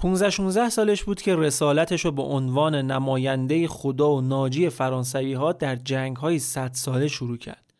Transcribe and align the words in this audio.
15 0.00 0.30
16 0.30 0.68
سالش 0.68 1.04
بود 1.04 1.22
که 1.22 1.36
رسالتش 1.36 2.04
رو 2.04 2.12
به 2.12 2.22
عنوان 2.22 2.74
نماینده 2.74 3.68
خدا 3.68 4.10
و 4.10 4.20
ناجی 4.20 4.68
فرانسوی 4.68 5.32
ها 5.32 5.52
در 5.52 5.76
جنگ 5.76 6.16
های 6.16 6.38
100 6.38 6.70
ساله 6.72 7.08
شروع 7.08 7.36
کرد. 7.36 7.74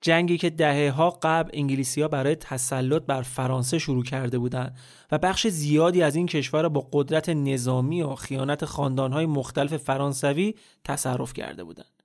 جنگی 0.00 0.38
که 0.38 0.50
دهه 0.50 0.90
ها 0.90 1.18
قبل 1.22 1.50
انگلیسی 1.52 2.02
ها 2.02 2.08
برای 2.08 2.34
تسلط 2.34 3.02
بر 3.02 3.22
فرانسه 3.22 3.78
شروع 3.78 4.04
کرده 4.04 4.38
بودند 4.38 4.76
و 5.12 5.18
بخش 5.18 5.46
زیادی 5.46 6.02
از 6.02 6.16
این 6.16 6.26
کشور 6.26 6.62
را 6.62 6.68
با 6.68 6.88
قدرت 6.92 7.28
نظامی 7.28 8.02
و 8.02 8.14
خیانت 8.14 8.64
های 8.64 9.26
مختلف 9.26 9.76
فرانسوی 9.76 10.54
تصرف 10.84 11.32
کرده 11.32 11.64
بودند. 11.64 12.02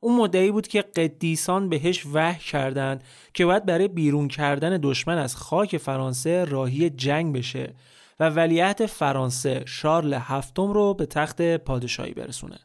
اون 0.00 0.16
مدعی 0.16 0.50
بود 0.50 0.66
که 0.66 0.82
قدیسان 0.82 1.68
بهش 1.68 2.06
وحی 2.12 2.44
کردند 2.44 3.04
که 3.34 3.46
باید 3.46 3.66
برای 3.66 3.88
بیرون 3.88 4.28
کردن 4.28 4.78
دشمن 4.82 5.18
از 5.18 5.36
خاک 5.36 5.76
فرانسه 5.76 6.44
راهی 6.44 6.90
جنگ 6.90 7.36
بشه 7.36 7.74
و 8.20 8.30
ولیعت 8.30 8.86
فرانسه 8.86 9.62
شارل 9.66 10.14
هفتم 10.14 10.72
رو 10.72 10.94
به 10.94 11.06
تخت 11.06 11.42
پادشاهی 11.56 12.14
برسونه. 12.14 12.58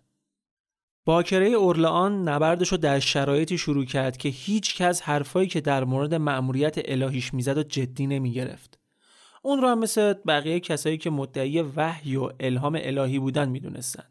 باکره 1.06 1.48
اورلان 1.48 2.30
نبردش 2.30 2.68
رو 2.72 2.78
در 2.78 3.00
شرایطی 3.00 3.58
شروع 3.58 3.86
کرد 3.86 4.18
که 4.18 4.30
هیچ 4.30 4.76
کس 4.76 5.02
حرفایی 5.02 5.48
که 5.48 5.62
در 5.62 5.84
مورد 5.84 6.14
مأموریت 6.16 6.76
الهیش 6.86 7.34
می‌زد 7.34 7.58
و 7.58 7.64
جدی 7.64 8.08
نمی 8.08 8.32
گرفت. 8.32 8.80
اون 9.42 9.62
رو 9.62 9.68
هم 9.68 9.80
مثل 9.80 10.14
بقیه 10.14 10.60
کسایی 10.60 10.98
که 10.98 11.10
مدعی 11.10 11.62
وحی 11.62 12.16
و 12.16 12.30
الهام 12.40 12.80
الهی 12.82 13.20
بودن 13.20 13.50
می‌دونستن. 13.50 14.04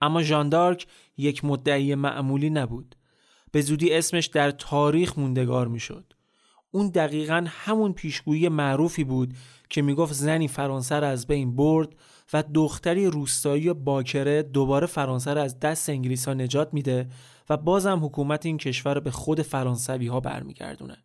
اما 0.00 0.22
ژاندارک 0.22 0.86
یک 1.16 1.44
مدعی 1.44 1.94
معمولی 1.94 2.50
نبود. 2.50 2.94
به 3.52 3.60
زودی 3.60 3.94
اسمش 3.94 4.26
در 4.26 4.50
تاریخ 4.50 5.18
موندگار 5.18 5.68
می‌شد. 5.68 6.12
اون 6.70 6.88
دقیقا 6.88 7.44
همون 7.48 7.92
پیشگویی 7.92 8.48
معروفی 8.48 9.04
بود 9.04 9.34
که 9.70 9.82
می‌گفت 9.82 10.12
زنی 10.12 10.48
فرانسه 10.48 11.00
را 11.00 11.08
از 11.08 11.26
بین 11.26 11.56
برد 11.56 11.88
و 12.32 12.44
دختری 12.54 13.06
روستایی 13.06 13.72
باکره 13.72 14.42
دوباره 14.42 14.86
فرانسه 14.86 15.34
را 15.34 15.42
از 15.42 15.60
دست 15.60 15.90
انگلیس 15.90 16.28
ها 16.28 16.34
نجات 16.34 16.74
میده 16.74 17.08
و 17.50 17.56
بازم 17.56 18.04
حکومت 18.04 18.46
این 18.46 18.58
کشور 18.58 19.00
به 19.00 19.10
خود 19.10 19.42
فرانسوی 19.42 20.06
ها 20.06 20.20
برمیگردونه. 20.20 20.96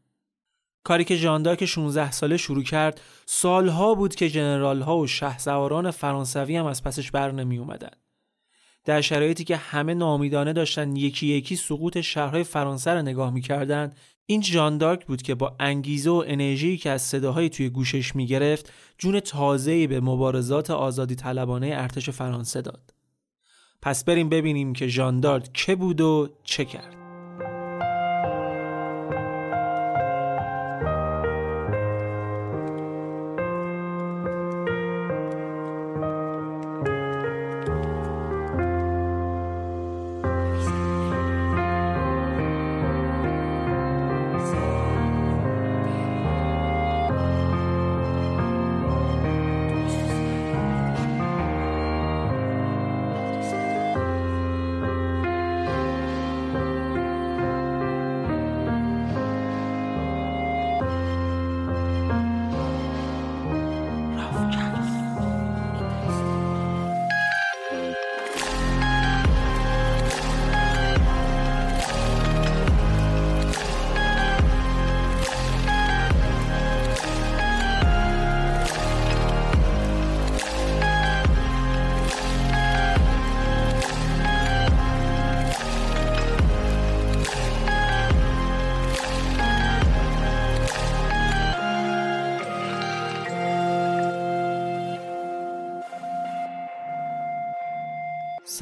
کاری 0.83 1.03
که 1.03 1.15
ژاندارک 1.15 1.65
16 1.65 2.11
ساله 2.11 2.37
شروع 2.37 2.63
کرد 2.63 3.01
سالها 3.25 3.95
بود 3.95 4.15
که 4.15 4.29
جنرال 4.29 4.81
ها 4.81 4.97
و 4.97 5.07
شهسواران 5.07 5.91
فرانسوی 5.91 6.55
هم 6.55 6.65
از 6.65 6.83
پسش 6.83 7.11
بر 7.11 7.31
نمی 7.31 7.57
اومدن. 7.57 7.91
در 8.85 9.01
شرایطی 9.01 9.43
که 9.43 9.55
همه 9.55 9.93
نامیدانه 9.93 10.53
داشتن 10.53 10.95
یکی 10.95 11.27
یکی 11.27 11.55
سقوط 11.55 12.01
شهرهای 12.01 12.43
فرانسه 12.43 12.93
را 12.93 13.01
نگاه 13.01 13.33
می‌کردند 13.33 13.95
این 14.25 14.41
جاندارک 14.41 15.05
بود 15.05 15.21
که 15.21 15.35
با 15.35 15.55
انگیزه 15.59 16.09
و 16.09 16.23
انرژی 16.27 16.77
که 16.77 16.89
از 16.89 17.01
صداهای 17.01 17.49
توی 17.49 17.69
گوشش 17.69 18.15
می‌گرفت 18.15 18.73
جون 18.97 19.19
تازه‌ای 19.19 19.87
به 19.87 19.99
مبارزات 19.99 20.71
آزادی 20.71 21.15
طلبانه 21.15 21.71
ارتش 21.73 22.09
فرانسه 22.09 22.61
داد. 22.61 22.93
پس 23.81 24.03
بریم 24.03 24.29
ببینیم 24.29 24.73
که 24.73 24.87
ژاندارک 24.87 25.49
که 25.53 25.75
بود 25.75 26.01
و 26.01 26.29
چه 26.43 26.65
کرد. 26.65 27.02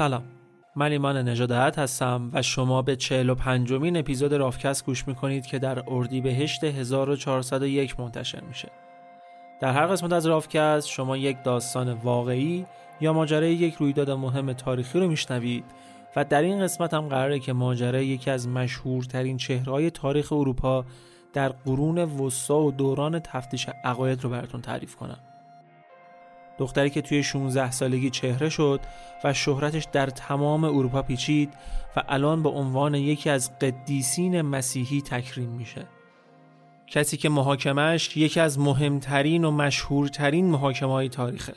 سلام. 0.02 0.24
من 0.76 0.92
ایمان 0.92 1.30
نجادهت 1.30 1.80
هستم 1.80 2.30
و 2.34 2.42
شما 2.42 2.82
به 2.82 2.96
45 2.96 3.74
مین 3.74 3.98
اپیزود 3.98 4.34
رافکست 4.34 4.86
گوش 4.86 5.08
می‌کنید 5.08 5.46
که 5.46 5.60
در 5.60 5.84
اردیبهشت 5.88 6.64
1401 6.64 8.00
منتشر 8.00 8.42
میشه. 8.42 8.70
در 9.60 9.74
هر 9.74 9.88
قسمت 9.88 10.14
از 10.14 10.26
رافکست 10.26 10.88
شما 10.88 11.18
یک 11.18 11.44
داستان 11.44 11.94
واقعی 11.94 12.66
یا 13.02 13.14
ماجرای 13.14 13.54
یک 13.54 13.76
رویداد 13.76 14.12
مهم 14.12 14.54
تاریخی 14.54 15.00
رو 15.00 15.08
میشنوید 15.08 15.66
و 16.16 16.26
در 16.26 16.42
این 16.42 16.64
قسمت 16.64 16.94
هم 16.94 17.08
قراره 17.08 17.40
که 17.40 17.54
ماجرای 17.54 18.08
یکی 18.08 18.32
از 18.32 18.48
مشهورترین 18.48 19.38
چهرهای 19.38 19.92
تاریخ 19.92 20.32
اروپا 20.32 20.86
در 21.34 21.50
قرون 21.50 21.98
وسطا 21.98 22.62
و 22.62 22.72
دوران 22.72 23.20
تفتیش 23.20 23.68
عقاید 23.84 24.24
رو 24.24 24.30
براتون 24.30 24.62
تعریف 24.62 24.96
کنم. 24.96 25.20
دختری 26.62 26.90
که 26.90 27.02
توی 27.02 27.24
16 27.24 27.72
سالگی 27.72 28.10
چهره 28.10 28.50
شد 28.50 28.80
و 29.24 29.34
شهرتش 29.34 29.88
در 29.92 30.08
تمام 30.08 30.64
اروپا 30.64 31.02
پیچید 31.02 31.54
و 31.96 32.04
الان 32.10 32.44
به 32.44 32.50
عنوان 32.50 32.96
یکی 32.96 33.30
از 33.30 33.60
قدیسین 33.60 34.42
مسیحی 34.42 35.02
تکریم 35.02 35.50
میشه. 35.50 35.86
کسی 36.88 37.18
که 37.18 37.30
محاکمش 37.30 38.18
یکی 38.18 38.40
از 38.40 38.60
مهمترین 38.60 39.46
و 39.46 39.52
مشهورترین 39.52 40.46
محاکمه 40.46 40.92
های 40.92 41.10
تاریخه 41.10 41.54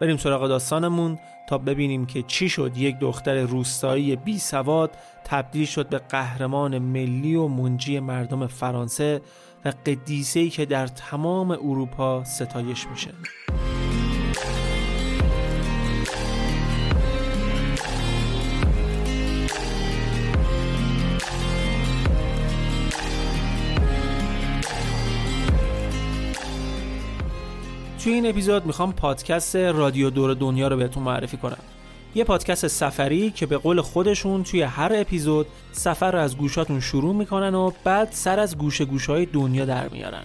بریم 0.00 0.16
سراغ 0.16 0.48
داستانمون 0.48 1.18
تا 1.48 1.58
ببینیم 1.58 2.06
که 2.06 2.22
چی 2.22 2.48
شد 2.48 2.76
یک 2.76 2.98
دختر 2.98 3.40
روستایی 3.40 4.16
بی 4.16 4.38
سواد 4.38 4.90
تبدیل 5.24 5.66
شد 5.66 5.88
به 5.88 5.98
قهرمان 5.98 6.78
ملی 6.78 7.34
و 7.34 7.48
منجی 7.48 8.00
مردم 8.00 8.46
فرانسه 8.46 9.20
و 9.64 9.72
قدیسه‌ای 9.86 10.50
که 10.50 10.66
در 10.66 10.86
تمام 10.86 11.50
اروپا 11.50 12.24
ستایش 12.24 12.86
میشه. 12.86 13.10
توی 28.06 28.14
این 28.14 28.26
اپیزود 28.26 28.66
می‌خوام 28.66 28.92
پادکست 28.92 29.56
رادیو 29.56 30.10
دور 30.10 30.34
دنیا 30.34 30.68
رو 30.68 30.76
بهتون 30.76 31.02
معرفی 31.02 31.36
کنم. 31.36 31.58
یه 32.14 32.24
پادکست 32.24 32.66
سفری 32.66 33.30
که 33.30 33.46
به 33.46 33.56
قول 33.58 33.80
خودشون 33.80 34.42
توی 34.42 34.62
هر 34.62 34.92
اپیزود 34.94 35.46
سفر 35.72 36.12
رو 36.12 36.18
از 36.18 36.36
گوشاتون 36.36 36.80
شروع 36.80 37.14
می‌کنن 37.14 37.54
و 37.54 37.70
بعد 37.84 38.08
سر 38.10 38.40
از 38.40 38.58
گوشه 38.58 38.84
گوشه 38.84 39.12
های 39.12 39.26
دنیا 39.26 39.64
در 39.64 39.88
میارن. 39.88 40.24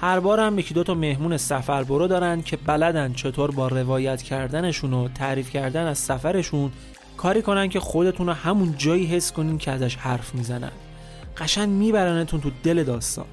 هر 0.00 0.20
بار 0.20 0.40
هم 0.40 0.58
یکی 0.58 0.74
دو 0.74 0.82
تا 0.82 0.94
مهمون 0.94 1.36
سفر 1.36 1.82
برو 1.82 2.06
دارن 2.06 2.42
که 2.42 2.56
بلدن 2.56 3.12
چطور 3.12 3.50
با 3.50 3.68
روایت 3.68 4.22
کردنشون 4.22 4.92
و 4.92 5.08
تعریف 5.08 5.50
کردن 5.50 5.86
از 5.86 5.98
سفرشون 5.98 6.72
کاری 7.16 7.42
کنن 7.42 7.68
که 7.68 7.80
خودتون 7.80 8.26
رو 8.26 8.32
همون 8.32 8.74
جایی 8.78 9.06
حس 9.06 9.32
کنین 9.32 9.58
که 9.58 9.70
ازش 9.70 9.96
حرف 9.96 10.34
می‌زنن. 10.34 10.72
قشنگ 11.36 11.68
میبرنتون 11.68 12.40
تو 12.40 12.50
دل 12.62 12.84
داستان. 12.84 13.26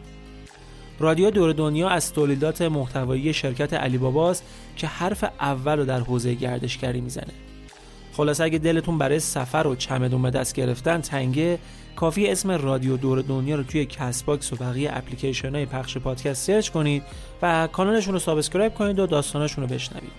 رادیو 1.01 1.31
دور 1.31 1.53
دنیا 1.53 1.89
از 1.89 2.13
تولیدات 2.13 2.61
محتوایی 2.61 3.33
شرکت 3.33 3.73
علی 3.73 3.97
باباست 3.97 4.43
که 4.75 4.87
حرف 4.87 5.23
اول 5.39 5.77
رو 5.77 5.85
در 5.85 5.99
حوزه 5.99 6.33
گردشگری 6.33 7.01
می‌زنه. 7.01 7.33
خلاصه 8.13 8.41
اگه 8.41 8.57
دلتون 8.57 8.97
برای 8.97 9.19
سفر 9.19 9.67
و 9.67 9.75
چمدون 9.75 10.21
به 10.21 10.29
دست 10.29 10.55
گرفتن 10.55 11.01
تنگه 11.01 11.59
کافیه 11.95 12.27
اسم 12.27 12.51
رادیو 12.51 12.97
دور 12.97 13.21
دنیا 13.21 13.55
رو 13.55 13.63
توی 13.63 13.85
Castbox 13.85 14.53
و 14.53 14.55
بقیه 14.55 14.89
اپلیکیشن 14.93 15.55
های 15.55 15.65
پخش 15.65 15.97
پادکست 15.97 16.47
search 16.47 16.69
کنید 16.69 17.03
و 17.41 17.67
کانالشون 17.67 18.13
رو 18.13 18.19
subscribe 18.19 18.73
کنید 18.73 18.99
و 18.99 19.07
داستانشون 19.07 19.63
رو 19.63 19.75
بشنوید. 19.75 20.11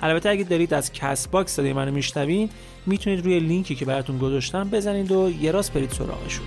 البته 0.00 0.28
اگه 0.28 0.44
دارید 0.44 0.74
از 0.74 0.92
Castbox 0.92 1.52
صدای 1.52 1.72
منو 1.72 1.92
می‌شنوین 1.92 2.50
می‌تونید 2.86 3.24
روی 3.24 3.40
لینکی 3.40 3.74
که 3.74 3.84
براتون 3.84 4.18
گذاشتم 4.18 4.68
بزنید 4.68 5.12
و 5.12 5.30
یه 5.40 5.50
راست 5.50 5.72
برید 5.72 5.90
سراغشون. 5.90 6.46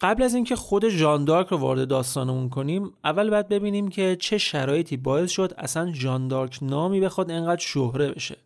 قبل 0.00 0.22
از 0.22 0.34
اینکه 0.34 0.56
خود 0.56 0.88
ژان 0.88 1.24
دارک 1.24 1.46
رو 1.46 1.56
وارد 1.56 1.88
داستانمون 1.88 2.48
کنیم 2.48 2.92
اول 3.04 3.30
باید 3.30 3.48
ببینیم 3.48 3.88
که 3.88 4.16
چه 4.20 4.38
شرایطی 4.38 4.96
باعث 4.96 5.30
شد 5.30 5.54
اصلا 5.58 5.92
ژان 5.92 6.28
دارک 6.28 6.58
نامی 6.62 7.00
بخواد 7.00 7.30
انقدر 7.30 7.60
شهره 7.60 8.10
بشه. 8.10 8.36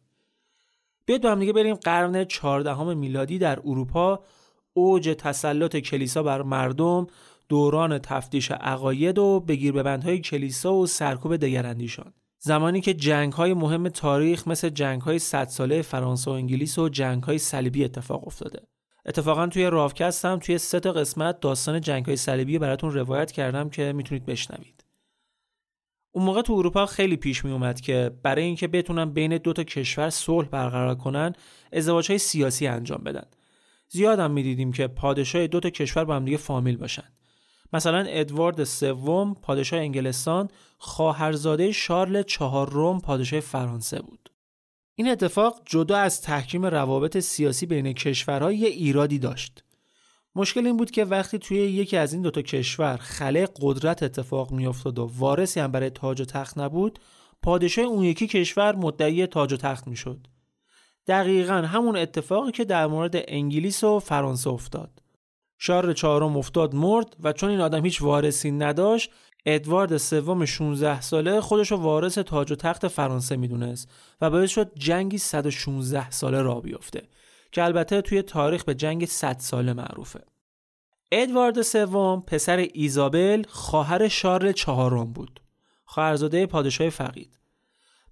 بیاید 1.07 1.23
با 1.23 1.31
هم 1.31 1.41
دیگه 1.41 1.53
بریم 1.53 1.75
قرن 1.75 2.25
14 2.25 2.95
میلادی 2.95 3.39
در 3.39 3.61
اروپا. 3.65 4.21
اوج 4.75 5.15
تسلط 5.19 5.77
کلیسا 5.77 6.23
بر 6.23 6.43
مردم 6.43 7.07
دوران 7.49 7.99
تفتیش 7.99 8.51
عقاید 8.51 9.19
و 9.19 9.41
بگیر 9.41 9.73
ببندهای 9.73 10.19
کلیسا 10.19 10.75
و 10.75 10.87
سرکوب 10.87 11.37
دگراندیشان. 11.37 12.13
زمانی 12.39 12.81
که 12.81 12.95
جنگ 12.95 13.33
های 13.33 13.55
مهم 13.55 13.89
تاریخ 13.89 14.49
مثل 14.49 14.69
جنگ 14.69 15.03
های 15.03 15.19
ساله 15.19 15.83
فرانسه 15.83 16.31
و 16.31 16.35
انگلیس 16.35 16.79
و 16.79 16.89
جنگ 16.89 17.23
های 17.23 17.39
صلیبی 17.39 17.85
اتفاق 17.85 18.27
افتاده. 18.27 18.63
اتفاقا 19.07 19.47
توی 19.47 19.71
راوکست 19.71 20.25
هم 20.25 20.39
توی 20.39 20.59
سه 20.59 20.81
تا 20.81 20.93
قسمت 20.93 21.41
داستان 21.41 21.81
جنگ 21.81 22.07
های 22.07 22.17
صلیبی 22.17 22.59
براتون 22.59 22.93
روایت 22.93 23.33
کردم 23.33 23.71
که 23.71 23.93
می‌تونید 23.93 24.27
بشنوید. 24.27 24.85
اون 26.13 26.25
موقع 26.25 26.43
تو 26.43 26.53
اروپا 26.53 26.87
خیلی 26.87 27.17
پیش 27.17 27.45
می 27.45 27.53
اومد 27.53 27.81
که 27.81 28.11
برای 28.23 28.45
اینکه 28.45 28.69
بتونن 28.69 29.11
بین 29.11 29.37
دو 29.37 29.53
تا 29.53 29.65
کشور 29.65 30.11
صلح 30.11 30.49
برقرار 30.49 30.95
کنن 30.95 31.33
ازدواج 31.73 32.09
های 32.11 32.19
سیاسی 32.19 32.67
انجام 32.67 33.05
بدن. 33.05 33.27
زیاد 33.89 34.19
هم 34.19 34.31
می‌دیدیم 34.31 34.73
که 34.73 34.87
پادشاه 34.87 35.47
دو 35.47 35.61
تا 35.61 35.71
کشور 35.71 36.05
با 36.05 36.17
هم 36.17 36.25
دیگه 36.25 36.37
فامیل 36.37 36.77
باشن. 36.77 37.13
مثلا 37.73 38.05
ادوارد 38.09 38.65
سوم 38.65 39.35
پادشاه 39.35 39.81
انگلستان 39.81 40.49
خواهرزاده 40.79 41.73
شارل 41.73 42.23
چهارم 42.23 43.01
پادشاه 43.01 43.41
فرانسه 43.41 44.03
بود. 44.03 44.22
این 45.03 45.13
اتفاق 45.13 45.63
جدا 45.65 45.97
از 45.97 46.21
تحکیم 46.21 46.67
روابط 46.67 47.19
سیاسی 47.19 47.67
بین 47.67 47.93
کشورها 47.93 48.49
ایرادی 48.49 49.19
داشت. 49.19 49.65
مشکل 50.35 50.67
این 50.67 50.77
بود 50.77 50.91
که 50.91 51.05
وقتی 51.05 51.39
توی 51.39 51.57
یکی 51.57 51.97
از 51.97 52.13
این 52.13 52.23
دوتا 52.23 52.43
کشور 52.43 52.97
خلق 52.97 53.51
قدرت 53.61 54.03
اتفاق 54.03 54.53
میافتاد 54.53 54.99
و 54.99 55.11
وارثی 55.19 55.61
هم 55.61 55.73
برای 55.73 55.91
تاج 55.91 56.21
و 56.21 56.25
تخت 56.25 56.59
نبود 56.59 56.99
پادشاه 57.43 57.85
اون 57.85 58.05
یکی 58.05 58.27
کشور 58.27 58.77
مدعی 58.77 59.27
تاج 59.27 59.53
و 59.53 59.57
تخت 59.57 59.87
می‌شد. 59.87 60.27
دقیقا 61.07 61.55
همون 61.55 61.97
اتفاقی 61.97 62.53
که 62.53 62.65
در 62.65 62.87
مورد 62.87 63.15
انگلیس 63.29 63.85
و 63.85 63.99
فرانسه 63.99 64.51
افتاد. 64.51 65.03
شارل 65.59 65.93
چهارم 65.93 66.37
افتاد 66.37 66.75
مرد 66.75 67.17
و 67.23 67.33
چون 67.33 67.51
این 67.51 67.61
آدم 67.61 67.85
هیچ 67.85 68.03
وارثی 68.03 68.51
نداشت 68.51 69.11
ادوارد 69.47 69.97
سوم 69.97 70.45
16 70.45 71.01
ساله 71.01 71.41
خودش 71.41 71.71
رو 71.71 71.77
وارث 71.77 72.19
تاج 72.19 72.53
و 72.53 72.55
تخت 72.55 72.89
فرانسه 72.89 73.37
می‌دونست 73.37 73.89
و 74.21 74.31
باعث 74.31 74.51
شد 74.51 74.73
جنگی 74.79 75.19
116 75.19 76.11
ساله 76.11 76.43
را 76.43 76.61
بیفته 76.61 77.03
که 77.53 77.65
البته 77.65 78.01
توی 78.03 78.23
تاریخ 78.23 78.65
به 78.65 78.75
جنگ 78.75 79.05
100 79.05 79.37
ساله 79.39 79.73
معروفه. 79.73 80.21
ادوارد 81.13 81.63
سوم 81.63 82.23
پسر 82.27 82.57
ایزابل 82.73 83.45
خواهر 83.49 84.09
شارل 84.09 84.53
چهارم 84.53 85.13
بود. 85.13 85.41
خواهرزاده 85.85 86.47
پادشاه 86.47 86.91
فقید. 86.91 87.39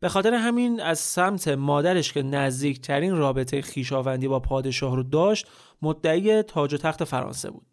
به 0.00 0.08
خاطر 0.08 0.34
همین 0.34 0.80
از 0.80 0.98
سمت 0.98 1.48
مادرش 1.48 2.12
که 2.12 2.22
نزدیکترین 2.22 3.16
رابطه 3.16 3.62
خیشاوندی 3.62 4.28
با 4.28 4.40
پادشاه 4.40 4.96
رو 4.96 5.02
داشت 5.02 5.46
مدعی 5.82 6.42
تاج 6.42 6.74
و 6.74 6.76
تخت 6.76 7.04
فرانسه 7.04 7.50
بود. 7.50 7.69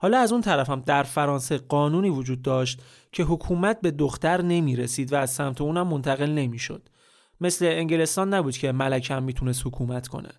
حالا 0.00 0.18
از 0.18 0.32
اون 0.32 0.40
طرف 0.40 0.70
هم 0.70 0.80
در 0.80 1.02
فرانسه 1.02 1.58
قانونی 1.58 2.10
وجود 2.10 2.42
داشت 2.42 2.82
که 3.12 3.22
حکومت 3.22 3.80
به 3.80 3.90
دختر 3.90 4.42
نمی 4.42 4.76
رسید 4.76 5.12
و 5.12 5.16
از 5.16 5.30
سمت 5.30 5.60
اونم 5.60 5.86
منتقل 5.86 6.30
نمی 6.30 6.58
شد. 6.58 6.88
مثل 7.40 7.64
انگلستان 7.64 8.34
نبود 8.34 8.56
که 8.56 8.72
ملکه 8.72 9.14
هم 9.14 9.22
می‌تونست 9.22 9.66
حکومت 9.66 10.08
کنه. 10.08 10.30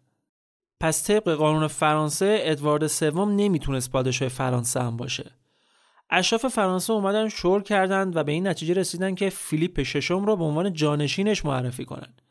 پس 0.80 1.04
طبق 1.04 1.30
قانون 1.30 1.68
فرانسه 1.68 2.40
ادوارد 2.42 2.88
سوم 2.88 3.36
نمی‌تونست 3.36 3.92
پادشاه 3.92 4.28
فرانسه 4.28 4.82
هم 4.82 4.98
باشه 4.98 5.32
اشراف 6.10 6.46
فرانسه 6.46 6.94
اومدن 6.94 7.30
شور 7.30 7.64
کردند 7.64 8.16
و 8.16 8.24
به 8.24 8.32
این 8.32 8.48
نتیجه 8.48 8.74
رسیدن 8.74 9.16
که 9.16 9.30
فیلیپ 9.30 9.84
ششم 9.84 10.26
را 10.26 10.36
به 10.36 10.44
عنوان 10.44 10.74
جانشینش 10.74 11.46
معرفی 11.46 11.86
کنند. 11.86 12.22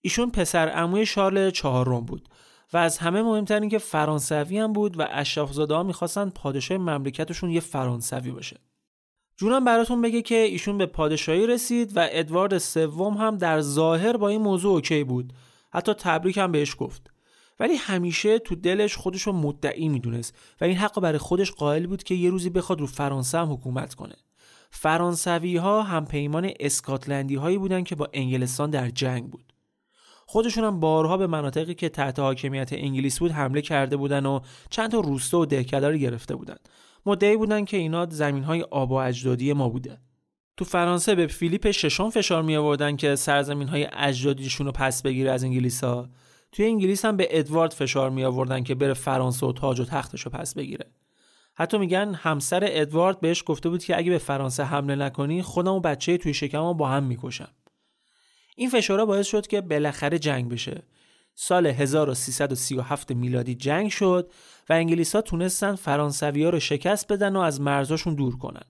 ایشون 0.00 0.30
پسر 0.30 0.68
عموی 0.68 1.06
شارل 1.06 1.50
چهارم 1.50 2.00
بود 2.00 2.28
و 2.72 2.76
از 2.76 2.98
همه 2.98 3.22
مهمتر 3.22 3.60
این 3.60 3.70
که 3.70 3.78
فرانسوی 3.78 4.58
هم 4.58 4.72
بود 4.72 5.00
و 5.00 5.08
اشرافزاده 5.10 5.74
ها 5.74 5.82
می‌خواستن 5.82 6.30
پادشاه 6.30 6.78
مملکتشون 6.78 7.50
یه 7.50 7.60
فرانسوی 7.60 8.30
باشه. 8.30 8.56
جونم 9.36 9.64
براتون 9.64 10.02
بگه 10.02 10.22
که 10.22 10.34
ایشون 10.34 10.78
به 10.78 10.86
پادشاهی 10.86 11.46
رسید 11.46 11.96
و 11.96 12.08
ادوارد 12.10 12.58
سوم 12.58 13.14
هم 13.14 13.36
در 13.36 13.60
ظاهر 13.60 14.16
با 14.16 14.28
این 14.28 14.42
موضوع 14.42 14.72
اوکی 14.72 15.04
بود. 15.04 15.32
حتی 15.72 15.94
تبریک 15.94 16.38
هم 16.38 16.52
بهش 16.52 16.76
گفت. 16.78 17.10
ولی 17.60 17.74
همیشه 17.74 18.38
تو 18.38 18.54
دلش 18.54 18.96
خودش 18.96 19.22
رو 19.22 19.32
مدعی 19.32 19.88
می‌دونست 19.88 20.36
و 20.60 20.64
این 20.64 20.76
حق 20.76 21.00
برای 21.00 21.18
خودش 21.18 21.52
قائل 21.52 21.86
بود 21.86 22.02
که 22.02 22.14
یه 22.14 22.30
روزی 22.30 22.50
بخواد 22.50 22.80
رو 22.80 22.86
فرانسه 22.86 23.38
هم 23.38 23.52
حکومت 23.52 23.94
کنه. 23.94 24.14
فرانسوی 24.70 25.56
ها 25.56 25.82
هم 25.82 26.06
پیمان 26.06 26.50
اسکاتلندی 26.60 27.34
هایی 27.34 27.58
بودن 27.58 27.84
که 27.84 27.94
با 27.94 28.08
انگلستان 28.12 28.70
در 28.70 28.90
جنگ 28.90 29.30
بود. 29.30 29.51
خودشون 30.32 30.64
هم 30.64 30.80
بارها 30.80 31.16
به 31.16 31.26
مناطقی 31.26 31.74
که 31.74 31.88
تحت 31.88 32.18
حاکمیت 32.18 32.72
انگلیس 32.72 33.18
بود 33.18 33.30
حمله 33.30 33.62
کرده 33.62 33.96
بودن 33.96 34.26
و 34.26 34.40
چند 34.70 34.90
تا 34.90 35.00
روستا 35.00 35.38
و 35.38 35.46
دهکداری 35.46 36.00
گرفته 36.00 36.36
بودن. 36.36 36.56
مدعی 37.06 37.36
بودن 37.36 37.64
که 37.64 37.76
اینا 37.76 38.06
زمین 38.10 38.42
های 38.42 38.62
آب 38.62 38.90
و 38.90 38.94
اجدادی 38.94 39.52
ما 39.52 39.68
بوده. 39.68 39.98
تو 40.56 40.64
فرانسه 40.64 41.14
به 41.14 41.26
فیلیپ 41.26 41.70
ششم 41.70 42.10
فشار 42.10 42.42
می 42.42 42.56
آوردن 42.56 42.96
که 42.96 43.16
سرزمین 43.16 43.68
های 43.68 43.88
اجدادیشون 43.92 44.66
رو 44.66 44.72
پس 44.72 45.02
بگیره 45.02 45.30
از 45.30 45.44
انگلیس 45.44 45.84
ها. 45.84 46.08
توی 46.52 46.64
انگلیس 46.64 47.04
هم 47.04 47.16
به 47.16 47.28
ادوارد 47.30 47.72
فشار 47.72 48.10
می 48.10 48.24
آوردن 48.24 48.62
که 48.62 48.74
بره 48.74 48.94
فرانسه 48.94 49.46
و 49.46 49.52
تاج 49.52 49.80
و 49.80 49.84
تختش 49.84 50.20
رو 50.20 50.30
پس 50.30 50.54
بگیره. 50.54 50.86
حتی 51.54 51.78
میگن 51.78 52.14
همسر 52.14 52.62
ادوارد 52.66 53.20
بهش 53.20 53.42
گفته 53.46 53.68
بود 53.68 53.84
که 53.84 53.98
اگه 53.98 54.10
به 54.10 54.18
فرانسه 54.18 54.64
حمله 54.64 54.94
نکنی 54.94 55.42
خودم 55.42 55.72
و 55.72 55.80
بچه 55.80 56.18
توی 56.18 56.34
شکم 56.34 56.72
با 56.72 56.88
هم 56.88 57.02
می‌کشم. 57.02 57.48
این 58.56 58.70
فشارا 58.70 59.06
باعث 59.06 59.26
شد 59.26 59.46
که 59.46 59.60
بالاخره 59.60 60.18
جنگ 60.18 60.48
بشه. 60.48 60.82
سال 61.34 61.66
1337 61.66 63.12
میلادی 63.12 63.54
جنگ 63.54 63.90
شد 63.90 64.30
و 64.68 64.72
انگلیس 64.72 65.14
ها 65.14 65.20
تونستن 65.20 65.74
فرانسوی 65.74 66.44
ها 66.44 66.50
رو 66.50 66.60
شکست 66.60 67.12
بدن 67.12 67.36
و 67.36 67.40
از 67.40 67.60
مرزاشون 67.60 68.14
دور 68.14 68.36
کنن. 68.36 68.64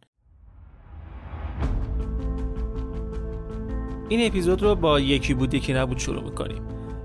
این 4.09 4.27
اپیزود 4.27 4.63
رو 4.63 4.75
با 4.75 5.01
یکی 5.01 5.35
بود 5.35 5.55
یکی 5.55 5.73
نبود 5.73 5.99
شروع 5.99 6.23
می‌کنیم. 6.23 6.63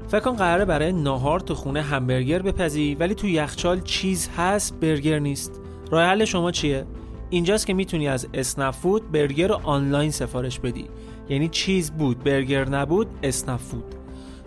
فکر 0.08 0.20
کن 0.20 0.36
قراره 0.36 0.66
برای 0.66 0.92
ناهار 0.92 1.40
تو 1.40 1.56
خونه 1.56 1.82
همبرگر 1.82 2.42
بپزی 2.42 2.96
ولی 2.96 3.16
تو 3.16 3.28
یخچال 3.28 3.82
چیز 3.82 4.30
هست 4.38 4.80
برگر 4.80 5.20
نیست. 5.20 5.52
راه 5.92 6.04
حل 6.04 6.26
شما 6.26 6.52
چیه؟ 6.52 6.86
اینجاست 7.30 7.68
که 7.68 7.74
می‌تونی 7.74 8.08
از 8.08 8.28
اسنفود 8.34 9.12
برگر 9.12 9.48
رو 9.48 9.60
آنلاین 9.64 10.12
سفارش 10.12 10.60
بدی. 10.60 10.86
یعنی 11.30 11.50
چیز 11.50 11.92
بود 11.92 12.24
برگر 12.24 12.70
نبود 12.70 13.08
اسنفود. 13.24 13.84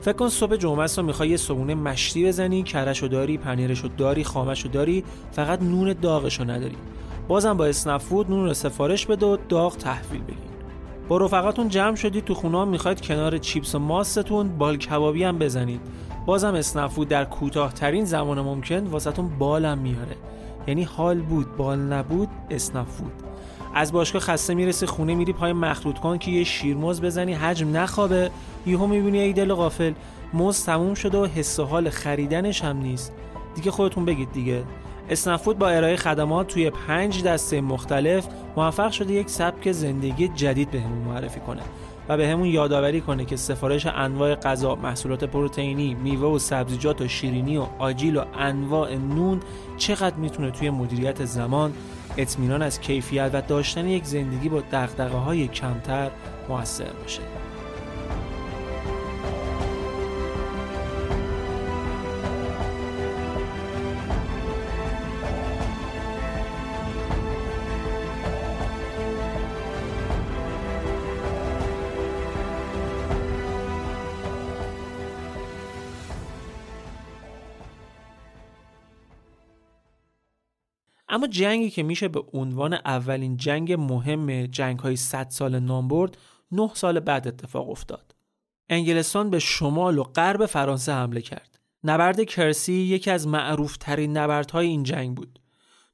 فکر 0.00 0.12
کن 0.12 0.28
صبح 0.28 0.56
جمعه 0.56 0.86
رو 0.96 1.02
می‌خوای 1.02 1.28
یه 1.28 1.36
صبونه 1.36 1.74
مشتی 1.74 2.26
بزنی 2.26 2.62
کرشو 2.62 3.06
داری 3.06 3.38
پنیرشو 3.38 3.88
داری 3.96 4.24
خامشو 4.24 4.68
داری 4.68 5.04
فقط 5.32 5.62
نون 5.62 5.94
داغشو 6.02 6.44
نداری. 6.44 6.76
بازم 7.28 7.56
با 7.56 7.66
اسنفود 7.66 8.30
نون 8.30 8.44
رو 8.44 8.54
سفارش 8.54 9.06
بده 9.06 9.26
و 9.26 9.36
داغ 9.48 9.76
تحویل 9.76 10.22
بگیر. 10.22 10.50
با 11.08 11.16
رفقاتون 11.16 11.68
جمع 11.68 11.96
شدید 11.96 12.24
تو 12.24 12.34
خونه 12.34 12.64
می‌خواید 12.64 13.00
کنار 13.00 13.38
چیپس 13.38 13.74
و 13.74 13.78
ماستتون 13.78 14.58
بال 14.58 14.76
کبابی 14.76 15.24
هم 15.24 15.38
بزنید. 15.38 15.80
بازم 16.26 16.54
اسنفود 16.54 17.08
در 17.08 17.24
کوتاهترین 17.24 18.04
زمان 18.04 18.40
ممکن 18.40 18.86
واسهتون 18.86 19.28
بالم 19.38 19.78
میاره. 19.78 20.16
یعنی 20.66 20.82
حال 20.82 21.20
بود 21.20 21.56
بال 21.56 21.78
نبود 21.78 22.28
اسنفود 22.50 23.12
از 23.74 23.92
باشگاه 23.92 24.22
خسته 24.22 24.54
می‌رسه 24.54 24.86
خونه 24.86 25.14
میری 25.14 25.32
پای 25.32 25.52
مخلوط 25.52 25.98
کن 25.98 26.18
که 26.18 26.30
یه 26.30 26.44
شیرمز 26.44 27.00
بزنی 27.00 27.34
حجم 27.34 27.76
نخوابه. 27.76 28.30
یهو 28.66 28.86
می‌بینی 28.86 29.18
ای 29.18 29.32
دل 29.32 29.54
غافل. 29.54 29.92
موز 30.32 30.64
تموم 30.64 30.94
شده 30.94 31.18
و 31.18 31.26
حس 31.26 31.60
حال 31.60 31.90
خریدنش 31.90 32.64
هم 32.64 32.76
نیست. 32.76 33.12
دیگه 33.54 33.70
خودتون 33.70 34.04
بگید 34.04 34.32
دیگه. 34.32 34.62
اسنفود 35.10 35.58
با 35.58 35.68
ارائه 35.68 35.96
خدمات 35.96 36.46
توی 36.46 36.70
پنج 36.70 37.22
دسته 37.22 37.60
مختلف 37.60 38.26
موفق 38.56 38.90
شده 38.90 39.12
یک 39.14 39.30
سبک 39.30 39.72
زندگی 39.72 40.28
جدید 40.28 40.70
بهمون 40.70 40.98
معرفی 40.98 41.40
کنه 41.40 41.62
و 42.08 42.16
به 42.16 42.28
همون 42.28 42.46
یادآوری 42.46 43.00
کنه 43.00 43.24
که 43.24 43.36
سفارش 43.36 43.86
انواع 43.86 44.34
غذا، 44.34 44.74
محصولات 44.74 45.24
پروتئینی، 45.24 45.94
میوه 45.94 46.28
و 46.28 46.38
سبزیجات 46.38 47.00
و 47.00 47.08
شیرینی 47.08 47.56
و 47.56 47.66
آجیل 47.78 48.16
و 48.16 48.24
انواع 48.38 48.96
نون 48.96 49.40
چقدر 49.76 50.16
می‌تونه 50.16 50.50
توی 50.50 50.70
مدیریت 50.70 51.24
زمان 51.24 51.72
اطمینان 52.20 52.62
از 52.62 52.80
کیفیت 52.80 53.30
و 53.32 53.42
داشتن 53.42 53.88
یک 53.88 54.04
زندگی 54.04 54.48
با 54.48 54.60
دقدقه 54.60 55.16
های 55.16 55.48
کمتر 55.48 56.10
موثر 56.48 56.92
باشه. 56.92 57.39
اما 81.20 81.26
جنگی 81.26 81.70
که 81.70 81.82
میشه 81.82 82.08
به 82.08 82.22
عنوان 82.32 82.74
اولین 82.74 83.36
جنگ 83.36 83.72
مهم 83.72 84.46
جنگ 84.46 84.78
های 84.78 84.96
100 84.96 85.26
سال 85.30 85.58
نام 85.58 85.88
برد 85.88 86.18
9 86.52 86.70
سال 86.74 87.00
بعد 87.00 87.28
اتفاق 87.28 87.70
افتاد. 87.70 88.14
انگلستان 88.68 89.30
به 89.30 89.38
شمال 89.38 89.98
و 89.98 90.02
غرب 90.02 90.46
فرانسه 90.46 90.92
حمله 90.92 91.20
کرد. 91.20 91.58
نبرد 91.84 92.24
کرسی 92.24 92.72
یکی 92.72 93.10
از 93.10 93.26
معروف 93.26 93.76
ترین 93.76 94.16
نبردهای 94.16 94.66
این 94.66 94.82
جنگ 94.82 95.16
بود. 95.16 95.40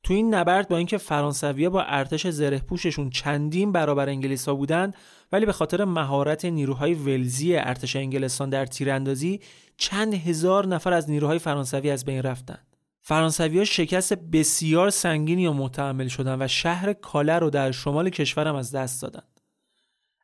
تو 0.02 0.14
این 0.14 0.35
نبرد 0.35 0.68
با 0.68 0.76
اینکه 0.76 0.99
فرانسویا 0.99 1.71
با 1.71 1.83
ارتش 1.83 2.26
زره 2.26 2.59
پوششون 2.59 3.11
چندین 3.11 3.73
برابر 3.73 4.09
انگلیسا 4.09 4.54
بودند 4.54 4.95
ولی 5.33 5.47
به 5.47 5.52
خاطر 5.52 5.85
مهارت 5.85 6.45
نیروهای 6.45 6.95
ولزی 6.95 7.56
ارتش 7.56 7.97
انگلستان 7.97 8.50
در 8.50 8.66
تیراندازی 8.66 9.40
چند 9.76 10.14
هزار 10.14 10.66
نفر 10.66 10.92
از 10.92 11.11
نیروهای 11.11 11.38
فرانسوی 11.38 11.90
از 11.90 12.04
بین 12.04 12.23
رفتند. 12.23 12.75
فرانسوی 13.09 13.59
ها 13.59 13.65
شکست 13.65 14.15
بسیار 14.15 14.91
سنگینی 14.91 15.47
و 15.47 15.53
متحمل 15.53 16.09
شدن 16.09 16.43
و 16.43 16.49
شهر 16.49 16.93
کاله 16.93 17.39
رو 17.39 17.51
در 17.51 17.71
شمال 17.71 18.11
کشورم 18.11 18.55
از 18.55 18.75
دست 18.75 19.03
دادن. 19.03 19.23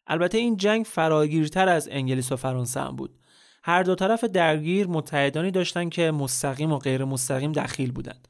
البته 0.06 0.38
این 0.38 0.56
جنگ 0.56 0.84
فراگیرتر 0.84 1.68
از 1.68 1.88
انگلیس 1.92 2.32
و 2.32 2.36
فرانسه 2.36 2.80
هم 2.80 2.96
بود. 2.96 3.18
هر 3.64 3.82
دو 3.82 3.94
طرف 3.94 4.24
درگیر 4.24 4.86
متحدانی 4.86 5.50
داشتند 5.50 5.90
که 5.90 6.10
مستقیم 6.10 6.72
و 6.72 6.78
غیر 6.78 7.04
مستقیم 7.04 7.52
دخیل 7.52 7.92
بودند. 7.92 8.28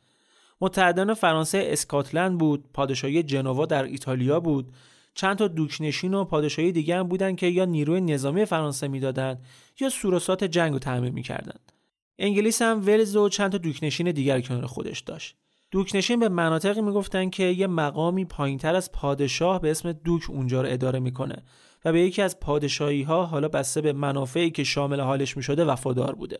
متحدان 0.60 1.14
فرانسه 1.14 1.64
اسکاتلند 1.66 2.38
بود، 2.38 2.64
پادشاهی 2.74 3.22
جنوا 3.22 3.66
در 3.66 3.84
ایتالیا 3.84 4.40
بود، 4.40 4.72
چند 5.14 5.36
تا 5.36 5.48
دوکنشین 5.48 6.14
و 6.14 6.24
پادشاهی 6.24 6.72
دیگه 6.72 6.96
هم 6.96 7.08
بودن 7.08 7.36
که 7.36 7.46
یا 7.46 7.64
نیروی 7.64 8.00
نظامی 8.00 8.44
فرانسه 8.44 8.88
می‌دادند 8.88 9.46
یا 9.80 9.88
سورسات 9.88 10.44
جنگ 10.44 10.72
رو 10.72 10.78
تعمین 10.78 11.12
می‌کردند. 11.12 11.71
انگلیس 12.18 12.62
هم 12.62 12.86
ولز 12.86 13.16
و 13.16 13.28
چند 13.28 13.52
تا 13.52 13.58
دوکنشین 13.58 14.10
دیگر 14.10 14.40
کنار 14.40 14.66
خودش 14.66 15.00
داشت. 15.00 15.36
دوکنشین 15.70 16.20
به 16.20 16.28
مناطقی 16.28 16.80
می‌گفتن 16.80 17.30
که 17.30 17.44
یه 17.44 17.66
مقامی 17.66 18.24
پایینتر 18.24 18.74
از 18.74 18.92
پادشاه 18.92 19.60
به 19.60 19.70
اسم 19.70 19.92
دوک 19.92 20.30
اونجا 20.30 20.62
رو 20.62 20.68
اداره 20.70 20.98
می‌کنه 20.98 21.42
و 21.84 21.92
به 21.92 22.00
یکی 22.00 22.22
از 22.22 22.40
پادشاهی 22.40 23.02
ها 23.02 23.24
حالا 23.24 23.48
بسته 23.48 23.80
به 23.80 23.92
منافعی 23.92 24.50
که 24.50 24.64
شامل 24.64 25.00
حالش 25.00 25.36
می‌شده 25.36 25.64
وفادار 25.64 26.14
بوده. 26.14 26.38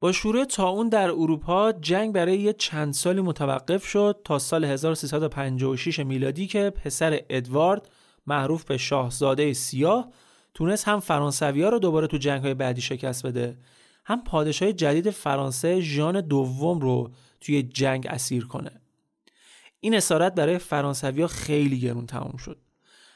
با 0.00 0.12
شروع 0.12 0.44
تاون 0.44 0.88
در 0.88 1.10
اروپا 1.10 1.72
جنگ 1.72 2.12
برای 2.12 2.38
یه 2.38 2.52
چند 2.52 2.92
سالی 2.92 3.20
متوقف 3.20 3.86
شد 3.86 4.20
تا 4.24 4.38
سال 4.38 4.64
1356 4.64 5.98
میلادی 5.98 6.46
که 6.46 6.70
پسر 6.70 7.20
ادوارد 7.30 7.90
معروف 8.26 8.64
به 8.64 8.76
شاهزاده 8.76 9.52
سیاه 9.52 10.12
تونست 10.54 10.88
هم 10.88 11.00
فرانسوی 11.00 11.62
ها 11.62 11.68
رو 11.68 11.78
دوباره 11.78 12.06
تو 12.06 12.16
جنگ 12.16 12.42
های 12.42 12.54
بعدی 12.54 12.80
شکست 12.80 13.26
بده 13.26 13.58
هم 14.04 14.24
پادشاه 14.24 14.72
جدید 14.72 15.10
فرانسه 15.10 15.80
ژان 15.80 16.20
دوم 16.20 16.80
رو 16.80 17.10
توی 17.40 17.62
جنگ 17.62 18.06
اسیر 18.06 18.46
کنه. 18.46 18.80
این 19.80 19.94
اسارت 19.94 20.34
برای 20.34 20.58
فرانسویا 20.58 21.26
خیلی 21.26 21.80
گرون 21.80 22.06
تمام 22.06 22.36
شد. 22.36 22.58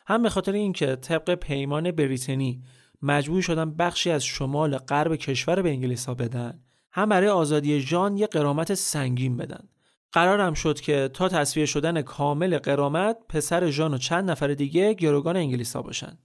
هم 0.06 0.22
به 0.22 0.28
خاطر 0.28 0.52
اینکه 0.52 0.96
طبق 0.96 1.34
پیمان 1.34 1.90
بریتنی 1.90 2.62
مجبور 3.02 3.42
شدن 3.42 3.70
بخشی 3.74 4.10
از 4.10 4.24
شمال 4.24 4.78
غرب 4.78 5.16
کشور 5.16 5.62
به 5.62 5.70
انگلیس 5.70 6.06
ها 6.06 6.14
بدن 6.14 6.60
هم 6.92 7.08
برای 7.08 7.28
آزادی 7.28 7.80
ژان 7.80 8.16
یه 8.16 8.26
قرامت 8.26 8.74
سنگین 8.74 9.36
بدن. 9.36 9.68
قرارم 10.12 10.54
شد 10.54 10.80
که 10.80 11.10
تا 11.14 11.28
تصویه 11.28 11.66
شدن 11.66 12.02
کامل 12.02 12.58
قرامت 12.58 13.16
پسر 13.28 13.70
ژان 13.70 13.94
و 13.94 13.98
چند 13.98 14.30
نفر 14.30 14.48
دیگه 14.48 14.94
گروگان 14.94 15.36
انگلیس 15.36 15.76
ها 15.76 15.82
باشن. 15.82 16.18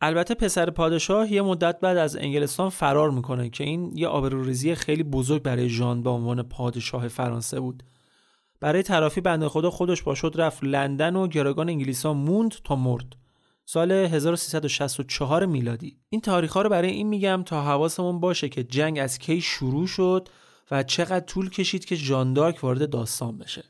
البته 0.00 0.34
پسر 0.34 0.70
پادشاه 0.70 1.32
یه 1.32 1.42
مدت 1.42 1.80
بعد 1.80 1.96
از 1.96 2.16
انگلستان 2.16 2.68
فرار 2.68 3.10
می‌کنه 3.10 3.50
که 3.50 3.64
این 3.64 3.96
یه 3.96 4.08
آبروریزی 4.08 4.74
خیلی 4.74 5.02
بزرگ 5.02 5.42
برای 5.42 5.68
ژان 5.68 6.02
به 6.02 6.10
عنوان 6.10 6.42
پادشاه 6.42 7.08
فرانسه 7.08 7.60
بود. 7.60 7.82
برای 8.60 8.82
ترافی 8.82 9.20
بنده 9.20 9.48
خدا 9.48 9.70
خودش 9.70 10.02
با 10.02 10.14
شد 10.14 10.32
رفت 10.36 10.64
لندن 10.64 11.16
و 11.16 11.28
گروگان 11.28 11.68
انگلیسا 11.68 12.12
موند 12.12 12.54
تا 12.64 12.76
مرد. 12.76 13.16
سال 13.64 13.92
1364 13.92 15.46
میلادی. 15.46 15.96
این 16.08 16.20
تاریخ 16.20 16.52
ها 16.52 16.62
رو 16.62 16.70
برای 16.70 16.90
این 16.90 17.08
میگم 17.08 17.42
تا 17.46 17.62
حواسمون 17.62 18.20
باشه 18.20 18.48
که 18.48 18.64
جنگ 18.64 18.98
از 18.98 19.18
کی 19.18 19.40
شروع 19.40 19.86
شد 19.86 20.28
و 20.70 20.82
چقدر 20.82 21.24
طول 21.24 21.50
کشید 21.50 21.84
که 21.84 21.96
جاندارک 21.96 22.64
وارد 22.64 22.90
داستان 22.90 23.38
بشه. 23.38 23.64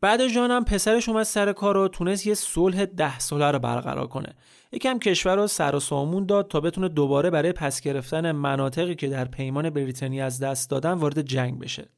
بعد 0.00 0.26
جانم 0.26 0.64
پسرش 0.64 1.08
اومد 1.08 1.22
سر 1.22 1.52
کار 1.52 1.76
و 1.76 1.88
تونست 1.88 2.26
یه 2.26 2.34
صلح 2.34 2.84
ده 2.84 3.18
ساله 3.18 3.50
رو 3.50 3.58
برقرار 3.58 4.06
کنه. 4.06 4.34
یکم 4.72 4.98
کشور 4.98 5.36
رو 5.36 5.46
سر 5.46 5.74
و 5.74 5.80
سامون 5.80 6.26
داد 6.26 6.48
تا 6.48 6.60
بتونه 6.60 6.88
دوباره 6.88 7.30
برای 7.30 7.52
پس 7.52 7.80
گرفتن 7.80 8.32
مناطقی 8.32 8.94
که 8.94 9.08
در 9.08 9.24
پیمان 9.24 9.70
بریتانیا 9.70 10.26
از 10.26 10.38
دست 10.40 10.70
دادن 10.70 10.92
وارد 10.92 11.22
جنگ 11.22 11.58
بشه. 11.58 11.88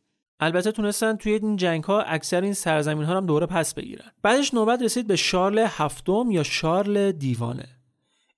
البته 0.40 0.72
تونستن 0.72 1.16
توی 1.16 1.32
این 1.32 1.56
جنگ 1.56 1.84
ها 1.84 2.02
اکثر 2.02 2.40
این 2.40 2.54
سرزمین 2.54 3.04
ها 3.04 3.16
هم 3.16 3.26
دوره 3.26 3.46
پس 3.46 3.74
بگیرن. 3.74 4.10
بعدش 4.22 4.54
نوبت 4.54 4.82
رسید 4.82 5.06
به 5.06 5.16
شارل 5.16 5.66
هفتم 5.68 6.30
یا 6.30 6.42
شارل 6.42 7.12
دیوانه. 7.12 7.68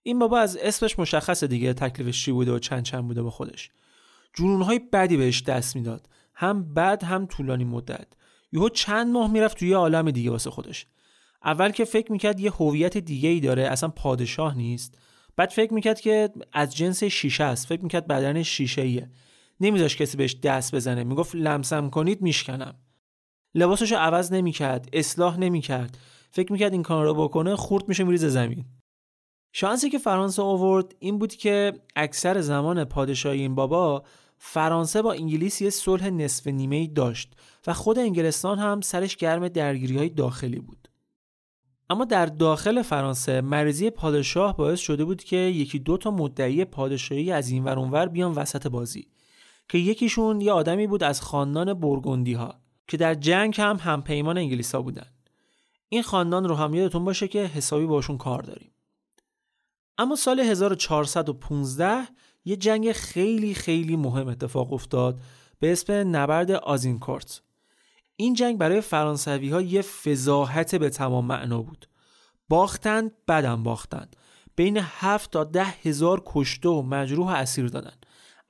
این 0.02 0.18
بابا 0.18 0.38
از 0.38 0.56
اسمش 0.56 0.98
مشخصه 0.98 1.46
دیگه 1.46 1.72
تکلیفش 1.72 2.24
چی 2.24 2.32
بوده 2.32 2.52
و 2.52 2.58
چند 2.58 2.82
چند 2.82 3.06
بوده 3.06 3.22
به 3.22 3.30
خودش. 3.30 3.70
های 4.38 4.78
بدی 4.78 5.16
بهش 5.16 5.42
دست 5.42 5.76
می‌داد. 5.76 6.08
هم 6.34 6.74
بد 6.74 7.04
هم 7.04 7.26
طولانی 7.26 7.64
مدت. 7.64 8.06
یهو 8.54 8.68
چند 8.68 9.12
ماه 9.12 9.30
می‌رفت 9.30 9.58
توی 9.58 9.72
عالم 9.72 10.10
دیگه 10.10 10.30
واسه 10.30 10.50
خودش. 10.50 10.86
اول 11.44 11.70
که 11.70 11.84
فکر 11.84 12.12
می‌کرد 12.12 12.40
یه 12.40 12.50
هویت 12.50 12.96
دیگه 12.96 13.28
ای 13.28 13.40
داره 13.40 13.62
اصلا 13.62 13.88
پادشاه 13.88 14.56
نیست. 14.56 14.98
بعد 15.36 15.50
فکر 15.50 15.74
می‌کرد 15.74 16.00
که 16.00 16.30
از 16.52 16.76
جنس 16.76 17.04
شیشه 17.04 17.44
است. 17.44 17.66
فکر 17.66 17.82
می‌کرد 17.82 18.06
بدن 18.06 18.42
شیشه 18.42 18.82
ایه 18.82 19.10
نمیذاش 19.60 19.96
کسی 19.96 20.16
بهش 20.16 20.36
دست 20.42 20.74
بزنه. 20.74 21.04
می‌گفت 21.04 21.34
لمسم 21.34 21.90
کنید 21.90 22.22
میشکنم. 22.22 22.74
لباسش 23.54 23.92
رو 23.92 23.98
عوض 23.98 24.32
نمی‌کرد 24.32 24.88
اصلاح 24.92 25.38
نمی‌کرد. 25.38 25.98
فکر 26.30 26.52
می‌کرد 26.52 26.72
این 26.72 26.82
کار 26.82 27.04
رو 27.04 27.14
بکنه 27.14 27.56
خورد 27.56 27.88
میشه 27.88 28.04
میریزه 28.04 28.28
زمین. 28.28 28.64
شانسی 29.52 29.90
که 29.90 29.98
فرانسه 29.98 30.42
آورد 30.42 30.94
این 30.98 31.18
بود 31.18 31.34
که 31.34 31.72
اکثر 31.96 32.40
زمان 32.40 32.84
پادشاهی 32.84 33.40
این 33.40 33.54
بابا 33.54 34.04
فرانسه 34.38 35.02
با 35.02 35.12
انگلیس 35.12 35.60
یه 35.60 35.70
صلح 35.70 36.08
نصف 36.08 36.46
نیمه 36.46 36.76
ای 36.76 36.86
داشت 36.86 37.32
و 37.66 37.72
خود 37.72 37.98
انگلستان 37.98 38.58
هم 38.58 38.80
سرش 38.80 39.16
گرم 39.16 39.48
درگیری 39.48 39.98
های 39.98 40.08
داخلی 40.08 40.60
بود. 40.60 40.88
اما 41.90 42.04
در 42.04 42.26
داخل 42.26 42.82
فرانسه 42.82 43.40
مریضی 43.40 43.90
پادشاه 43.90 44.56
باعث 44.56 44.80
شده 44.80 45.04
بود 45.04 45.24
که 45.24 45.36
یکی 45.36 45.78
دو 45.78 45.96
تا 45.96 46.10
مدعی 46.10 46.64
پادشاهی 46.64 47.32
از 47.32 47.48
این 47.48 47.64
ور 47.64 47.78
اونور 47.78 48.06
بیان 48.06 48.32
وسط 48.32 48.66
بازی 48.66 49.08
که 49.68 49.78
یکیشون 49.78 50.40
یه 50.40 50.52
آدمی 50.52 50.86
بود 50.86 51.02
از 51.02 51.20
خاندان 51.20 51.74
برگوندی 51.74 52.32
ها 52.32 52.54
که 52.88 52.96
در 52.96 53.14
جنگ 53.14 53.54
هم 53.58 53.76
همپیمان 53.76 54.38
انگلیسا 54.38 54.82
بودن. 54.82 55.06
این 55.88 56.02
خاندان 56.02 56.48
رو 56.48 56.54
هم 56.54 56.74
یادتون 56.74 57.04
باشه 57.04 57.28
که 57.28 57.38
حسابی 57.38 57.86
باشون 57.86 58.18
کار 58.18 58.42
داریم. 58.42 58.70
اما 59.98 60.16
سال 60.16 60.40
1415 60.40 62.08
یه 62.44 62.56
جنگ 62.56 62.92
خیلی 62.92 63.54
خیلی 63.54 63.96
مهم 63.96 64.28
اتفاق 64.28 64.72
افتاد 64.72 65.20
به 65.60 65.72
اسم 65.72 66.16
نبرد 66.16 66.50
آزینکورت. 66.50 67.40
این 68.16 68.34
جنگ 68.34 68.58
برای 68.58 68.80
فرانسوی 68.80 69.50
ها 69.50 69.60
یه 69.60 69.82
فضاحت 69.82 70.74
به 70.74 70.90
تمام 70.90 71.24
معنا 71.24 71.62
بود. 71.62 71.88
باختند 72.48 73.12
بدم 73.28 73.62
باختند 73.62 74.16
بین 74.56 74.78
هفت 74.80 75.30
تا 75.30 75.44
ده 75.44 75.64
هزار 75.64 76.22
کشته 76.26 76.68
و 76.68 76.82
مجروح 76.82 77.26
و 77.26 77.30
اسیر 77.30 77.66
دادن. 77.66 77.94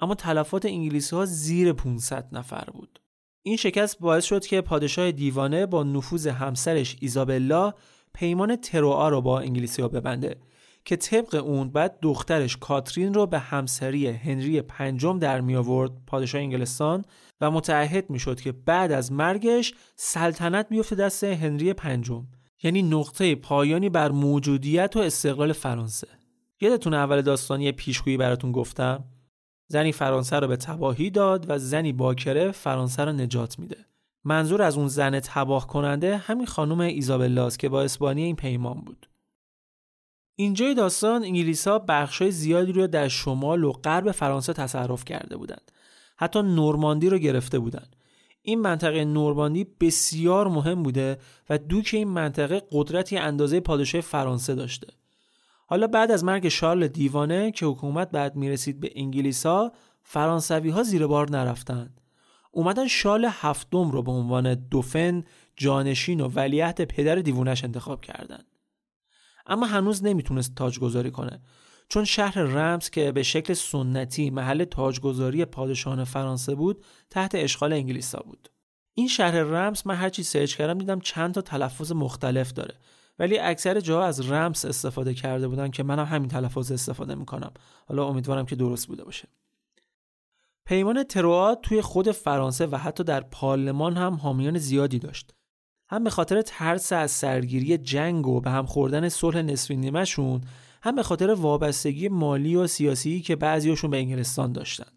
اما 0.01 0.15
تلفات 0.15 0.67
انگلیسی 0.67 1.17
ها 1.17 1.25
زیر 1.25 1.73
500 1.73 2.29
نفر 2.33 2.65
بود. 2.73 3.01
این 3.43 3.57
شکست 3.57 3.99
باعث 3.99 4.25
شد 4.25 4.47
که 4.47 4.61
پادشاه 4.61 5.13
دیوانه 5.13 5.67
با 5.67 5.83
نفوذ 5.83 6.27
همسرش 6.27 6.97
ایزابلا 7.01 7.75
پیمان 8.15 8.57
تروآ 8.57 9.09
رو 9.09 9.21
با 9.21 9.41
انگلیسی 9.41 9.83
ها 9.83 9.89
ببنده. 9.89 10.37
که 10.85 10.97
طبق 10.97 11.35
اون 11.45 11.71
بعد 11.71 11.99
دخترش 12.03 12.57
کاترین 12.57 13.15
رو 13.15 13.27
به 13.27 13.39
همسری 13.39 14.07
هنری 14.07 14.63
پنجم 14.63 15.19
در 15.19 15.41
می 15.41 15.57
آورد 15.57 15.93
پادشاه 16.07 16.41
انگلستان 16.41 17.05
و 17.41 17.51
متعهد 17.51 18.11
می 18.11 18.19
شد 18.19 18.41
که 18.41 18.53
بعد 18.53 18.93
از 18.93 19.13
مرگش 19.13 19.75
سلطنت 19.97 20.69
بیفته 20.69 20.97
دست 20.97 21.25
هنری 21.25 21.73
پنجم. 21.73 22.27
یعنی 22.63 22.83
نقطه 22.83 23.35
پایانی 23.35 23.89
بر 23.89 24.11
موجودیت 24.11 24.97
و 24.97 24.99
استقلال 24.99 25.53
فرانسه. 25.53 26.09
یادتون 26.61 26.95
اول 26.95 27.23
داستان 27.23 27.61
یه 27.61 27.73
پیشگویی 27.73 28.17
براتون 28.17 28.53
گفتم؟ 28.53 29.05
زنی 29.69 29.93
فرانسه 29.93 30.37
رو 30.37 30.49
به 30.49 30.57
تباهی 30.57 31.11
داد 31.11 31.47
و 31.49 31.59
زنی 31.59 31.93
باکره 31.93 32.53
فرانسه 32.53 33.05
رو 33.05 33.13
نجات 33.13 33.59
میده. 33.59 33.77
منظور 34.25 34.63
از 34.63 34.77
اون 34.77 34.89
زن 34.89 35.21
تباه 35.21 35.67
کننده 35.67 36.17
همین 36.17 36.47
خانم 36.47 36.81
ایزابلاست 36.81 37.59
که 37.59 37.69
با 37.69 37.83
اسبانی 37.83 38.23
این 38.23 38.37
پیمان 38.37 38.81
بود. 38.81 39.09
اینجای 40.37 40.75
داستان 40.75 41.25
انگلیس 41.25 41.69
ها 41.69 41.79
بخشای 41.79 42.31
زیادی 42.31 42.73
رو 42.73 42.87
در 42.87 43.09
شمال 43.09 43.65
و 43.65 43.73
غرب 43.73 44.11
فرانسه 44.11 44.53
تصرف 44.53 45.05
کرده 45.05 45.37
بودند. 45.37 45.73
حتی 46.17 46.43
نورماندی 46.43 47.09
رو 47.09 47.19
گرفته 47.19 47.59
بودند. 47.59 47.97
این 48.43 48.61
منطقه 48.61 49.05
نورماندی 49.05 49.67
بسیار 49.81 50.49
مهم 50.49 50.83
بوده 50.83 51.19
و 51.51 51.59
دوک 51.59 51.91
این 51.93 52.09
منطقه 52.09 52.63
قدرتی 52.73 53.17
اندازه 53.17 53.61
پادشاه 53.61 54.01
فرانسه 54.01 54.55
داشته. 54.55 54.87
حالا 55.67 55.87
بعد 55.87 56.11
از 56.11 56.25
مرگ 56.25 56.49
شارل 56.49 56.89
دیوانه 56.89 57.51
که 57.51 57.67
حکومت 57.67 58.11
بعد 58.11 58.37
می‌رسید 58.37 58.81
به 58.81 58.93
انگلیس 58.95 59.47
ها 59.47 59.73
فرانسوی 60.03 60.71
ها 60.71 60.83
زیر 60.83 61.07
بار 61.07 61.31
نرفتند. 61.31 62.01
اومدن 62.51 62.87
شال 62.87 63.29
هفتم 63.31 63.91
رو 63.91 64.03
به 64.03 64.13
عنوان 64.13 64.55
دوفن 64.55 65.25
جانشین 65.57 66.21
و 66.21 66.29
ولیعت 66.29 66.83
پدر 66.83 67.15
دیوونش 67.15 67.65
انتخاب 67.65 68.01
کردند. 68.01 68.47
اما 69.47 69.67
هنوز 69.67 70.05
نمی‌تونست 70.05 70.55
تاجگذاری 70.55 71.11
کنه. 71.11 71.43
چون 71.89 72.05
شهر 72.05 72.43
رمز 72.43 72.91
که 72.91 73.13
به 73.13 73.23
شکل 73.23 73.55
سنتی 73.55 74.31
محل 74.31 74.65
تاجگذاری 74.65 75.45
پادشاهان 75.45 76.05
فرانسه 76.05 76.55
بود 76.55 76.85
تحت 77.11 77.35
اشغال 77.35 77.73
انگلیسا 77.73 78.23
بود. 78.27 78.49
این 78.95 79.09
شهر 79.09 79.43
رمز 79.43 79.83
من 79.87 79.95
هرچی 79.95 80.23
سرچ 80.23 80.57
کردم 80.57 80.79
دیدم 80.79 81.01
چند 81.01 81.35
تا 81.35 81.41
تلفظ 81.41 81.93
مختلف 81.93 82.53
داره. 82.53 82.75
ولی 83.19 83.39
اکثر 83.39 83.81
جاها 83.81 84.05
از 84.05 84.31
رمز 84.31 84.65
استفاده 84.65 85.15
کرده 85.15 85.49
بودن 85.49 85.71
که 85.71 85.83
منم 85.83 86.05
همین 86.05 86.29
تلفظ 86.29 86.73
استفاده 86.73 87.15
می‌کنم. 87.15 87.53
حالا 87.89 88.05
امیدوارم 88.05 88.47
که 88.47 88.57
درست 88.57 88.89
بوده 88.89 89.05
باشه. 89.05 89.29
پیمان 90.65 91.03
تروآ 91.03 91.55
توی 91.55 91.83
خود 91.83 92.11
فرانسه 92.11 92.67
و 92.67 92.77
حتی 92.77 93.05
در 93.05 93.21
پارلمان 93.21 93.97
هم 93.97 94.15
حامیان 94.15 94.59
زیادی 94.59 94.99
داشت. 94.99 95.35
هم 95.89 96.05
به 96.05 96.11
خاطر 96.11 96.43
ترس 96.43 96.93
از 96.93 97.11
سرگیری 97.11 97.79
جنگ 97.79 98.27
و 98.27 98.41
به 98.41 98.51
هم 98.51 98.67
خوردن 98.67 99.09
صلح 99.09 99.43
نصفی 99.43 99.77
نیمهشون 99.77 100.41
هم 100.83 100.95
به 100.95 101.03
خاطر 101.03 101.35
وابستگی 101.35 102.09
مالی 102.09 102.57
و 102.57 102.67
سیاسی 102.67 103.21
که 103.21 103.37
بعضیاشون 103.37 103.91
به 103.91 103.97
انگلستان 103.97 104.53
داشتن. 104.53 104.93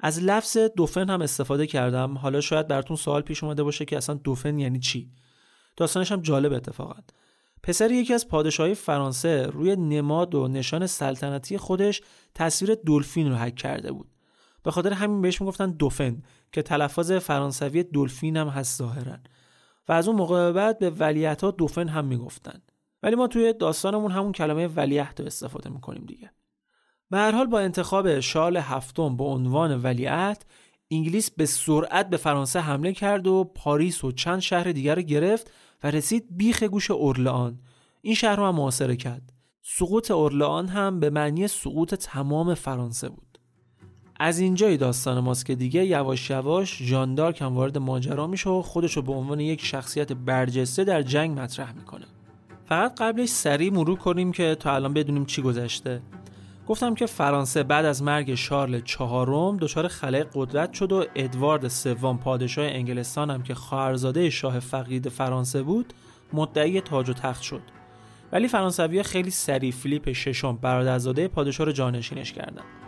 از 0.00 0.22
لفظ 0.22 0.56
دوفن 0.56 1.10
هم 1.10 1.22
استفاده 1.22 1.66
کردم. 1.66 2.18
حالا 2.18 2.40
شاید 2.40 2.68
براتون 2.68 2.96
سوال 2.96 3.22
پیش 3.22 3.44
اومده 3.44 3.62
باشه 3.62 3.84
که 3.84 3.96
اصلا 3.96 4.14
دوفن 4.14 4.58
یعنی 4.58 4.78
چی؟ 4.78 5.10
داستانش 5.76 6.12
هم 6.12 6.20
جالب 6.20 6.52
اتفاقا. 6.52 6.94
پسر 7.62 7.90
یکی 7.90 8.14
از 8.14 8.28
پادشاهی 8.28 8.74
فرانسه 8.74 9.46
روی 9.46 9.76
نماد 9.76 10.34
و 10.34 10.48
نشان 10.48 10.86
سلطنتی 10.86 11.58
خودش 11.58 12.02
تصویر 12.34 12.74
دلفین 12.86 13.30
رو 13.30 13.36
حک 13.36 13.54
کرده 13.54 13.92
بود. 13.92 14.08
به 14.62 14.70
خاطر 14.70 14.92
همین 14.92 15.22
بهش 15.22 15.40
می‌گفتن 15.40 15.70
دوفن 15.70 16.22
که 16.52 16.62
تلفظ 16.62 17.12
فرانسوی 17.12 17.82
دلفین 17.82 18.36
هم 18.36 18.48
هست 18.48 18.78
ظاهرا. 18.78 19.16
و 19.88 19.92
از 19.92 20.08
اون 20.08 20.16
موقع 20.16 20.52
بعد 20.52 20.78
به 20.78 20.90
ولیعت 20.90 21.44
ها 21.44 21.50
دوفن 21.50 21.88
هم 21.88 22.04
می‌گفتن. 22.04 22.62
ولی 23.02 23.16
ما 23.16 23.26
توی 23.26 23.52
داستانمون 23.52 24.10
همون 24.10 24.32
کلمه 24.32 24.66
ولیعت 24.66 25.20
رو 25.20 25.26
استفاده 25.26 25.70
می‌کنیم 25.70 26.04
دیگه. 26.04 26.30
به 27.10 27.18
هر 27.18 27.32
حال 27.32 27.46
با 27.46 27.60
انتخاب 27.60 28.20
شال 28.20 28.56
هفتم 28.56 29.16
به 29.16 29.24
عنوان 29.24 29.82
ولیعت 29.82 30.44
انگلیس 30.90 31.30
به 31.30 31.46
سرعت 31.46 32.10
به 32.10 32.16
فرانسه 32.16 32.60
حمله 32.60 32.92
کرد 32.92 33.26
و 33.26 33.44
پاریس 33.44 34.04
و 34.04 34.12
چند 34.12 34.40
شهر 34.40 34.72
دیگر 34.72 34.94
رو 34.94 35.02
گرفت 35.02 35.50
و 35.82 35.90
رسید 35.90 36.26
بیخ 36.30 36.62
گوش 36.62 36.90
اورلان. 36.90 37.60
این 38.00 38.14
شهر 38.14 38.36
رو 38.36 38.46
هم 38.46 38.54
محاصره 38.54 38.96
کرد. 38.96 39.32
سقوط 39.62 40.10
اورلان 40.10 40.68
هم 40.68 41.00
به 41.00 41.10
معنی 41.10 41.48
سقوط 41.48 41.94
تمام 41.94 42.54
فرانسه 42.54 43.08
بود. 43.08 43.31
از 44.24 44.38
اینجای 44.38 44.76
داستان 44.76 45.20
ماست 45.20 45.46
که 45.46 45.54
دیگه 45.54 45.86
یواش 45.86 46.30
یواش 46.30 46.82
ژان 46.82 47.14
دارک 47.14 47.42
هم 47.42 47.54
وارد 47.54 47.78
ماجرا 47.78 48.26
میشه 48.26 48.50
و 48.50 48.62
خودش 48.62 48.96
رو 48.96 49.02
به 49.02 49.12
عنوان 49.12 49.40
یک 49.40 49.64
شخصیت 49.64 50.12
برجسته 50.12 50.84
در 50.84 51.02
جنگ 51.02 51.40
مطرح 51.40 51.72
می‌کنه. 51.72 52.04
فقط 52.66 53.00
قبلش 53.00 53.28
سریع 53.28 53.72
مرور 53.72 53.98
کنیم 53.98 54.32
که 54.32 54.54
تا 54.54 54.74
الان 54.74 54.94
بدونیم 54.94 55.24
چی 55.24 55.42
گذشته. 55.42 56.02
گفتم 56.68 56.94
که 56.94 57.06
فرانسه 57.06 57.62
بعد 57.62 57.84
از 57.84 58.02
مرگ 58.02 58.34
شارل 58.34 58.80
چهارم 58.80 59.56
دچار 59.56 59.88
خلای 59.88 60.24
قدرت 60.34 60.72
شد 60.72 60.92
و 60.92 61.04
ادوارد 61.14 61.68
سوم 61.68 62.18
پادشاه 62.18 62.64
انگلستان 62.64 63.30
هم 63.30 63.42
که 63.42 63.54
خواهرزاده 63.54 64.30
شاه 64.30 64.60
فقید 64.60 65.08
فرانسه 65.08 65.62
بود 65.62 65.92
مدعی 66.32 66.80
تاج 66.80 67.10
و 67.10 67.12
تخت 67.12 67.42
شد. 67.42 67.62
ولی 68.32 68.48
فرانسوی 68.48 69.02
خیلی 69.02 69.30
سریع 69.30 69.72
فیلیپ 69.72 70.12
ششم 70.12 70.56
برادرزاده 70.56 71.28
پادشاه 71.28 71.66
رو 71.66 71.72
جانشینش 71.72 72.32
کردند 72.32 72.81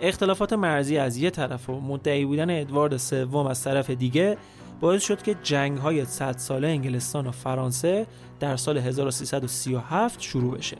اختلافات 0.00 0.52
مرزی 0.52 0.98
از 0.98 1.16
یه 1.16 1.30
طرف 1.30 1.70
و 1.70 1.80
مدعی 1.80 2.24
بودن 2.24 2.60
ادوارد 2.60 2.96
سوم 2.96 3.46
از 3.46 3.64
طرف 3.64 3.90
دیگه 3.90 4.36
باعث 4.80 5.04
شد 5.04 5.22
که 5.22 5.36
جنگ 5.42 5.78
های 5.78 6.04
100 6.04 6.38
ساله 6.38 6.68
انگلستان 6.68 7.26
و 7.26 7.30
فرانسه 7.30 8.06
در 8.40 8.56
سال 8.56 8.78
1337 8.78 10.20
شروع 10.20 10.58
بشه. 10.58 10.76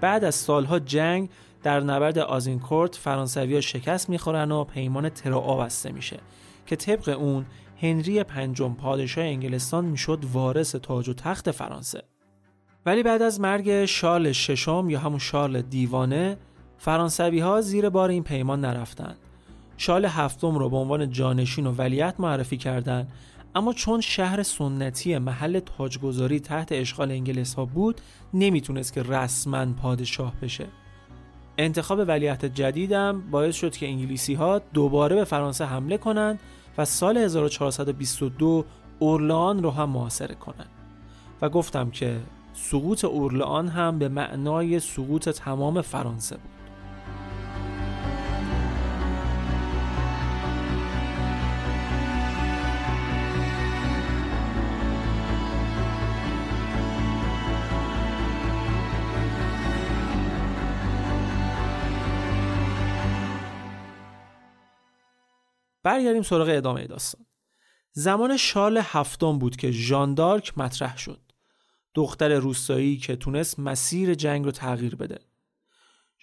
بعد 0.00 0.24
از 0.24 0.34
سالها 0.34 0.78
جنگ 0.78 1.28
در 1.62 1.80
نبرد 1.80 2.18
آزینکورت 2.18 2.96
فرانسوی 2.96 3.54
ها 3.54 3.60
شکست 3.60 4.10
می‌خورن 4.10 4.52
و 4.52 4.64
پیمان 4.64 5.08
ترا 5.08 5.40
بسته 5.40 5.92
میشه 5.92 6.20
که 6.66 6.76
طبق 6.76 7.08
اون 7.08 7.46
هنری 7.80 8.24
پنجم 8.24 8.74
پادشاه 8.74 9.24
انگلستان 9.24 9.84
می‌شد 9.84 10.24
وارث 10.32 10.74
تاج 10.74 11.08
و 11.08 11.14
تخت 11.14 11.50
فرانسه 11.50 12.02
ولی 12.86 13.02
بعد 13.02 13.22
از 13.22 13.40
مرگ 13.40 13.84
شارل 13.84 14.32
ششم 14.32 14.86
یا 14.90 14.98
همون 14.98 15.18
شارل 15.18 15.62
دیوانه 15.62 16.36
فرانسوی 16.84 17.38
ها 17.38 17.60
زیر 17.60 17.88
بار 17.88 18.08
این 18.08 18.22
پیمان 18.22 18.60
نرفتن 18.60 19.14
شارل 19.76 20.04
هفتم 20.04 20.54
رو 20.54 20.70
به 20.70 20.76
عنوان 20.76 21.10
جانشین 21.10 21.66
و 21.66 21.72
ولیت 21.72 22.14
معرفی 22.18 22.56
کردند. 22.56 23.12
اما 23.54 23.72
چون 23.72 24.00
شهر 24.00 24.42
سنتی 24.42 25.18
محل 25.18 25.60
تاجگذاری 25.60 26.40
تحت 26.40 26.72
اشغال 26.72 27.10
انگلیس 27.10 27.54
ها 27.54 27.64
بود 27.64 28.00
نمی‌تونست 28.34 28.92
که 28.92 29.02
رسما 29.02 29.66
پادشاه 29.82 30.32
بشه. 30.42 30.66
انتخاب 31.58 31.98
ولیت 32.08 32.44
جدیدم 32.44 33.22
باعث 33.30 33.56
شد 33.56 33.76
که 33.76 33.86
انگلیسی 33.86 34.34
ها 34.34 34.58
دوباره 34.58 35.16
به 35.16 35.24
فرانسه 35.24 35.64
حمله 35.64 35.98
کنند 35.98 36.40
و 36.78 36.84
سال 36.84 37.16
1422 37.16 38.64
اورلان 38.98 39.62
رو 39.62 39.70
هم 39.70 39.90
محاصره 39.90 40.34
کنند. 40.34 40.70
و 41.42 41.48
گفتم 41.48 41.90
که 41.90 42.20
سقوط 42.54 43.04
اورلان 43.04 43.68
هم 43.68 43.98
به 43.98 44.08
معنای 44.08 44.80
سقوط 44.80 45.28
تمام 45.28 45.80
فرانسه 45.80 46.36
بود. 46.36 46.51
برگردیم 65.82 66.22
سراغ 66.22 66.48
ادامه 66.50 66.86
داستان. 66.86 67.26
زمان 67.92 68.36
شارل 68.36 68.80
هفتم 68.84 69.38
بود 69.38 69.56
که 69.56 69.70
ژاندارک 69.70 70.58
مطرح 70.58 70.98
شد. 70.98 71.20
دختر 71.94 72.34
روستایی 72.34 72.96
که 72.96 73.16
تونست 73.16 73.58
مسیر 73.58 74.14
جنگ 74.14 74.44
رو 74.44 74.50
تغییر 74.50 74.96
بده. 74.96 75.18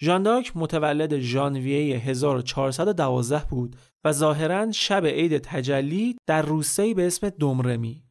ژاندارک 0.00 0.52
متولد 0.54 1.18
ژانویه 1.18 1.98
1412 1.98 3.42
بود 3.50 3.76
و 4.04 4.12
ظاهرا 4.12 4.72
شب 4.72 5.06
عید 5.06 5.38
تجلی 5.38 6.16
در 6.26 6.42
روستایی 6.42 6.94
به 6.94 7.06
اسم 7.06 7.28
دمرمی. 7.28 8.02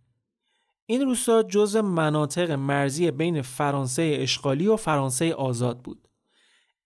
این 0.86 1.02
روستا 1.02 1.44
جزء 1.44 1.82
مناطق 1.82 2.52
مرزی 2.52 3.12
بین 3.12 3.42
فرانسه 3.42 4.18
اشغالی 4.20 4.68
و 4.68 4.76
فرانسه 4.76 5.34
آزاد 5.34 5.80
بود. 5.80 6.09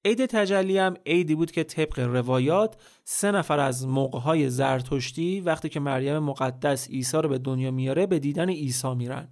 عید 0.06 0.26
تجلی 0.26 0.78
هم 0.78 0.98
عیدی 1.06 1.36
بود 1.36 1.52
که 1.52 1.64
طبق 1.64 2.00
روایات 2.00 2.76
سه 3.04 3.32
نفر 3.32 3.60
از 3.60 3.88
موقعهای 3.88 4.50
زرتشتی 4.50 5.42
وقتی 5.42 5.70
که 5.70 5.80
مریم 5.80 6.20
مقدس 6.20 6.90
عیسی 6.90 7.18
رو 7.18 7.30
به 7.30 7.38
دنیا 7.38 7.72
میاره 7.72 8.06
به 8.06 8.20
دیدن 8.20 8.50
عیسی 8.50 8.96
میرن. 8.96 9.28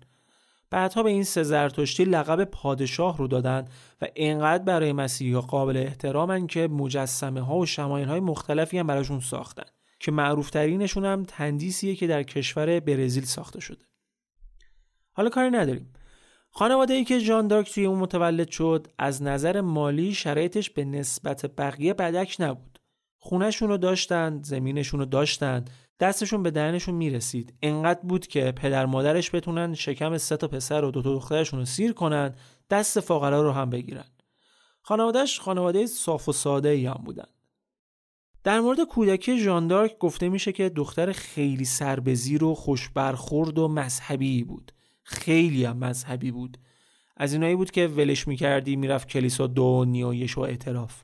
بعدها 0.70 1.04
به 1.04 1.10
این 1.10 1.24
سه 1.24 1.44
زرتشتی 1.44 2.04
لقب 2.04 2.44
پادشاه 2.44 3.18
رو 3.18 3.28
دادن 3.28 3.68
و 4.02 4.08
اینقدر 4.14 4.64
برای 4.64 4.94
مسیحی 4.94 5.40
قابل 5.40 5.78
احترامن 5.78 6.48
که 6.48 6.68
مجسمه 6.68 7.42
ها 7.42 7.58
و 7.58 7.66
شماین 7.66 8.08
های 8.08 8.20
مختلفی 8.20 8.78
هم 8.78 8.88
براشون 8.88 9.20
ساختن 9.20 9.70
که 10.00 10.12
معروفترینشون 10.12 11.06
هم 11.06 11.24
تندیسیه 11.24 11.96
که 11.96 12.08
در 12.08 12.24
کشور 12.24 12.80
برزیل 12.80 13.24
ساخته 13.24 13.60
شده. 13.60 13.86
حالا 15.12 15.30
کاری 15.30 15.50
نداریم. 15.50 15.94
خانواده 16.54 16.94
ای 16.94 17.04
که 17.04 17.20
جان 17.22 17.48
دارک 17.48 17.74
توی 17.74 17.86
اون 17.86 18.00
متولد 18.00 18.50
شد 18.50 18.88
از 18.98 19.24
نظر 19.24 19.62
مالی 19.62 20.14
شرایطش 20.14 20.70
به 20.70 20.86
نسبت 20.86 21.46
بقیه 21.46 21.94
بدک 21.94 22.36
نبود. 22.40 22.80
خونهشون 23.18 23.70
رو 23.70 23.78
داشتن، 23.78 24.42
زمینشون 24.44 25.00
رو 25.00 25.06
داشتن، 25.06 25.66
دستشون 26.00 26.44
به 26.44 26.52
دهنشون 26.52 26.96
می‌رسید. 26.96 27.54
انقدر 27.62 28.00
بود 28.04 28.28
که 28.28 28.52
پدر 28.52 28.86
مادرش 28.86 29.36
بتونن 29.36 29.74
شکم 29.74 30.18
سه 30.18 30.38
تا 30.38 30.48
پسر 30.48 30.84
و 30.84 30.92
دو 30.92 31.02
تا 31.02 31.14
دخترشون 31.14 31.60
رو 31.60 31.66
سیر 31.66 31.94
کنن، 31.94 32.36
دست 32.70 33.00
فقرا 33.00 33.42
رو 33.42 33.52
هم 33.52 33.70
بگیرن. 33.70 34.06
خانوادهش 34.82 35.40
خانواده 35.40 35.86
صاف 35.86 36.30
و 36.30 36.34
ساده 36.34 36.70
ای 36.70 36.86
هم 36.86 37.02
بودن. 37.06 37.28
در 38.44 38.60
مورد 38.60 38.84
کودکی 38.84 39.40
ژاندارک 39.40 39.98
گفته 39.98 40.30
میشه 40.30 40.52
که 40.52 40.70
دختر 40.70 41.12
خیلی 41.12 41.66
سربزیر 41.66 42.44
و 42.44 42.56
خوش 42.56 42.90
برخورد 42.90 43.60
و 43.60 43.68
مذهبی 43.68 44.44
بود. 44.44 44.72
خیلی 45.12 45.66
هم 45.66 45.78
مذهبی 45.78 46.32
بود. 46.32 46.58
از 47.18 47.34
اینایی 47.34 47.56
بود 47.56 47.72
که 47.72 47.88
ولش 47.88 48.28
می‌کردی 48.28 48.76
می‌رفت 48.76 49.08
کلیسا 49.08 49.48
دو 49.48 49.86
نیایش 49.86 50.38
و 50.38 50.42
اعتراف. 50.42 51.04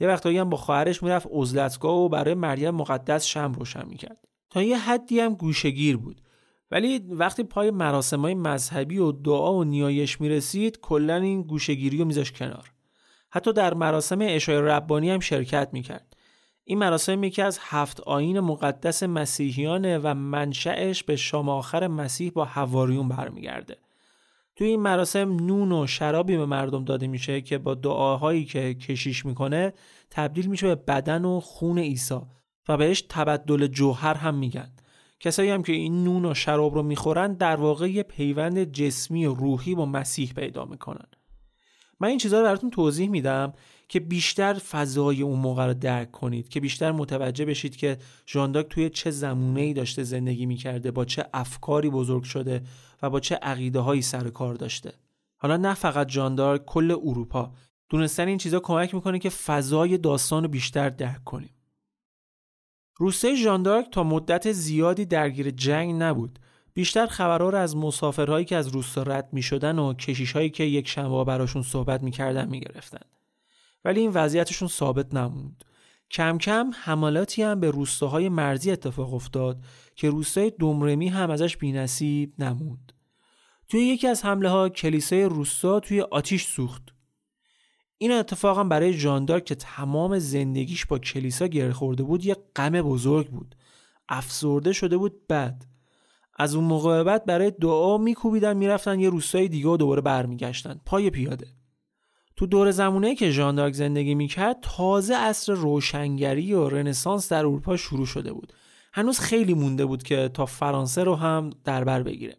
یه 0.00 0.08
وقتایی 0.08 0.38
هم 0.38 0.50
با 0.50 0.56
خواهرش 0.56 1.02
می‌رفت 1.02 1.28
عزلتگاه 1.30 1.96
و 1.96 2.08
برای 2.08 2.34
مریم 2.34 2.70
مقدس 2.70 3.24
شم 3.24 3.52
روشن 3.52 3.86
می‌کرد. 3.88 4.18
تا 4.50 4.62
یه 4.62 4.78
حدی 4.78 5.20
هم 5.20 5.34
گوشگیر 5.34 5.96
بود. 5.96 6.20
ولی 6.70 6.98
وقتی 6.98 7.42
پای 7.42 7.72
های 8.16 8.34
مذهبی 8.34 8.98
و 8.98 9.12
دعا 9.12 9.54
و 9.54 9.64
نیایش 9.64 10.20
می‌رسید 10.20 10.80
کلا 10.80 11.16
این 11.16 11.42
گوشگیری 11.42 11.98
رو 11.98 12.04
میذاش 12.04 12.32
کنار. 12.32 12.72
حتی 13.30 13.52
در 13.52 13.74
مراسم 13.74 14.18
اشای 14.20 14.56
ربانی 14.56 15.10
هم 15.10 15.20
شرکت 15.20 15.68
می‌کرد. 15.72 16.16
این 16.64 16.78
مراسم 16.78 17.24
یکی 17.24 17.42
از 17.42 17.58
هفت 17.62 18.00
آین 18.00 18.40
مقدس 18.40 19.02
مسیحیانه 19.02 19.98
و 19.98 20.14
منشأش 20.14 21.04
به 21.04 21.16
شام 21.16 21.48
آخر 21.48 21.86
مسیح 21.86 22.30
با 22.30 22.44
حواریون 22.44 23.08
برمیگرده. 23.08 23.76
توی 24.56 24.66
این 24.66 24.80
مراسم 24.80 25.36
نون 25.36 25.72
و 25.72 25.86
شرابی 25.86 26.36
به 26.36 26.46
مردم 26.46 26.84
داده 26.84 27.06
میشه 27.06 27.40
که 27.40 27.58
با 27.58 27.74
دعاهایی 27.74 28.44
که 28.44 28.74
کشیش 28.74 29.26
می‌کنه 29.26 29.72
تبدیل 30.10 30.46
میشه 30.46 30.66
به 30.66 30.74
بدن 30.74 31.24
و 31.24 31.40
خون 31.40 31.78
عیسی 31.78 32.20
و 32.68 32.76
بهش 32.76 33.04
تبدل 33.08 33.66
جوهر 33.66 34.14
هم 34.14 34.34
میگن. 34.34 34.72
کسایی 35.20 35.50
هم 35.50 35.62
که 35.62 35.72
این 35.72 36.04
نون 36.04 36.24
و 36.24 36.34
شراب 36.34 36.74
رو 36.74 36.82
می‌خورن 36.82 37.34
در 37.34 37.56
واقع 37.56 37.90
یه 37.90 38.02
پیوند 38.02 38.64
جسمی 38.64 39.26
و 39.26 39.34
روحی 39.34 39.74
با 39.74 39.86
مسیح 39.86 40.32
پیدا 40.32 40.64
می‌کنن. 40.64 41.06
من 42.00 42.08
این 42.08 42.18
چیزها 42.18 42.40
رو 42.40 42.46
براتون 42.46 42.70
توضیح 42.70 43.08
میدم 43.08 43.52
که 43.88 44.00
بیشتر 44.00 44.54
فضای 44.54 45.22
اون 45.22 45.38
موقع 45.38 45.66
رو 45.66 45.74
درک 45.74 46.10
کنید 46.10 46.48
که 46.48 46.60
بیشتر 46.60 46.92
متوجه 46.92 47.44
بشید 47.44 47.76
که 47.76 47.98
ژانداک 48.26 48.68
توی 48.68 48.90
چه 48.90 49.10
زمونه 49.10 49.60
ای 49.60 49.72
داشته 49.72 50.02
زندگی 50.02 50.46
می‌کرده 50.46 50.90
با 50.90 51.04
چه 51.04 51.26
افکاری 51.34 51.90
بزرگ 51.90 52.22
شده 52.22 52.62
و 53.02 53.10
با 53.10 53.20
چه 53.20 53.34
عقیده 53.34 53.80
هایی 53.80 54.02
سر 54.02 54.30
کار 54.30 54.54
داشته. 54.54 54.92
حالا 55.36 55.56
نه 55.56 55.74
فقط 55.74 56.10
ژاندارک 56.10 56.64
کل 56.64 56.90
اروپا. 56.90 57.52
دونستن 57.88 58.28
این 58.28 58.38
چیزها 58.38 58.60
کمک 58.60 58.94
می‌کنه 58.94 59.18
که 59.18 59.30
فضای 59.30 59.98
داستان 59.98 60.42
رو 60.42 60.48
بیشتر 60.48 60.88
درک 60.88 61.24
کنیم. 61.24 61.54
روسیه 62.96 63.34
ژاندارک 63.34 63.90
تا 63.90 64.02
مدت 64.02 64.52
زیادی 64.52 65.04
درگیر 65.04 65.50
جنگ 65.50 66.02
نبود. 66.02 66.38
بیشتر 66.74 67.06
خبرها 67.06 67.50
رو 67.50 67.58
از 67.58 67.76
مسافرهایی 67.76 68.44
که 68.44 68.56
از 68.56 68.68
روستا 68.68 69.02
رد 69.02 69.28
می 69.32 69.42
شدن 69.42 69.78
و 69.78 69.94
کشیشهایی 69.94 70.50
که 70.50 70.64
یک 70.64 70.88
شنبه 70.88 71.24
براشون 71.24 71.62
صحبت 71.62 72.02
می‌کردن 72.02 72.48
می‌گرفتن. 72.48 73.06
ولی 73.84 74.00
این 74.00 74.10
وضعیتشون 74.10 74.68
ثابت 74.68 75.14
نموند 75.14 75.64
کم 76.10 76.38
کم 76.38 76.70
حملاتی 76.74 77.42
هم 77.42 77.60
به 77.60 77.70
روستاهای 77.70 78.28
مرزی 78.28 78.70
اتفاق 78.70 79.14
افتاد 79.14 79.58
که 79.96 80.10
روستای 80.10 80.50
دومرمی 80.50 81.08
هم 81.08 81.30
ازش 81.30 81.56
بینصیب 81.56 82.32
نموند. 82.38 82.92
توی 83.68 83.80
یکی 83.80 84.06
از 84.06 84.24
حمله 84.24 84.48
ها 84.48 84.68
کلیسای 84.68 85.24
روستا 85.24 85.80
توی 85.80 86.00
آتیش 86.00 86.46
سوخت. 86.46 86.82
این 87.98 88.12
اتفاق 88.12 88.58
هم 88.58 88.68
برای 88.68 88.98
جاندار 88.98 89.40
که 89.40 89.54
تمام 89.54 90.18
زندگیش 90.18 90.86
با 90.86 90.98
کلیسا 90.98 91.46
گره 91.46 91.72
خورده 91.72 92.02
بود 92.02 92.24
یه 92.24 92.36
غم 92.56 92.82
بزرگ 92.82 93.28
بود. 93.28 93.54
افسرده 94.08 94.72
شده 94.72 94.96
بود 94.96 95.26
بد. 95.26 95.62
از 96.36 96.54
اون 96.54 96.64
موقع 96.64 97.02
بعد 97.02 97.26
برای 97.26 97.50
دعا 97.50 97.98
میکوبیدن 97.98 98.56
می‌رفتن 98.56 99.00
یه 99.00 99.10
روستای 99.10 99.48
دیگه 99.48 99.68
و 99.68 99.76
دوباره 99.76 100.00
برمیگشتن. 100.00 100.80
پای 100.86 101.10
پیاده. 101.10 101.46
تو 102.36 102.46
دور 102.46 102.70
زمونه 102.70 103.14
که 103.14 103.30
ژان 103.30 103.72
زندگی 103.72 104.14
می‌کرد 104.14 104.56
تازه 104.62 105.14
عصر 105.14 105.52
روشنگری 105.52 106.52
و 106.52 106.68
رنسانس 106.68 107.32
در 107.32 107.38
اروپا 107.38 107.76
شروع 107.76 108.06
شده 108.06 108.32
بود. 108.32 108.52
هنوز 108.92 109.18
خیلی 109.18 109.54
مونده 109.54 109.84
بود 109.86 110.02
که 110.02 110.30
تا 110.34 110.46
فرانسه 110.46 111.04
رو 111.04 111.14
هم 111.14 111.50
در 111.64 111.84
بر 111.84 112.02
بگیره. 112.02 112.36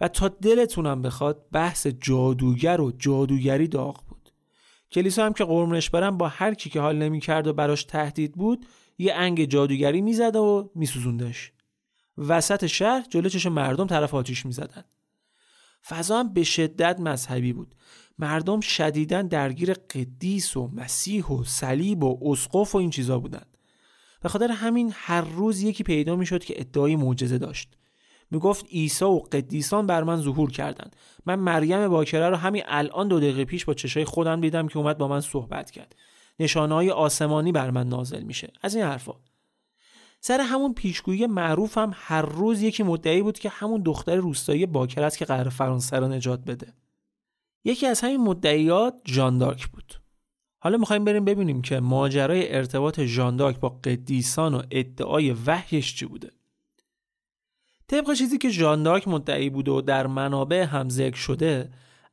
و 0.00 0.08
تا 0.08 0.28
دلتونم 0.28 1.02
بخواد 1.02 1.46
بحث 1.52 1.86
جادوگر 1.86 2.80
و 2.80 2.92
جادوگری 2.98 3.68
داغ 3.68 4.04
بود. 4.08 4.32
کلیسا 4.92 5.26
هم 5.26 5.32
که 5.32 5.44
قرمش 5.44 5.90
برم 5.90 6.18
با 6.18 6.28
هر 6.28 6.54
کی 6.54 6.70
که 6.70 6.80
حال 6.80 6.96
نمی‌کرد 6.96 7.46
و 7.46 7.52
براش 7.52 7.84
تهدید 7.84 8.32
بود 8.32 8.66
یه 8.98 9.14
انگ 9.14 9.44
جادوگری 9.44 10.00
می‌زد 10.00 10.36
و 10.36 10.70
میسوزوندش. 10.74 11.52
وسط 12.18 12.66
شهر 12.66 13.06
جلو 13.10 13.28
چش 13.28 13.46
مردم 13.46 13.86
طرف 13.86 14.14
آتیش 14.14 14.46
می‌زدن. 14.46 14.84
فضا 15.88 16.18
هم 16.18 16.32
به 16.32 16.42
شدت 16.42 17.00
مذهبی 17.00 17.52
بود. 17.52 17.74
مردم 18.18 18.60
شدیدا 18.60 19.22
درگیر 19.22 19.72
قدیس 19.72 20.56
و 20.56 20.70
مسیح 20.74 21.26
و 21.26 21.44
صلیب 21.44 22.04
و 22.04 22.18
اسقف 22.32 22.74
و 22.74 22.78
این 22.78 22.90
چیزا 22.90 23.18
بودن. 23.18 23.44
به 24.22 24.28
خاطر 24.28 24.50
همین 24.50 24.92
هر 24.94 25.20
روز 25.20 25.62
یکی 25.62 25.82
پیدا 25.82 26.16
می‌شد 26.16 26.44
که 26.44 26.54
ادعای 26.60 26.96
معجزه 26.96 27.38
داشت. 27.38 27.76
می‌گفت 28.30 28.66
عیسی 28.66 29.04
و 29.04 29.18
قدیسان 29.18 29.86
بر 29.86 30.02
من 30.02 30.16
ظهور 30.16 30.50
کردند. 30.50 30.96
من 31.26 31.34
مریم 31.34 31.88
باکره 31.88 32.28
رو 32.28 32.36
همین 32.36 32.62
الان 32.66 33.08
دو 33.08 33.20
دقیقه 33.20 33.44
پیش 33.44 33.64
با 33.64 33.74
چشای 33.74 34.04
خودم 34.04 34.40
دیدم 34.40 34.68
که 34.68 34.78
اومد 34.78 34.98
با 34.98 35.08
من 35.08 35.20
صحبت 35.20 35.70
کرد. 35.70 35.96
نشانه 36.40 36.74
های 36.74 36.90
آسمانی 36.90 37.52
بر 37.52 37.70
من 37.70 37.88
نازل 37.88 38.22
میشه. 38.22 38.52
از 38.62 38.74
این 38.74 38.84
حرفا. 38.84 39.12
سر 40.20 40.40
همون 40.40 40.74
پیشگویی 40.74 41.26
معروف 41.26 41.78
هم 41.78 41.90
هر 41.94 42.22
روز 42.22 42.62
یکی 42.62 42.82
مدعی 42.82 43.22
بود 43.22 43.38
که 43.38 43.48
همون 43.48 43.82
دختر 43.82 44.16
روستایی 44.16 44.66
باکر 44.66 45.02
است 45.02 45.18
که 45.18 45.24
قرار 45.24 45.48
فرانسه 45.48 45.96
رو 45.96 46.08
نجات 46.08 46.44
بده. 46.44 46.72
یکی 47.64 47.86
از 47.86 48.00
همین 48.00 48.20
مدعیات 48.20 48.94
جاندارک 49.04 49.66
بود. 49.66 50.00
حالا 50.58 50.78
می‌خوایم 50.78 51.04
بریم 51.04 51.24
ببینیم 51.24 51.62
که 51.62 51.80
ماجرای 51.80 52.54
ارتباط 52.54 53.00
جاندارک 53.00 53.60
با 53.60 53.68
قدیسان 53.68 54.54
و 54.54 54.62
ادعای 54.70 55.30
وحیش 55.46 55.96
چی 55.96 56.06
بوده. 56.06 56.30
طبق 57.88 58.14
چیزی 58.14 58.38
که 58.38 58.50
جاندارک 58.50 59.08
مدعی 59.08 59.50
بوده 59.50 59.70
و 59.70 59.80
در 59.80 60.06
منابع 60.06 60.62
هم 60.62 60.88
ذکر 60.88 61.16
شده 61.16 61.70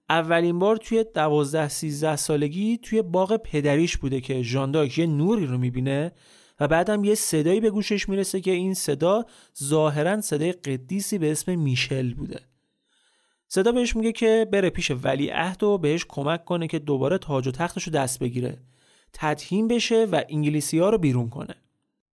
اولین 0.09 0.59
بار 0.59 0.77
توی 0.77 1.05
دوازده 1.15 1.67
سیزده 1.67 2.15
سالگی 2.15 2.77
توی 2.77 3.01
باغ 3.01 3.37
پدریش 3.37 3.97
بوده 3.97 4.21
که 4.21 4.41
ژاندارک 4.41 4.97
یه 4.97 5.07
نوری 5.07 5.45
رو 5.45 5.57
می‌بینه 5.57 6.11
و 6.59 6.67
بعدم 6.67 7.03
یه 7.03 7.15
صدایی 7.15 7.59
به 7.59 7.69
گوشش 7.69 8.09
می‌رسه 8.09 8.41
که 8.41 8.51
این 8.51 8.73
صدا 8.73 9.25
ظاهرا 9.63 10.21
صدای 10.21 10.51
قدیسی 10.51 11.17
به 11.17 11.31
اسم 11.31 11.59
میشل 11.59 12.13
بوده. 12.13 12.39
صدا 13.53 13.71
بهش 13.71 13.95
میگه 13.95 14.11
که 14.11 14.47
بره 14.51 14.69
پیش 14.69 14.91
ولی 14.91 15.29
عهد 15.29 15.63
و 15.63 15.77
بهش 15.77 16.05
کمک 16.09 16.45
کنه 16.45 16.67
که 16.67 16.79
دوباره 16.79 17.17
تاج 17.17 17.47
و 17.47 17.51
تختش 17.51 17.83
رو 17.83 17.93
دست 17.93 18.19
بگیره. 18.19 18.57
تدهیم 19.13 19.67
بشه 19.67 20.05
و 20.11 20.21
انگلیسی 20.29 20.79
ها 20.79 20.89
رو 20.89 20.97
بیرون 20.97 21.29
کنه. 21.29 21.55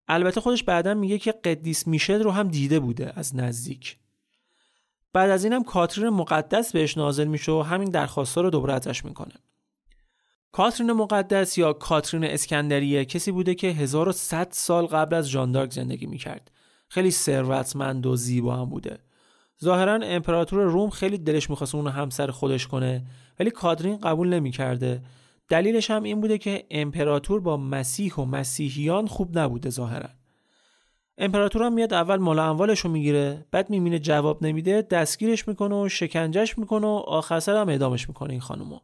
البته 0.08 0.40
خودش 0.40 0.62
بعدا 0.62 0.94
میگه 0.94 1.18
که 1.18 1.32
قدیس 1.32 1.86
میشل 1.86 2.22
رو 2.22 2.30
هم 2.30 2.48
دیده 2.48 2.80
بوده 2.80 3.12
از 3.16 3.36
نزدیک. 3.36 3.96
بعد 5.12 5.30
از 5.30 5.44
اینم 5.44 5.64
کاترین 5.64 6.08
مقدس 6.08 6.72
بهش 6.72 6.96
نازل 6.96 7.26
میشه 7.26 7.52
و 7.52 7.62
همین 7.62 7.90
درخواستا 7.90 8.40
رو 8.40 8.50
دوباره 8.50 8.74
ازش 8.74 9.04
می‌کنه. 9.04 9.34
کاترین 10.52 10.92
مقدس 10.92 11.58
یا 11.58 11.72
کاترین 11.72 12.24
اسکندریه 12.24 13.04
کسی 13.04 13.30
بوده 13.30 13.54
که 13.54 13.66
1100 13.66 14.48
سال 14.50 14.86
قبل 14.86 15.14
از 15.14 15.28
ژاندارک 15.28 15.72
زندگی 15.72 16.06
می‌کرد. 16.06 16.50
خیلی 16.88 17.10
ثروتمند 17.10 18.06
و 18.06 18.16
زیبا 18.16 18.56
هم 18.56 18.64
بوده. 18.64 19.07
ظاهرا 19.64 19.94
امپراتور 20.02 20.62
روم 20.62 20.90
خیلی 20.90 21.18
دلش 21.18 21.50
می‌خواست 21.50 21.74
اون 21.74 21.86
همسر 21.86 22.30
خودش 22.30 22.66
کنه 22.66 23.04
ولی 23.40 23.50
کاترین 23.50 23.96
قبول 23.96 24.28
نمی‌کرده. 24.28 25.02
دلیلش 25.48 25.90
هم 25.90 26.02
این 26.02 26.20
بوده 26.20 26.38
که 26.38 26.66
امپراتور 26.70 27.40
با 27.40 27.56
مسیح 27.56 28.14
و 28.14 28.24
مسیحیان 28.24 29.06
خوب 29.06 29.38
نبوده 29.38 29.70
ظاهرا. 29.70 30.08
امپراتور 31.18 31.62
هم 31.62 31.72
میاد 31.72 31.94
اول 31.94 32.16
مال 32.16 32.38
اموالش 32.38 32.80
رو 32.80 32.90
می‌گیره 32.90 33.46
بعد 33.50 33.70
می‌بینه 33.70 33.98
جواب 33.98 34.44
نمیده 34.44 34.82
دستگیرش 34.82 35.48
می‌کنه 35.48 35.74
و 35.74 35.88
شکنجش 35.88 36.58
می‌کنه 36.58 36.86
و 36.86 36.90
آخر 36.90 37.40
سر 37.40 37.56
هم 37.56 37.68
اعدامش 37.68 38.08
می‌کنه 38.08 38.30
این 38.30 38.40
خانومو. 38.40 38.78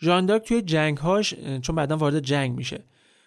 ژانداک 0.00 0.42
توی 0.42 0.62
جنگهاش 0.62 1.34
چون 1.34 1.76
بعدا 1.76 1.96
وارد 1.96 2.20
جنگ 2.20 2.56
میشه 2.56 2.84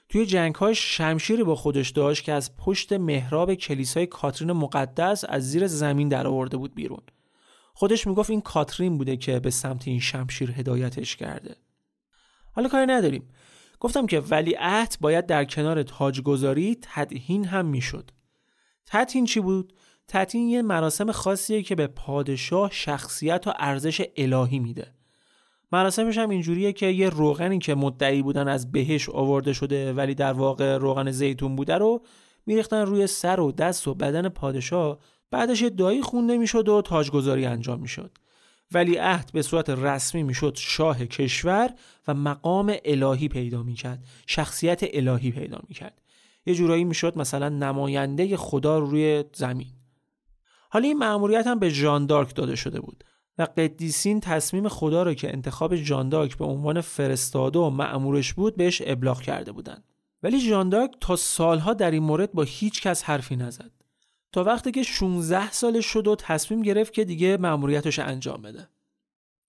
توی 0.10 0.26
جنگهاش 0.26 0.98
شمشیری 0.98 1.44
با 1.44 1.56
خودش 1.56 1.90
داشت 1.90 2.24
که 2.24 2.34
از 2.34 2.58
پشت 2.58 2.94
محراب 2.94 3.54
کلیسای 3.54 4.08
کاترین 4.08 4.52
مقدس 4.52 5.24
از 5.30 5.52
زیر 5.52 5.68
زمین 5.68 6.10
در 6.10 6.28
آورده 6.28 6.58
بود 6.58 6.76
بیرون. 6.76 7.02
خودش 7.74 8.08
می‌گفت 8.08 8.30
این 8.30 8.42
کاترین 8.42 8.98
بوده 8.98 9.18
که 9.18 9.40
به 9.40 9.50
سمت 9.50 9.88
این 9.88 10.00
شمشیر 10.00 10.52
هدایتش 10.52 11.16
کرده. 11.16 11.56
حالا 12.52 12.70
کاری 12.70 12.86
نداریم. 12.86 13.30
گفتم 13.80 14.06
که 14.06 14.20
ولی 14.20 14.56
عهد 14.60 14.98
باید 15.02 15.26
در 15.26 15.46
کنار 15.46 15.84
تاجگذاری 15.84 16.78
تدهین 16.82 17.46
هم 17.46 17.66
می‌شد. 17.66 18.12
تدهین 18.86 19.26
چی 19.26 19.40
بود؟ 19.40 19.74
تدهین 20.08 20.48
یه 20.48 20.62
مراسم 20.62 21.12
خاصیه 21.12 21.64
که 21.64 21.76
به 21.76 21.88
پادشاه 21.88 22.72
شخصیت 22.72 23.48
و 23.48 23.54
ارزش 23.60 24.02
الهی 24.18 24.60
میده. 24.60 24.95
مراسمش 25.76 26.18
هم 26.18 26.30
اینجوریه 26.30 26.74
که 26.74 26.86
یه 26.86 27.10
روغنی 27.10 27.60
که 27.60 27.76
مدعی 27.76 28.22
بودن 28.22 28.48
از 28.48 28.72
بهش 28.72 29.10
آورده 29.10 29.54
شده 29.54 29.94
ولی 29.94 30.16
در 30.16 30.34
واقع 30.34 30.78
روغن 30.78 31.12
زیتون 31.12 31.56
بوده 31.56 31.76
رو 31.76 32.02
میریختن 32.46 32.82
روی 32.86 33.08
سر 33.08 33.40
و 33.40 33.52
دست 33.52 33.88
و 33.88 33.94
بدن 33.94 34.30
پادشاه. 34.30 35.00
بعدش 35.32 35.62
یه 35.62 35.70
دایی 35.70 36.02
خونده 36.02 36.38
می‌شد 36.38 36.70
و 36.70 36.82
تاجگذاری 36.82 37.46
انجام 37.46 37.80
می‌شد. 37.80 38.12
ولی 38.72 38.96
عهد 38.96 39.30
به 39.34 39.42
صورت 39.42 39.70
رسمی 39.70 40.24
می‌شد 40.24 40.56
شاه 40.60 41.06
کشور 41.06 41.70
و 42.08 42.14
مقام 42.14 42.76
الهی 42.86 43.28
پیدا 43.28 43.64
می‌کرد. 43.64 44.04
شخصیت 44.28 44.82
الهی 44.94 45.32
پیدا 45.32 45.60
می‌کرد. 45.68 46.02
یه 46.46 46.56
جورایی 46.56 46.84
می‌شد 46.84 47.18
مثلا 47.18 47.50
نماینده 47.50 48.38
خدا 48.38 48.80
روی 48.80 49.24
زمین. 49.34 49.72
حالا 50.70 50.88
این 50.88 50.98
مأموریت 50.98 51.48
هم 51.48 51.60
به 51.60 51.70
ژان 51.70 52.06
دارک 52.06 52.36
داده 52.36 52.56
شده 52.56 52.80
بود. 52.80 53.04
و 53.38 53.48
قدیسین 53.58 54.20
تصمیم 54.20 54.68
خدا 54.68 55.04
را 55.04 55.14
که 55.14 55.34
انتخاب 55.34 55.76
ژاندارک 55.76 56.38
به 56.38 56.46
عنوان 56.46 56.82
فرستاده 56.82 57.60
و 57.60 57.70
مأمورش 57.70 58.34
بود 58.34 58.56
بهش 58.56 58.82
ابلاغ 58.86 59.22
کرده 59.22 59.52
بودند. 59.52 59.84
ولی 60.24 60.40
ژاندارک 60.40 60.92
تا 61.02 61.16
سالها 61.16 61.74
در 61.74 61.92
این 61.92 62.04
مورد 62.04 62.32
با 62.32 62.44
هیچ 62.44 62.82
کس 62.82 63.04
حرفی 63.04 63.36
نزد. 63.36 63.72
تا 64.32 64.44
وقتی 64.44 64.72
که 64.72 64.84
16 64.84 65.52
سالش 65.52 65.86
شد 65.86 66.08
و 66.08 66.16
تصمیم 66.16 66.62
گرفت 66.62 66.94
که 66.94 67.06
دیگه 67.06 67.38
مأموریتش 67.38 68.00
انجام 68.00 68.42
بده. 68.42 68.68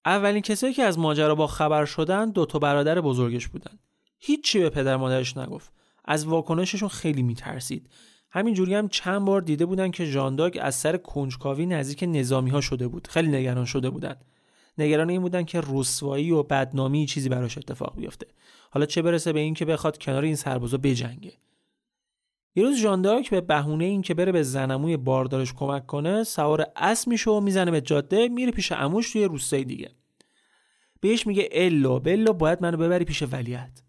اولین 0.05 0.42
کسایی 0.42 0.75
که 0.75 0.83
از 0.83 0.99
ماجرا 0.99 1.35
با 1.35 1.46
خبر 1.46 1.85
شدن 1.85 2.31
دو 2.31 2.46
تا 2.46 2.59
برادر 2.59 3.01
بزرگش 3.01 3.49
بودن 3.49 3.79
هیچی 4.18 4.59
به 4.59 4.70
پدر 4.70 4.96
مادرش 4.96 5.37
نگفت. 5.37 5.72
از 6.05 6.27
واکنششون 6.27 6.88
خیلی 6.88 7.22
میترسید. 7.22 7.90
همینجوری 8.31 8.75
هم 8.75 8.89
چند 8.89 9.25
بار 9.25 9.41
دیده 9.41 9.67
بودن 9.67 9.91
که 9.91 10.05
ژانداک 10.05 10.59
از 10.62 10.75
سر 10.75 10.97
کنجکاوی 10.97 11.67
نزدیک 11.67 12.05
نظامی 12.09 12.51
ها 12.51 12.61
شده 12.61 12.89
بود. 12.89 13.09
خیلی 13.09 13.29
نگران 13.29 13.65
شده 13.65 13.91
بودن. 13.91 14.17
نگران 14.79 15.11
این 15.11 15.23
بودن 15.23 15.45
که 15.45 15.62
رسوایی 15.69 16.31
و 16.31 16.43
بدنامی 16.43 17.07
چیزی 17.07 17.29
براش 17.29 17.59
اتفاق 17.59 17.97
بیفته. 17.97 18.27
حالا 18.71 18.87
چه 18.87 19.03
برسه 19.03 19.33
به 19.33 19.41
اینکه 19.41 19.65
بخواد 19.65 19.99
کنار 19.99 20.23
این 20.23 20.37
سربازا 20.37 20.77
بجنگه. 20.77 21.33
یه 22.55 22.62
روز 22.65 22.79
ژانداک 22.79 23.31
به 23.31 23.41
بهونه 23.41 23.85
این 23.85 24.03
که 24.03 24.15
بره 24.15 24.33
به 24.33 24.43
زنموی 24.43 24.97
باردارش 24.97 25.55
کمک 25.55 25.87
کنه 25.87 26.25
سوار 26.25 26.67
اسب 26.77 27.09
میشه 27.09 27.31
و 27.31 27.41
می‌زنه 27.41 27.71
به 27.71 27.81
جاده 27.81 28.29
میره 28.29 28.53
پیش 28.53 28.73
عموش 28.73 29.12
توی 29.12 29.25
روستای 29.25 29.65
دیگه. 29.65 29.91
بهش 31.01 31.27
میگه 31.27 31.49
الو 31.53 32.01
بلو 32.01 32.33
باید 32.33 32.62
منو 32.62 32.77
ببری 32.77 33.05
پیش 33.05 33.23
ولیت 33.23 33.83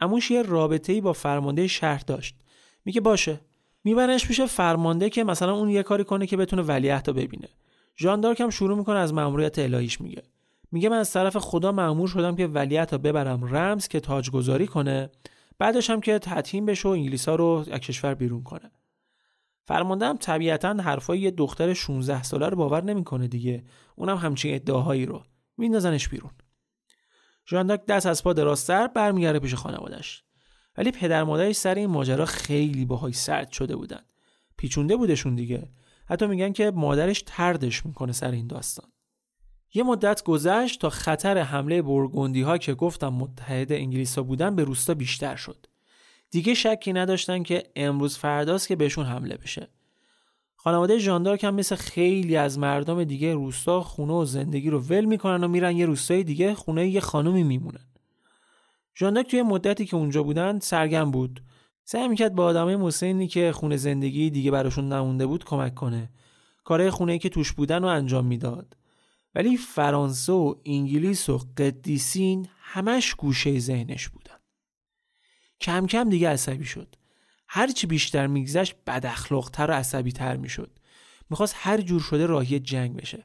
عموش 0.00 0.30
یه 0.30 0.42
رابطه‌ای 0.42 1.00
با 1.00 1.12
فرمانده 1.12 1.66
شهر 1.66 2.02
داشت. 2.06 2.36
میگه 2.84 3.00
باشه. 3.00 3.40
میبرنش 3.88 4.26
پیش 4.26 4.40
فرمانده 4.40 5.10
که 5.10 5.24
مثلا 5.24 5.52
اون 5.52 5.68
یه 5.68 5.82
کاری 5.82 6.04
کنه 6.04 6.26
که 6.26 6.36
بتونه 6.36 6.62
ولیعهد 6.62 7.08
رو 7.08 7.14
ببینه. 7.14 7.48
ژان 7.98 8.20
دارک 8.20 8.40
هم 8.40 8.50
شروع 8.50 8.78
می‌کنه 8.78 8.98
از 8.98 9.14
مأموریت 9.14 9.58
الهیش 9.58 10.00
میگه. 10.00 10.22
میگه 10.72 10.88
من 10.88 10.96
از 10.96 11.12
طرف 11.12 11.36
خدا 11.36 11.72
مأمور 11.72 12.08
شدم 12.08 12.36
که 12.36 12.46
ولیعهد 12.46 12.92
رو 12.92 12.98
ببرم 12.98 13.54
رمز 13.56 13.88
که 13.88 14.00
تاجگذاری 14.00 14.66
کنه 14.66 15.10
بعدش 15.58 15.90
هم 15.90 16.00
که 16.00 16.18
تطهیم 16.18 16.66
بشه 16.66 16.88
و 16.88 16.92
انگلیسا 16.92 17.34
رو 17.34 17.64
از 17.70 17.80
کشور 17.80 18.14
بیرون 18.14 18.42
کنه. 18.42 18.70
فرمانده 19.64 20.06
هم 20.06 20.16
طبیعتا 20.16 20.74
حرفای 20.74 21.18
یه 21.18 21.30
دختر 21.30 21.74
16 21.74 22.22
ساله 22.22 22.48
رو 22.48 22.56
باور 22.56 22.84
نمی‌کنه 22.84 23.28
دیگه. 23.28 23.64
اونم 23.96 24.16
همچین 24.16 24.54
ادعاهایی 24.54 25.06
رو. 25.06 25.22
میندازنش 25.56 26.08
بیرون. 26.08 26.30
ژان 27.50 27.66
دست 27.66 28.06
از 28.06 28.24
پا 28.24 28.32
دراستر 28.32 28.86
برمیگرده 28.86 29.38
پیش 29.38 29.54
خانوادش 29.54 30.24
ولی 30.78 30.90
پدر 30.90 31.24
مادرش 31.24 31.56
سر 31.56 31.74
این 31.74 31.90
ماجرا 31.90 32.24
خیلی 32.24 32.84
باهای 32.84 33.12
سرد 33.12 33.50
شده 33.50 33.76
بودن. 33.76 34.00
پیچونده 34.56 34.96
بودشون 34.96 35.34
دیگه. 35.34 35.68
حتی 36.06 36.26
میگن 36.26 36.52
که 36.52 36.70
مادرش 36.70 37.22
تردش 37.26 37.86
می‌کنه 37.86 38.12
سر 38.12 38.30
این 38.30 38.46
داستان. 38.46 38.90
یه 39.74 39.82
مدت 39.82 40.22
گذشت 40.22 40.80
تا 40.80 40.90
خطر 40.90 41.38
حمله 41.38 41.82
برگوندی 41.82 42.42
ها 42.42 42.58
که 42.58 42.74
گفتم 42.74 43.08
متحد 43.08 43.72
انگلیس 43.72 44.18
ها 44.18 44.22
بودن 44.22 44.56
به 44.56 44.64
روستا 44.64 44.94
بیشتر 44.94 45.36
شد. 45.36 45.66
دیگه 46.30 46.54
شکی 46.54 46.92
نداشتن 46.92 47.42
که 47.42 47.62
امروز 47.76 48.18
فرداست 48.18 48.68
که 48.68 48.76
بهشون 48.76 49.06
حمله 49.06 49.36
بشه. 49.36 49.68
خانواده 50.56 50.98
ژاندارک 50.98 51.44
هم 51.44 51.54
مثل 51.54 51.76
خیلی 51.76 52.36
از 52.36 52.58
مردم 52.58 53.04
دیگه 53.04 53.34
روستا 53.34 53.80
خونه 53.80 54.12
و 54.12 54.24
زندگی 54.24 54.70
رو 54.70 54.80
ول 54.80 55.04
می‌کنن 55.04 55.44
و 55.44 55.48
میرن 55.48 55.76
یه 55.76 55.86
روستای 55.86 56.24
دیگه 56.24 56.54
خونه 56.54 56.88
یه 56.88 57.00
خانومی 57.00 57.42
میمونن. 57.42 57.87
ژانداک 58.98 59.30
توی 59.30 59.42
مدتی 59.42 59.86
که 59.86 59.96
اونجا 59.96 60.22
بودن 60.22 60.58
سرگرم 60.58 61.10
بود. 61.10 61.42
سعی 61.84 62.08
می‌کرد 62.08 62.34
با 62.34 62.44
آدمای 62.44 62.76
مسنی 62.76 63.28
که 63.28 63.52
خونه 63.52 63.76
زندگی 63.76 64.30
دیگه 64.30 64.50
براشون 64.50 64.92
نمونده 64.92 65.26
بود 65.26 65.44
کمک 65.44 65.74
کنه. 65.74 66.10
کارهای 66.64 66.90
خونه 66.90 67.18
که 67.18 67.28
توش 67.28 67.52
بودن 67.52 67.82
رو 67.82 67.88
انجام 67.88 68.26
می‌داد. 68.26 68.76
ولی 69.34 69.56
فرانسه 69.56 70.32
و 70.32 70.54
انگلیس 70.66 71.28
و 71.28 71.40
قدیسین 71.56 72.48
همش 72.60 73.14
گوشه 73.14 73.58
ذهنش 73.58 74.08
بودن. 74.08 74.38
کم 75.60 75.86
کم 75.86 76.08
دیگه 76.08 76.28
عصبی 76.28 76.64
شد. 76.64 76.94
هرچی 77.48 77.86
بیشتر 77.86 78.26
میگذشت 78.26 78.74
بد 78.86 79.06
اخلاقتر 79.06 79.70
و 79.70 79.74
عصبی 79.74 80.12
تر 80.12 80.36
می‌شد. 80.36 80.78
می‌خواست 81.30 81.54
هر 81.58 81.80
جور 81.80 82.00
شده 82.00 82.26
راهی 82.26 82.60
جنگ 82.60 82.96
بشه. 82.96 83.24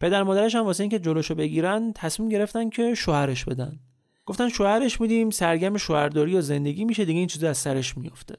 پدر 0.00 0.22
مادرش 0.22 0.54
هم 0.54 0.64
واسه 0.64 0.82
اینکه 0.82 0.98
جلوشو 0.98 1.34
بگیرن 1.34 1.92
تصمیم 1.92 2.28
گرفتن 2.28 2.70
که 2.70 2.94
شوهرش 2.94 3.44
بدن. 3.44 3.80
گفتن 4.26 4.48
شوهرش 4.48 4.96
بودیم 4.96 5.30
سرگرم 5.30 5.76
شوهرداری 5.76 6.36
و 6.36 6.40
زندگی 6.40 6.84
میشه 6.84 7.04
دیگه 7.04 7.18
این 7.18 7.28
چیزا 7.28 7.48
از 7.48 7.58
سرش 7.58 7.96
میفته 7.96 8.36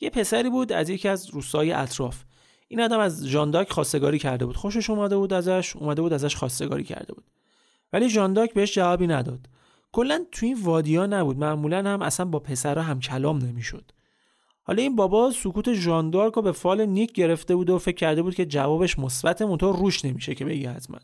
یه 0.00 0.10
پسری 0.10 0.50
بود 0.50 0.72
از 0.72 0.90
یکی 0.90 1.08
از 1.08 1.30
روستای 1.30 1.72
اطراف. 1.72 2.24
این 2.68 2.80
آدم 2.80 2.98
از 2.98 3.26
ژانداک 3.26 3.70
خواستگاری 3.70 4.18
کرده 4.18 4.46
بود. 4.46 4.56
خوشش 4.56 4.90
اومده 4.90 5.16
بود 5.16 5.32
ازش 5.32 5.76
اومده 5.76 6.02
بود 6.02 6.12
ازش 6.12 6.36
خواستگاری 6.36 6.84
کرده 6.84 7.14
بود. 7.14 7.24
ولی 7.92 8.08
ژانداک 8.08 8.54
بهش 8.54 8.74
جوابی 8.74 9.06
نداد. 9.06 9.40
کلا 9.92 10.24
تو 10.32 10.46
این 10.46 10.58
وادیا 10.62 11.06
نبود. 11.06 11.38
معمولا 11.38 11.78
هم 11.90 12.02
اصلا 12.02 12.26
با 12.26 12.38
پسرها 12.38 12.82
هم 12.82 13.00
کلام 13.00 13.38
نمی‌شد. 13.38 13.90
حالا 14.62 14.82
این 14.82 14.96
بابا 14.96 15.30
سکوت 15.30 15.74
ژاندارک 15.74 16.34
رو 16.34 16.42
به 16.42 16.52
فال 16.52 16.86
نیک 16.86 17.12
گرفته 17.12 17.56
بود 17.56 17.70
و 17.70 17.78
فکر 17.78 17.96
کرده 17.96 18.22
بود 18.22 18.34
که 18.34 18.46
جوابش 18.46 18.98
مثبت 18.98 19.42
موتور 19.42 19.76
روش 19.76 20.04
نمیشه 20.04 20.34
که 20.34 20.44
بگی 20.44 20.66
حتما. 20.66 20.98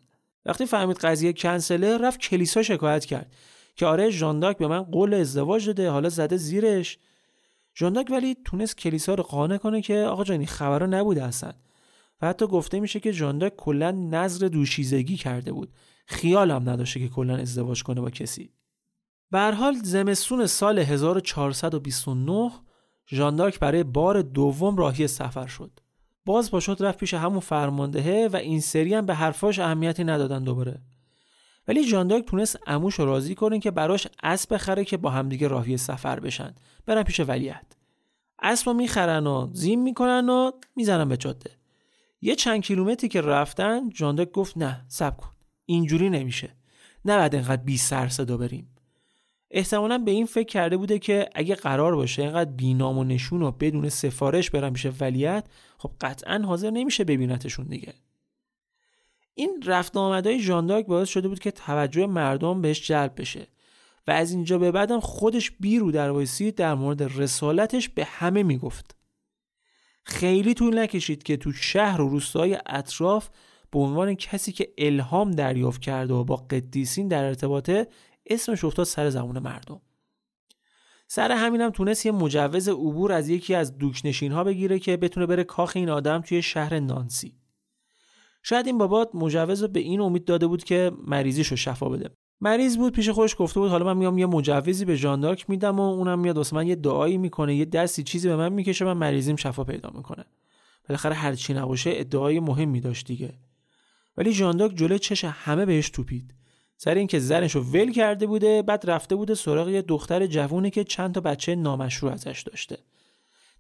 وقتی 0.47 0.67
فهمید 0.67 0.97
قضیه 0.97 1.33
کنسله 1.33 1.99
رفت 1.99 2.21
کلیسا 2.21 2.63
شکایت 2.63 3.05
کرد. 3.05 3.33
که 3.77 3.87
آره 3.87 4.11
ژانداک 4.11 4.59
به 4.59 4.67
من 4.67 4.83
قول 4.83 5.15
ازدواج 5.15 5.67
داده 5.67 5.91
حالا 5.91 6.09
زده 6.09 6.37
زیرش 6.37 6.99
ژانداک 7.77 8.07
ولی 8.11 8.37
تونست 8.45 8.79
کلیسا 8.79 9.15
رو 9.15 9.23
قانع 9.23 9.57
کنه 9.57 9.83
که 9.83 9.99
آقا 9.99 10.25
جانی 10.25 10.47
خبرها 10.47 10.87
نبوده 10.87 11.25
اصلا 11.25 11.53
و 12.23 12.27
حتی 12.29 12.47
گفته 12.47 12.81
میشه 12.81 13.01
که 13.01 13.13
ژانداک 13.13 13.57
کلا 13.57 13.91
نظر 13.91 14.49
دوشیزگی 14.49 15.17
کرده 15.17 15.53
بود 15.53 15.73
خیال 16.07 16.51
هم 16.51 16.69
نداشته 16.69 17.01
که 17.01 17.09
کلا 17.09 17.37
ازدواج 17.37 17.83
کنه 17.83 18.01
با 18.01 18.11
کسی 18.11 18.51
به 19.31 19.41
حال 19.41 19.75
زمستون 19.75 20.47
سال 20.47 20.79
1429 20.79 22.51
ژاندارک 23.11 23.59
برای 23.59 23.83
بار 23.85 24.23
دوم 24.23 24.77
راهی 24.77 25.07
سفر 25.07 25.47
شد. 25.47 25.81
باز 26.25 26.51
با 26.51 26.61
شد 26.61 26.77
رفت 26.81 26.99
پیش 26.99 27.15
همون 27.15 27.41
فرماندهه 27.41 28.29
و 28.33 28.37
این 28.37 28.61
سری 28.61 28.95
هم 28.95 29.07
به 29.07 29.15
حرفاش 29.15 29.59
اهمیتی 29.59 30.05
ندادن 30.05 30.43
دوباره. 30.43 30.83
ولی 31.69 31.85
ژاندارک 31.89 32.25
تونست 32.25 32.59
اموش 32.67 32.95
رو 32.95 33.05
راضی 33.05 33.35
کنه 33.35 33.59
که 33.59 33.71
براش 33.71 34.07
اسب 34.23 34.55
بخره 34.55 34.85
که 34.85 34.97
با 34.97 35.11
همدیگه 35.11 35.49
راهی 35.49 35.77
سفر 35.77 36.21
بشن. 36.21 36.55
برن 36.87 37.03
پیش 37.03 37.21
ولیت. 37.21 37.77
اسب 38.43 38.71
می‌خرن 38.71 39.27
و 39.27 39.49
زیم 39.53 39.83
می‌کنن 39.83 40.29
و 40.29 40.51
می‌زنن 40.77 41.09
به 41.09 41.17
جاده. 41.17 41.51
یه 42.21 42.35
چند 42.35 42.63
کیلومتری 42.63 43.09
که 43.09 43.21
رفتن 43.21 43.91
ژاندارک 43.91 44.31
گفت 44.33 44.59
نه 44.59 44.85
سب 44.89 45.17
کن. 45.17 45.31
اینجوری 45.67 46.11
نمیشه. 46.11 46.57
نه 47.05 47.17
بعد 47.17 47.35
اینقدر 47.35 47.63
بی 47.63 47.77
سر 47.77 48.09
صدا 48.09 48.37
بریم. 48.37 48.71
احتمالا 49.51 49.99
به 49.99 50.11
این 50.11 50.27
فکر 50.27 50.47
کرده 50.49 50.77
بوده 50.77 50.99
که 50.99 51.29
اگه 51.35 51.55
قرار 51.55 51.97
باشه 51.97 52.23
اینقدر 52.23 52.51
بینام 52.51 52.99
و 52.99 53.05
نشون 53.05 53.43
و 53.43 53.51
بدون 53.51 53.89
سفارش 53.89 54.51
برم 54.51 54.73
میشه 54.73 54.93
ولیت 55.01 55.47
خب 55.79 55.91
قطعا 56.01 56.39
حاضر 56.39 56.71
نمیشه 56.71 57.05
ببینتشون 57.05 57.67
دیگه 57.67 57.95
این 59.35 59.63
رفت 59.67 59.97
آمدهای 59.97 60.41
ژاندارک 60.41 60.87
باعث 60.87 61.09
شده 61.09 61.29
بود 61.29 61.39
که 61.39 61.51
توجه 61.51 62.07
مردم 62.07 62.63
بهش 62.63 62.87
جلب 62.87 63.21
بشه 63.21 63.49
و 64.07 64.11
از 64.11 64.33
اینجا 64.33 64.59
به 64.59 64.71
بعدم 64.73 65.01
خودش 65.01 65.51
بیرو 65.51 65.93
در 65.93 66.11
وایسی 66.11 66.53
در 66.53 66.75
مورد 66.75 67.03
رسالتش 67.21 67.89
به 67.89 68.05
همه 68.05 68.43
می‌گفت. 68.43 68.97
خیلی 70.05 70.55
طول 70.55 70.79
نکشید 70.79 71.23
که 71.23 71.37
تو 71.37 71.53
شهر 71.53 72.01
و 72.01 72.09
روستای 72.09 72.59
اطراف 72.67 73.29
به 73.71 73.79
عنوان 73.79 74.15
کسی 74.15 74.53
که 74.53 74.73
الهام 74.79 75.31
دریافت 75.31 75.81
کرده 75.81 76.15
و 76.15 76.25
با 76.25 76.37
قدیسین 76.37 77.09
در 77.09 77.25
ارتباطه 77.25 77.87
اسمش 78.27 78.65
افتاد 78.65 78.87
سر 78.87 79.11
زبون 79.11 79.39
مردم. 79.39 79.81
سر 81.07 81.33
همینم 81.33 81.71
تونست 81.71 82.07
یه 82.07 82.13
مجوز 82.13 82.69
عبور 82.69 83.13
از 83.13 83.29
یکی 83.29 83.55
از 83.55 83.79
دوکنشین 83.79 84.33
ها 84.33 84.45
بگیره 84.45 84.79
که 84.79 84.97
بتونه 84.97 85.27
بره 85.27 85.45
کاخ 85.45 85.73
این 85.77 85.91
آدم 85.91 86.21
توی 86.21 86.43
شهر 86.43 86.79
نانسی. 86.79 87.44
شاید 88.47 88.67
این 88.67 88.79
بابات 88.79 89.15
مجوز 89.15 89.65
به 89.65 89.81
این 89.81 90.01
امید 90.01 90.25
داده 90.25 90.47
بود 90.47 90.65
که 90.65 90.93
مریضیش 91.07 91.47
رو 91.49 91.57
شفا 91.57 91.89
بده. 91.89 92.11
مریض 92.41 92.77
بود 92.77 92.93
پیش 92.93 93.09
خودش 93.09 93.37
گفته 93.39 93.61
بود 93.61 93.71
حالا 93.71 93.85
من 93.85 93.97
میام 93.97 94.19
یه 94.19 94.27
مجوزی 94.27 94.85
به 94.85 94.97
جاندارک 94.97 95.51
میدم 95.51 95.81
و 95.81 95.83
اونم 95.83 96.19
میاد 96.19 96.37
واسه 96.37 96.57
من 96.57 96.67
یه 96.67 96.75
دعایی 96.75 97.19
می‌کنه 97.19 97.55
یه 97.55 97.65
دستی 97.65 98.03
چیزی 98.03 98.29
به 98.29 98.37
من 98.37 98.53
می‌کشه 98.53 98.85
من 98.85 98.93
مریضیم 98.93 99.37
شفا 99.37 99.65
پیدا 99.65 99.91
می‌کنه. 99.95 100.25
بالاخره 100.89 101.15
هر 101.15 101.35
چی 101.35 101.55
نباشه 101.55 101.91
ادعای 101.95 102.41
مهمی 102.41 102.81
داشت 102.81 103.07
دیگه. 103.07 103.35
ولی 104.17 104.33
جاندارک 104.33 104.75
جلوی 104.75 104.99
چش 104.99 105.25
همه 105.25 105.67
بهش 105.67 105.91
توپید. 105.91 106.35
سر 106.77 106.95
اینکه 106.95 107.19
زنش 107.19 107.55
رو 107.55 107.63
ول 107.63 107.93
کرده 107.93 108.27
بوده 108.27 108.63
بعد 108.63 108.91
رفته 108.91 109.17
بوده 109.17 109.35
سراغ 109.35 109.69
یه 109.69 109.83
دختر 109.83 110.27
جوونی 110.27 110.71
که 110.71 110.85
چند 110.85 111.15
تا 111.15 111.21
بچه 111.21 111.55
نامشروع 111.55 112.13
ازش 112.13 112.45
داشته. 112.47 112.79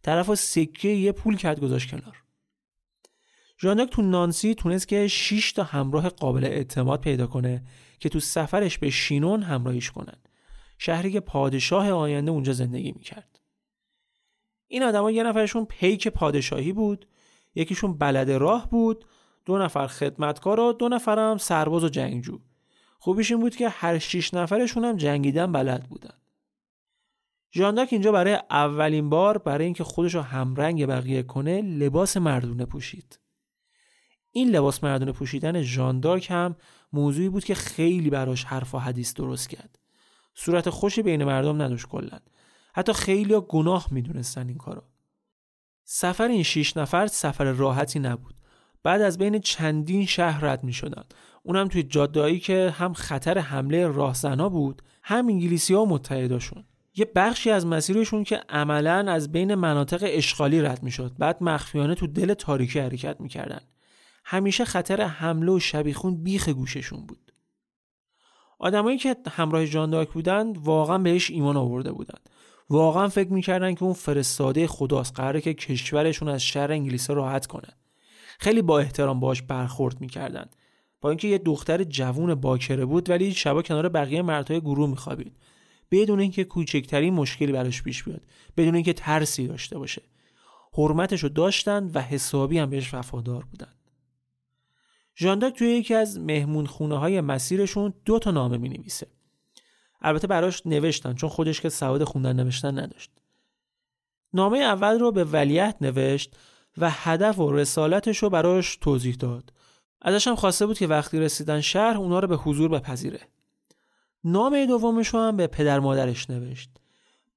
طرف 0.02 0.34
سکه 0.34 0.88
یه 0.88 1.12
پول 1.12 1.36
کرد 1.36 1.60
گذاشت 1.60 1.90
کنار. 1.90 2.23
ژانداک 3.60 3.90
تو 3.90 4.02
نانسی 4.02 4.54
تونست 4.54 4.88
که 4.88 5.08
6 5.08 5.52
تا 5.52 5.62
همراه 5.62 6.08
قابل 6.08 6.44
اعتماد 6.44 7.00
پیدا 7.00 7.26
کنه 7.26 7.64
که 7.98 8.08
تو 8.08 8.20
سفرش 8.20 8.78
به 8.78 8.90
شینون 8.90 9.42
همراهیش 9.42 9.90
کنن. 9.90 10.18
شهری 10.78 11.12
که 11.12 11.20
پادشاه 11.20 11.90
آینده 11.90 12.30
اونجا 12.30 12.52
زندگی 12.52 12.92
می‌کرد. 12.92 13.40
این 14.68 14.82
آدما 14.82 15.10
یه 15.10 15.22
نفرشون 15.22 15.64
پیک 15.64 16.08
پادشاهی 16.08 16.72
بود 16.72 17.06
یکیشون 17.54 17.98
بلد 17.98 18.30
راه 18.30 18.70
بود 18.70 19.04
دو 19.44 19.58
نفر 19.58 19.86
خدمتکار 19.86 20.60
و 20.60 20.72
دو 20.72 20.88
نفرم 20.88 21.36
سرباز 21.36 21.84
و 21.84 21.88
جنگجو. 21.88 22.38
خوبیش 22.98 23.30
این 23.30 23.40
بود 23.40 23.56
که 23.56 23.68
هر 23.68 23.98
شیش 23.98 24.34
نفرشون 24.34 24.84
هم 24.84 24.96
جنگیدن 24.96 25.52
بلد 25.52 25.88
بودن. 25.88 26.14
ژانداک 27.54 27.88
اینجا 27.92 28.12
برای 28.12 28.38
اولین 28.50 29.10
بار 29.10 29.38
برای 29.38 29.64
اینکه 29.64 29.84
خودش 29.84 30.14
رو 30.14 30.20
همرنگ 30.20 30.86
بقیه 30.86 31.22
کنه 31.22 31.62
لباس 31.62 32.16
مردونه 32.16 32.66
پوشید. 32.66 33.18
این 34.36 34.50
لباس 34.50 34.84
مردونه 34.84 35.12
پوشیدن 35.12 35.62
ژاندارک 35.62 36.30
هم 36.30 36.56
موضوعی 36.92 37.28
بود 37.28 37.44
که 37.44 37.54
خیلی 37.54 38.10
براش 38.10 38.44
حرف 38.44 38.74
و 38.74 38.78
حدیث 38.78 39.14
درست 39.14 39.48
کرد. 39.48 39.78
صورت 40.34 40.70
خوشی 40.70 41.02
بین 41.02 41.24
مردم 41.24 41.62
نداشت 41.62 41.86
کلا. 41.86 42.18
حتی 42.74 42.92
خیلی 42.92 43.40
گناه 43.48 43.86
می‌دونستن 43.90 44.48
این 44.48 44.56
کارو. 44.56 44.82
سفر 45.84 46.28
این 46.28 46.42
شیش 46.42 46.76
نفر 46.76 47.06
سفر 47.06 47.44
راحتی 47.44 47.98
نبود. 47.98 48.34
بعد 48.82 49.02
از 49.02 49.18
بین 49.18 49.38
چندین 49.38 50.06
شهر 50.06 50.44
رد 50.44 50.64
می 50.64 50.72
شدن 50.72 51.04
اونم 51.42 51.68
توی 51.68 51.82
جادهایی 51.82 52.40
که 52.40 52.74
هم 52.78 52.92
خطر 52.92 53.38
حمله 53.38 53.86
راهزنا 53.86 54.48
بود 54.48 54.82
هم 55.02 55.28
انگلیسی 55.28 55.74
ها 55.74 55.84
متحداشون. 55.84 56.64
یه 56.96 57.10
بخشی 57.16 57.50
از 57.50 57.66
مسیرشون 57.66 58.24
که 58.24 58.40
عملا 58.48 59.12
از 59.12 59.32
بین 59.32 59.54
مناطق 59.54 60.04
اشغالی 60.06 60.60
رد 60.60 60.82
می‌شد. 60.82 61.12
بعد 61.18 61.42
مخفیانه 61.42 61.94
تو 61.94 62.06
دل 62.06 62.34
تاریکی 62.34 62.80
حرکت 62.80 63.20
می‌کردن. 63.20 63.60
همیشه 64.24 64.64
خطر 64.64 65.02
حمله 65.02 65.52
و 65.52 65.60
شبیخون 65.60 66.22
بیخ 66.22 66.48
گوششون 66.48 67.06
بود. 67.06 67.32
آدمایی 68.58 68.98
که 68.98 69.16
همراه 69.30 69.66
جانداک 69.66 70.12
بودن 70.12 70.52
واقعا 70.52 70.98
بهش 70.98 71.30
ایمان 71.30 71.56
آورده 71.56 71.92
بودن. 71.92 72.18
واقعا 72.70 73.08
فکر 73.08 73.32
می‌کردن 73.32 73.74
که 73.74 73.82
اون 73.82 73.92
فرستاده 73.92 74.66
خداست 74.66 75.16
قراره 75.16 75.40
که 75.40 75.54
کشورشون 75.54 76.28
از 76.28 76.42
شر 76.42 76.72
انگلیس 76.72 77.10
راحت 77.10 77.46
کنه. 77.46 77.68
خیلی 78.38 78.62
با 78.62 78.78
احترام 78.78 79.20
باش 79.20 79.42
برخورد 79.42 80.00
می‌کردن. 80.00 80.46
با 81.00 81.10
اینکه 81.10 81.28
یه 81.28 81.38
دختر 81.38 81.84
جوون 81.84 82.34
باکره 82.34 82.84
بود 82.84 83.10
ولی 83.10 83.32
شبا 83.32 83.62
کنار 83.62 83.88
بقیه 83.88 84.22
مردهای 84.22 84.60
گروه 84.60 84.90
میخوابید. 84.90 85.36
بدون 85.90 86.20
اینکه 86.20 86.44
کوچکترین 86.44 87.14
مشکلی 87.14 87.52
براش 87.52 87.82
پیش 87.82 88.04
بیاد. 88.04 88.22
بدون 88.56 88.74
اینکه 88.74 88.92
ترسی 88.92 89.46
داشته 89.46 89.78
باشه. 89.78 90.02
حرمتش 90.72 91.22
رو 91.22 91.28
داشتن 91.28 91.90
و 91.94 92.00
حسابی 92.00 92.58
هم 92.58 92.70
بهش 92.70 92.94
وفادار 92.94 93.44
بودن. 93.44 93.72
ژانداک 95.16 95.54
توی 95.58 95.68
یکی 95.68 95.94
از 95.94 96.18
مهمون 96.18 96.66
خونه 96.66 96.98
های 96.98 97.20
مسیرشون 97.20 97.94
دو 98.04 98.18
تا 98.18 98.30
نامه 98.30 98.56
می 98.56 98.68
نویسه 98.68 99.06
البته 100.04 100.26
براش 100.26 100.66
نوشتن 100.66 101.14
چون 101.14 101.30
خودش 101.30 101.60
که 101.60 101.68
سواد 101.68 102.04
خوندن 102.04 102.36
نوشتن 102.36 102.78
نداشت. 102.78 103.10
نامه 104.32 104.58
اول 104.58 104.98
رو 104.98 105.12
به 105.12 105.24
ولیت 105.24 105.76
نوشت 105.80 106.36
و 106.78 106.90
هدف 106.90 107.38
و 107.38 107.52
رسالتش 107.52 108.18
رو 108.18 108.30
براش 108.30 108.76
توضیح 108.76 109.14
داد. 109.14 109.52
ازش 110.02 110.28
هم 110.28 110.34
خواسته 110.34 110.66
بود 110.66 110.78
که 110.78 110.86
وقتی 110.86 111.20
رسیدن 111.20 111.60
شهر 111.60 111.96
اونا 111.96 112.18
رو 112.18 112.28
به 112.28 112.36
حضور 112.36 112.68
بپذیره. 112.68 113.20
نامه 114.24 114.66
دومش 114.66 115.08
رو 115.08 115.20
هم 115.20 115.36
به 115.36 115.46
پدر 115.46 115.80
مادرش 115.80 116.30
نوشت. 116.30 116.70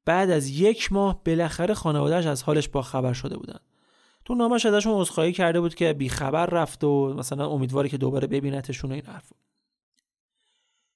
بعد 0.05 0.29
از 0.29 0.49
یک 0.49 0.93
ماه 0.93 1.23
بالاخره 1.23 1.73
خانوادهش 1.73 2.25
از 2.25 2.43
حالش 2.43 2.69
با 2.69 2.81
خبر 2.81 3.13
شده 3.13 3.37
بودن. 3.37 3.59
تو 4.27 4.35
نامش 4.35 4.65
ازشون 4.65 5.01
عذرخواهی 5.01 5.33
کرده 5.33 5.59
بود 5.59 5.75
که 5.75 5.93
بی 5.93 6.09
خبر 6.09 6.45
رفت 6.45 6.83
و 6.83 7.13
مثلا 7.13 7.49
امیدواری 7.49 7.89
که 7.89 7.97
دوباره 7.97 8.27
ببینتشون 8.27 8.91
این 8.91 9.05
حرف 9.05 9.33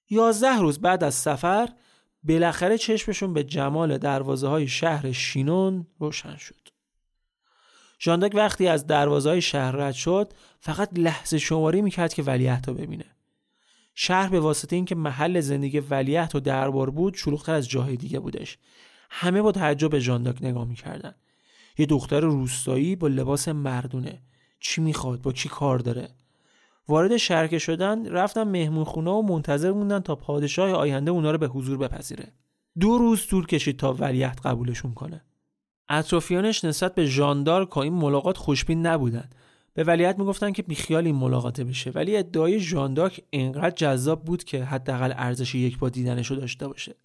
یازده 0.10 0.60
روز 0.60 0.80
بعد 0.80 1.04
از 1.04 1.16
سفر 1.16 1.70
بالاخره 2.24 2.78
چشمشون 2.78 3.34
به 3.34 3.44
جمال 3.44 3.98
دروازه 3.98 4.48
های 4.48 4.68
شهر 4.68 5.12
شینون 5.12 5.88
روشن 6.00 6.36
شد. 6.36 6.70
ژانداک 8.02 8.32
وقتی 8.36 8.68
از 8.68 8.88
دروازهای 8.88 9.42
شهر 9.42 9.72
رد 9.72 9.94
شد 9.94 10.34
فقط 10.60 10.90
لحظه 11.00 11.38
شماری 11.38 11.82
می‌کرد 11.82 12.14
که 12.14 12.24
ولیعت 12.24 12.68
رو 12.68 12.74
ببینه. 12.74 13.06
شهر 13.96 14.30
به 14.30 14.40
واسطه 14.40 14.76
اینکه 14.76 14.96
محل 14.96 15.40
زندگی 15.40 15.80
ولیعت 15.80 16.36
و 16.36 16.40
دربار 16.40 16.90
بود 16.90 17.16
شلوغتر 17.16 17.54
از 17.54 17.70
جاهای 17.70 17.98
دیگه 17.98 18.20
بودش. 18.20 18.58
همه 19.10 19.42
با 19.42 19.52
تعجب 19.52 19.90
به 19.90 20.00
ژانداک 20.00 20.38
نگاه 20.42 20.66
می‌کردن. 20.66 21.16
یه 21.78 21.86
دختر 21.86 22.20
روستایی 22.20 22.96
با 22.96 23.08
لباس 23.08 23.48
مردونه. 23.48 24.22
چی 24.60 24.82
می‌خواد؟ 24.82 25.22
با 25.22 25.32
کی 25.32 25.50
کار 25.50 25.80
داره؟ 25.80 26.10
وارد 26.88 27.18
شهر 27.18 27.58
شدن 27.58 28.08
رفتن 28.08 28.44
مهمون 28.44 28.84
خونه 28.84 29.12
و 29.12 29.22
منتظر 29.22 29.72
موندن 29.72 30.00
تا 30.00 30.16
پادشاه 30.16 30.72
آینده 30.72 31.12
اونا 31.12 31.32
رو 31.32 31.38
به 31.38 31.48
حضور 31.48 31.78
بپذیره. 31.78 32.34
دو 32.80 32.98
روز 32.98 33.28
طول 33.28 33.46
کشید 33.46 33.80
تا 33.80 33.94
ولیعت 33.94 34.46
قبولشون 34.46 34.94
کنه. 34.94 35.22
اطرافیانش 35.90 36.66
نسبت 36.66 36.96
به 36.96 37.06
ژاندارک 37.06 37.78
این 37.78 37.94
ملاقات 37.94 38.38
خوشبین 38.38 38.86
نبودن. 38.86 39.30
به 39.74 39.84
ولیت 39.84 40.20
می‌گفتن 40.20 40.52
که 40.52 40.64
بیخیال 40.64 41.06
این 41.06 41.16
ملاقاته 41.16 41.64
بشه. 41.64 41.92
ولی 41.92 42.18
ادعای 42.18 42.60
ژاندارک 42.60 43.24
انقدر 43.34 43.76
جذاب 43.76 44.26
بود 44.26 44.44
که 44.44 44.64
حداقل 44.64 45.14
ارزش 45.16 45.56
یک 45.56 45.78
بار 45.78 45.90
دیدنش 45.90 46.28
رو 46.28 46.36
داشته 46.36 46.68
باشه. 46.68 46.96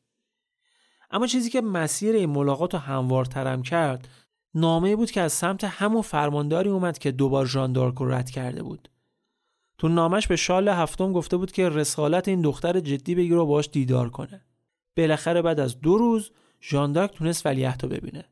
اما 1.10 1.26
چیزی 1.26 1.50
که 1.50 1.60
مسیر 1.60 2.14
این 2.14 2.30
ملاقات 2.30 2.74
رو 2.74 2.80
هموارترم 2.80 3.62
کرد 3.62 4.08
نامه 4.56 4.96
بود 4.96 5.10
که 5.10 5.20
از 5.20 5.32
سمت 5.32 5.64
همون 5.64 6.02
فرمانداری 6.02 6.70
اومد 6.70 6.98
که 6.98 7.12
دوبار 7.12 7.46
ژاندارک 7.46 7.94
رو 7.94 8.12
رد 8.12 8.30
کرده 8.30 8.62
بود. 8.62 8.88
تو 9.78 9.88
نامش 9.88 10.26
به 10.26 10.36
شال 10.36 10.68
هفتم 10.68 11.12
گفته 11.12 11.36
بود 11.36 11.52
که 11.52 11.68
رسالت 11.68 12.28
این 12.28 12.42
دختر 12.42 12.80
جدی 12.80 13.14
بگیره 13.14 13.36
و 13.36 13.46
باش 13.46 13.68
دیدار 13.72 14.10
کنه. 14.10 14.44
بالاخره 14.96 15.42
بعد 15.42 15.60
از 15.60 15.80
دو 15.80 15.98
روز 15.98 16.30
ژاندارک 16.62 17.12
تونست 17.12 17.46
ولیعت 17.46 17.82
رو 17.82 17.88
ببینه. 17.88 18.24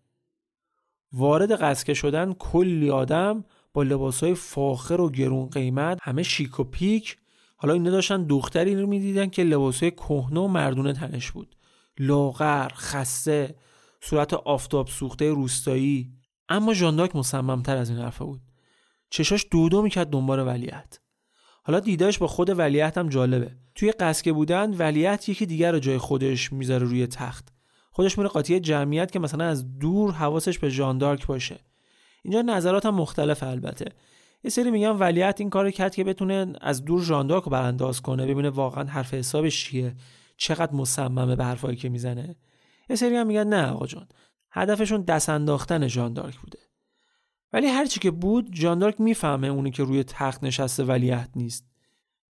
وارد 1.12 1.52
قسکه 1.52 1.94
شدن 1.94 2.32
کلی 2.32 2.90
آدم 2.90 3.44
با 3.72 3.82
لباسهای 3.82 4.34
فاخر 4.34 5.00
و 5.00 5.10
گرون 5.10 5.48
قیمت 5.48 5.98
همه 6.02 6.22
شیک 6.22 6.60
و 6.60 6.64
پیک. 6.64 7.16
حالا 7.56 7.74
اینا 7.74 7.90
داشتن 7.90 8.22
دختری 8.22 8.80
رو 8.80 8.86
می‌دیدن 8.86 9.30
که 9.30 9.44
لباسهای 9.44 9.90
کهنه 9.90 10.40
و 10.40 10.46
مردونه 10.46 10.92
تنش 10.92 11.30
بود. 11.30 11.56
لاغر 11.98 12.68
خسته 12.74 13.54
صورت 14.04 14.34
آفتاب 14.34 14.88
سوخته 14.88 15.30
روستایی. 15.30 16.12
اما 16.48 16.74
ژانداک 16.74 17.16
مصممتر 17.16 17.76
از 17.76 17.90
این 17.90 17.98
حرفا 17.98 18.24
بود. 18.24 18.40
چشاش 19.10 19.46
دودو 19.50 19.82
می‌کرد 19.82 20.10
دنبال 20.10 20.46
ولیت 20.46 20.98
حالا 21.62 21.80
دیداش 21.80 22.18
با 22.18 22.26
خود 22.26 22.58
ولیت 22.58 22.98
هم 22.98 23.08
جالبه. 23.08 23.56
توی 23.74 23.92
قسکه 23.92 24.32
بودن 24.32 24.74
ولیت 24.74 25.28
یکی 25.28 25.46
دیگر 25.46 25.72
رو 25.72 25.78
جای 25.78 25.98
خودش 25.98 26.52
می‌ذاره 26.52 26.86
روی 26.86 27.06
تخت. 27.06 27.48
خودش 27.90 28.18
میره 28.18 28.30
قاطی 28.30 28.60
جمعیت 28.60 29.10
که 29.10 29.18
مثلا 29.18 29.44
از 29.44 29.78
دور 29.78 30.12
حواسش 30.12 30.58
به 30.58 30.68
ژاندارک 30.68 31.26
باشه. 31.26 31.58
اینجا 32.22 32.42
نظرات 32.42 32.86
هم 32.86 32.94
مختلف 32.94 33.42
البته. 33.42 33.84
یه 34.44 34.50
سری 34.50 34.70
میگن 34.70 34.90
ولیت 34.90 35.36
این 35.38 35.50
کارو 35.50 35.70
کرد 35.70 35.94
که 35.94 36.04
بتونه 36.04 36.52
از 36.60 36.84
دور 36.84 37.02
ژاندارک 37.02 37.44
رو 37.44 37.50
برانداز 37.50 38.00
کنه 38.00 38.26
ببینه 38.26 38.50
واقعا 38.50 38.84
حرف 38.84 39.14
حسابش 39.14 39.64
چیه 39.64 39.94
چقدر 40.36 40.72
مصممه 40.72 41.36
به 41.36 41.44
حرفایی 41.44 41.76
که 41.76 41.88
می‌زنه. 41.88 42.36
یه 42.90 42.96
سری 42.96 43.16
هم 43.16 43.26
میگن 43.26 43.46
نه 43.46 43.66
آقا 43.66 43.86
جان. 43.86 44.08
هدفشون 44.50 45.02
دست 45.02 45.28
انداختن 45.28 45.88
ژاندارک 45.88 46.38
بوده. 46.38 46.58
ولی 47.52 47.66
هرچی 47.66 48.00
که 48.00 48.10
بود 48.10 48.56
ژاندارک 48.56 49.00
می‌فهمه 49.00 49.46
اونی 49.46 49.70
که 49.70 49.84
روی 49.84 50.04
تخت 50.04 50.44
نشسته 50.44 50.84
ولیت 50.84 51.28
نیست. 51.36 51.66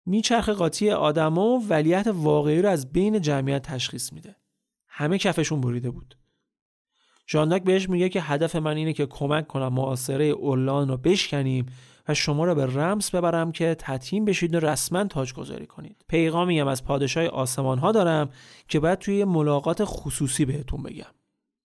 میچرخ 0.06 0.48
قاطی 0.48 0.90
آدما 0.90 1.46
و 1.46 1.68
ولیت 1.68 2.06
واقعی 2.06 2.62
رو 2.62 2.68
از 2.68 2.92
بین 2.92 3.20
جمعیت 3.20 3.62
تشخیص 3.62 4.12
میده. 4.12 4.36
همه 4.88 5.18
کفشون 5.18 5.60
بریده 5.60 5.90
بود. 5.90 6.18
ژاندارک 7.28 7.62
بهش 7.62 7.88
میگه 7.88 8.08
که 8.08 8.20
هدف 8.20 8.56
من 8.56 8.76
اینه 8.76 8.92
که 8.92 9.06
کمک 9.06 9.46
کنم 9.46 9.68
معاصره 9.68 10.24
اولان 10.24 10.88
رو 10.88 10.96
بشکنیم 10.96 11.66
و 12.08 12.14
شما 12.14 12.44
را 12.44 12.54
به 12.54 12.66
رمز 12.66 13.10
ببرم 13.10 13.52
که 13.52 13.76
تطهیم 13.78 14.24
بشید 14.24 14.54
و 14.54 14.60
رسما 14.60 15.04
تاجگذاری 15.04 15.66
کنید. 15.66 16.04
پیغامی 16.08 16.60
هم 16.60 16.68
از 16.68 16.84
پادشاه 16.84 17.26
آسمان 17.26 17.78
ها 17.78 17.92
دارم 17.92 18.30
که 18.68 18.80
باید 18.80 18.98
توی 18.98 19.24
ملاقات 19.24 19.82
خصوصی 19.84 20.44
بهتون 20.44 20.82
بگم. 20.82 21.14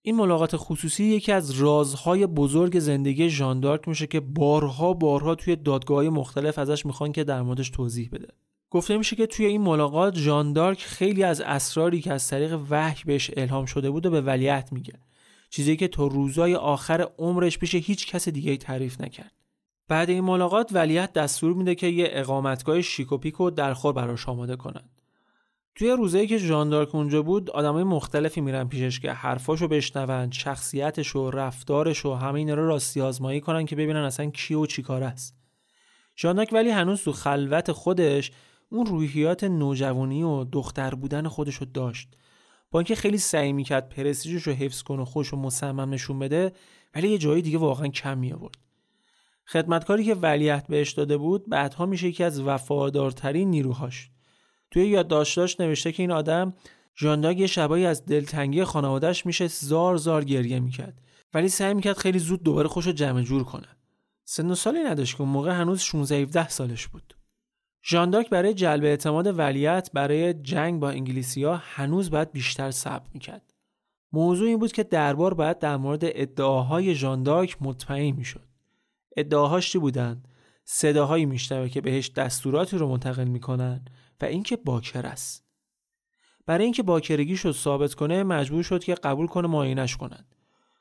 این 0.02 0.16
ملاقات 0.16 0.52
خصوصی 0.56 1.04
یکی 1.04 1.32
از 1.32 1.52
رازهای 1.52 2.28
بزرگ 2.28 2.80
زندگی 2.80 3.30
ژاندارک 3.30 3.88
میشه 3.88 4.08
که 4.08 4.20
بارها 4.20 4.94
بارها 4.94 5.36
توی 5.36 5.56
دادگاه 5.56 6.04
مختلف 6.04 6.60
ازش 6.60 6.86
می‌خوان 6.86 7.12
که 7.12 7.24
در 7.24 7.42
موردش 7.42 7.70
توضیح 7.70 8.10
بده. 8.12 8.28
گفته 8.70 8.98
میشه 8.98 9.16
که 9.16 9.28
توی 9.28 9.46
این 9.46 9.62
ملاقات 9.62 10.18
ژاندارک 10.18 10.82
خیلی 10.82 11.24
از 11.24 11.42
اسراری 11.42 12.02
که 12.02 12.14
از 12.14 12.28
طریق 12.28 12.60
وحی 12.70 13.04
بهش 13.06 13.32
الهام 13.38 13.66
شده 13.66 13.92
بود 13.92 14.06
و 14.06 14.10
به 14.10 14.22
ولیعت 14.22 14.74
میگه. 14.74 14.94
چیزی 15.50 15.78
که 15.78 15.88
تا 15.88 16.08
روزای 16.08 16.56
آخر 16.56 17.08
عمرش 17.18 17.58
پیش 17.58 17.76
هیچ 17.76 18.08
کس 18.08 18.30
دیگه 18.30 18.58
تعریف 18.58 19.02
نکرد. 19.02 19.39
بعد 19.90 20.10
این 20.10 20.24
ملاقات 20.24 20.70
ولیت 20.74 21.14
دستور 21.14 21.54
میده 21.54 21.76
که 21.76 21.88
یه 21.88 22.10
اقامتگاه 22.12 22.82
شیک 22.82 23.40
و 23.42 23.50
درخور 23.50 23.94
براش 23.94 24.30
آماده 24.30 24.56
کنن. 24.56 24.90
توی 25.76 25.90
روزایی 25.90 26.28
که 26.28 26.38
ژاندارک 26.38 26.96
اونجا 26.96 27.22
بود 27.22 27.50
آدمای 27.50 27.84
مختلفی 27.84 28.42
میرن 28.42 28.68
پیشش 28.68 29.00
که 29.00 29.12
حرفاشو 29.12 29.68
بشنون 29.68 30.32
شخصیتش 30.32 31.16
و 31.16 31.32
رفتارش 31.32 32.06
و 32.06 32.14
همه 32.14 32.40
اینا 32.40 32.54
رو 32.54 32.68
راستی 32.68 33.02
آزمایی 33.02 33.42
کنن 33.42 33.66
که 33.66 33.76
ببینن 33.76 34.00
اصلا 34.00 34.26
کی 34.26 34.54
و 34.54 34.66
چیکار 34.66 35.04
است. 35.04 35.36
ژاندارک 36.18 36.50
ولی 36.52 36.70
هنوز 36.70 37.04
تو 37.04 37.12
خلوت 37.12 37.72
خودش 37.72 38.32
اون 38.72 38.86
روحیات 38.86 39.44
نوجوانی 39.44 40.24
و 40.24 40.44
دختر 40.44 40.96
بودن 40.96 41.28
خودش 41.28 41.60
داشت. 41.74 42.16
با 42.72 42.80
اینکه 42.80 42.96
خیلی 42.96 43.18
سعی 43.18 43.54
می‌کرد 43.54 43.90
پرستیژش 43.90 44.44
رو 44.44 44.54
حفظ 44.54 44.82
کنه 44.82 45.02
و 45.02 45.06
خوش 45.06 45.34
و 45.34 45.38
مصمم 45.38 45.90
نشون 45.90 46.20
بده 46.20 46.52
ولی 46.96 47.10
یه 47.10 47.18
جایی 47.18 47.42
دیگه 47.42 47.58
واقعا 47.58 47.88
کم 47.88 48.18
می 48.18 48.34
آورد 48.34 48.69
خدمتکاری 49.52 50.06
که 50.06 50.16
ولیعت 50.16 50.68
بهش 50.68 50.92
داده 50.92 51.18
بود 51.18 51.50
بعدها 51.50 51.86
میشه 51.86 52.08
یکی 52.08 52.24
از 52.24 52.42
وفادارترین 52.42 53.50
نیروهاش. 53.50 54.10
توی 54.72 54.88
یادداشتاش 54.88 55.60
نوشته 55.60 55.92
که 55.92 56.04
این 56.04 56.12
آدم 56.12 56.54
ژانداگ 56.98 57.40
یه 57.40 57.48
شبایی 57.48 57.86
از 57.86 58.06
دلتنگی 58.06 58.64
خانوادهش 58.64 59.26
میشه 59.26 59.48
زار 59.48 59.98
زار 59.98 60.24
گریه 60.24 60.60
می‌کرد. 60.60 61.02
ولی 61.34 61.50
سعی 61.50 61.74
می‌کرد 61.74 61.98
خیلی 61.98 62.20
زود 62.20 62.44
دوباره 62.44 62.68
خوش 62.68 62.88
جمع 62.88 63.22
جور 63.22 63.44
کنه. 63.44 63.68
سن 64.26 64.52
و 64.52 64.56
سالی 64.56 64.84
نداشت 64.84 65.16
که 65.16 65.22
اون 65.22 65.30
موقع 65.30 65.52
هنوز 65.52 65.82
16 65.82 66.16
17 66.16 66.50
سالش 66.50 66.88
بود. 66.88 67.14
ژانداک 67.86 68.30
برای 68.30 68.54
جلب 68.54 68.84
اعتماد 68.84 69.40
ولیت 69.40 69.90
برای 69.94 70.34
جنگ 70.34 70.80
با 70.80 70.90
انگلیسیا 70.90 71.56
هنوز 71.56 72.10
باید 72.10 72.32
بیشتر 72.32 72.72
صبر 72.72 73.08
می‌کرد. 73.14 73.54
موضوع 74.12 74.48
این 74.48 74.60
بود 74.60 74.72
که 74.72 74.84
دربار 74.84 75.34
باید 75.34 75.60
در 75.60 75.78
مورد 75.78 76.02
ادعاهای 76.04 76.96
ژاندارک 76.96 77.58
مطمئن 77.62 78.16
می‌شد. 78.16 78.49
ادعاهاش 79.18 79.72
چی 79.72 79.78
بودن؟ 79.78 80.24
صداهایی 80.66 81.26
میشنوه 81.26 81.70
که 81.70 81.82
بهش 81.82 82.10
دستوراتی 82.10 82.78
رو 82.78 82.88
منتقل 82.88 83.28
می‌کنن 83.28 83.86
و 84.22 84.26
اینکه 84.26 84.56
باکر 84.56 85.06
است. 85.06 85.46
برای 86.46 86.64
اینکه 86.64 86.84
باکرگیش 86.84 87.40
رو 87.40 87.54
ثابت 87.54 87.94
کنه 87.94 88.24
مجبور 88.24 88.64
شد 88.64 88.84
که 88.84 88.96
قبول 88.96 89.28
کنه 89.28 89.48
معاینش 89.48 89.98
کنند 89.98 90.36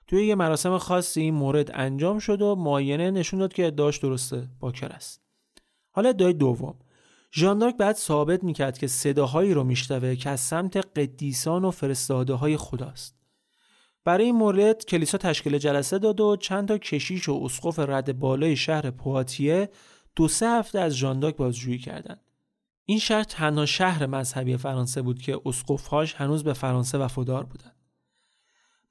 توی 0.06 0.26
یه 0.26 0.34
مراسم 0.34 0.78
خاصی 0.78 1.20
این 1.20 1.34
مورد 1.34 1.70
انجام 1.74 2.18
شد 2.18 2.42
و 2.42 2.54
معاینه 2.54 3.10
نشون 3.10 3.40
داد 3.40 3.52
که 3.52 3.66
ادعاش 3.66 3.98
درسته 3.98 4.48
باکر 4.60 4.88
است. 4.88 5.22
حالا 5.90 6.08
ادعای 6.08 6.32
دوم. 6.32 6.78
ژاندارک 7.32 7.76
بعد 7.76 7.96
ثابت 7.96 8.44
می‌کرد 8.44 8.78
که 8.78 8.86
صداهایی 8.86 9.54
رو 9.54 9.64
میشنوه 9.64 10.16
که 10.16 10.30
از 10.30 10.40
سمت 10.40 10.76
قدیسان 10.76 11.64
و 11.64 11.70
فرستاده 11.70 12.34
های 12.34 12.56
خداست. 12.56 13.17
برای 14.08 14.24
این 14.24 14.34
مورد 14.34 14.84
کلیسا 14.84 15.18
تشکیل 15.18 15.58
جلسه 15.58 15.98
داد 15.98 16.20
و 16.20 16.36
چند 16.36 16.68
تا 16.68 16.78
کشیش 16.78 17.28
و 17.28 17.40
اسقف 17.44 17.78
رد 17.78 18.18
بالای 18.18 18.56
شهر 18.56 18.90
پواتیه 18.90 19.68
دو 20.16 20.28
سه 20.28 20.48
هفته 20.48 20.78
از 20.80 20.92
ژاندارک 20.92 21.36
بازجویی 21.36 21.78
کردند 21.78 22.20
این 22.84 22.98
شهر 22.98 23.24
تنها 23.24 23.66
شهر 23.66 24.06
مذهبی 24.06 24.56
فرانسه 24.56 25.02
بود 25.02 25.22
که 25.22 25.40
اسقفهاش 25.46 26.14
هنوز 26.14 26.44
به 26.44 26.52
فرانسه 26.52 26.98
وفادار 26.98 27.44
بودند. 27.44 27.76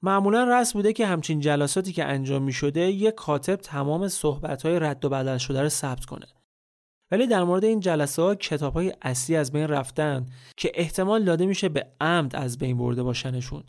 معمولا 0.02 0.44
رسم 0.44 0.78
بوده 0.78 0.92
که 0.92 1.06
همچین 1.06 1.40
جلساتی 1.40 1.92
که 1.92 2.04
انجام 2.04 2.42
می 2.42 2.52
شده 2.52 2.80
یک 2.80 3.14
کاتب 3.14 3.56
تمام 3.56 4.08
صحبت 4.08 4.62
های 4.62 4.78
رد 4.78 5.04
و 5.04 5.08
بدل 5.08 5.38
شده 5.38 5.62
رو 5.62 5.68
ثبت 5.68 6.04
کنه. 6.04 6.26
ولی 7.10 7.26
در 7.26 7.44
مورد 7.44 7.64
این 7.64 7.80
جلسه 7.80 8.22
ها 8.22 8.34
کتاب 8.34 8.74
های 8.74 8.92
اصلی 9.02 9.36
از 9.36 9.52
بین 9.52 9.68
رفتن 9.68 10.26
که 10.56 10.72
احتمال 10.74 11.24
داده 11.24 11.46
میشه 11.46 11.68
به 11.68 11.86
عمد 12.00 12.36
از 12.36 12.58
بین 12.58 12.76
برده 12.76 13.02
باشنشون. 13.02 13.64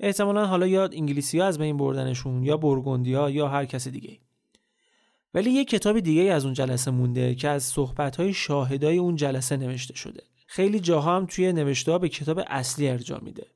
احتمالا 0.00 0.46
حالا 0.46 0.66
یا 0.66 0.84
انگلیسی 0.92 1.38
ها 1.38 1.46
از 1.46 1.58
بین 1.58 1.76
بردنشون 1.76 2.42
یا 2.42 2.56
برگوندیا 2.56 3.30
یا 3.30 3.48
هر 3.48 3.64
کس 3.64 3.88
دیگه. 3.88 4.18
ولی 5.34 5.50
یه 5.50 5.64
کتاب 5.64 6.00
دیگه 6.00 6.22
از 6.32 6.44
اون 6.44 6.54
جلسه 6.54 6.90
مونده 6.90 7.34
که 7.34 7.48
از 7.48 7.62
صحبت‌های 7.62 8.32
شاهدای 8.32 8.98
اون 8.98 9.16
جلسه 9.16 9.56
نوشته 9.56 9.96
شده. 9.96 10.22
خیلی 10.46 10.80
جاها 10.80 11.16
هم 11.16 11.26
توی 11.26 11.52
نوشته 11.52 11.98
به 11.98 12.08
کتاب 12.08 12.40
اصلی 12.46 12.88
ارجاع 12.88 13.20
میده. 13.24 13.46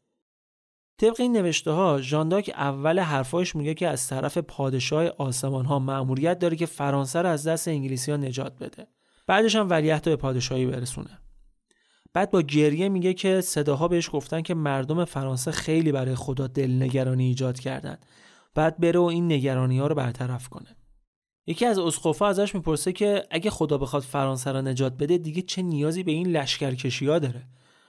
طبق 0.99 1.17
این 1.21 1.33
نوشته 1.33 1.71
ها 1.71 2.01
ژانداک 2.01 2.51
اول 2.55 2.99
حرفاش 2.99 3.57
میگه 3.57 3.75
که 3.75 3.89
از 3.89 4.09
طرف 4.09 4.39
پادشاه 4.39 5.07
آسمان 5.07 5.65
ها 5.65 5.79
مأموریت 5.79 6.39
داره 6.39 6.57
که 6.57 6.67
فرانسه 6.67 7.23
رو 7.23 7.29
از 7.29 7.47
دست 7.47 7.69
انگلیسی 7.69 8.11
ها 8.11 8.17
نجات 8.17 8.59
بده. 8.59 8.87
بعدش 9.27 9.57
هم 9.57 9.71
ولیعت 9.71 10.05
به 10.05 10.17
پادشاهی 10.17 10.67
برسونه. 10.67 11.19
بعد 12.19 12.31
با 12.31 12.43
گریه 12.43 12.89
میگه 12.89 13.15
که 13.15 13.41
صداها 13.41 13.89
بهش 13.89 14.11
گفتن 14.13 14.43
که 14.43 14.55
مردم 14.55 15.05
فرانسه 15.05 15.51
خیلی 15.51 15.93
برای 15.93 16.15
خدا 16.15 16.47
دلنگرانی 16.47 17.27
ایجاد 17.27 17.61
کردن. 17.61 17.99
بعد 18.55 18.81
بره 18.81 19.01
و 19.01 19.03
این 19.03 19.33
نگرانی 19.33 19.79
ها 19.79 19.87
رو 19.87 19.95
برطرف 19.95 20.49
کنه. 20.49 20.77
یکی 21.47 21.67
از 21.67 21.79
اسقفا 21.79 22.27
ازش 22.27 22.55
می‌پرسه 22.55 22.93
که 22.93 23.25
اگه 23.31 23.51
خدا 23.51 23.79
بخواد 23.79 24.03
فرانسه 24.03 24.53
را 24.53 24.61
نجات 24.61 24.93
بده 24.93 25.19
دیگه 25.19 25.43
چه 25.43 25.63
نیازی 25.63 26.03
به 26.03 26.13
این 26.13 26.27
لشکرکشی 26.27 27.07
ها 27.07 27.19
داره 27.19 27.43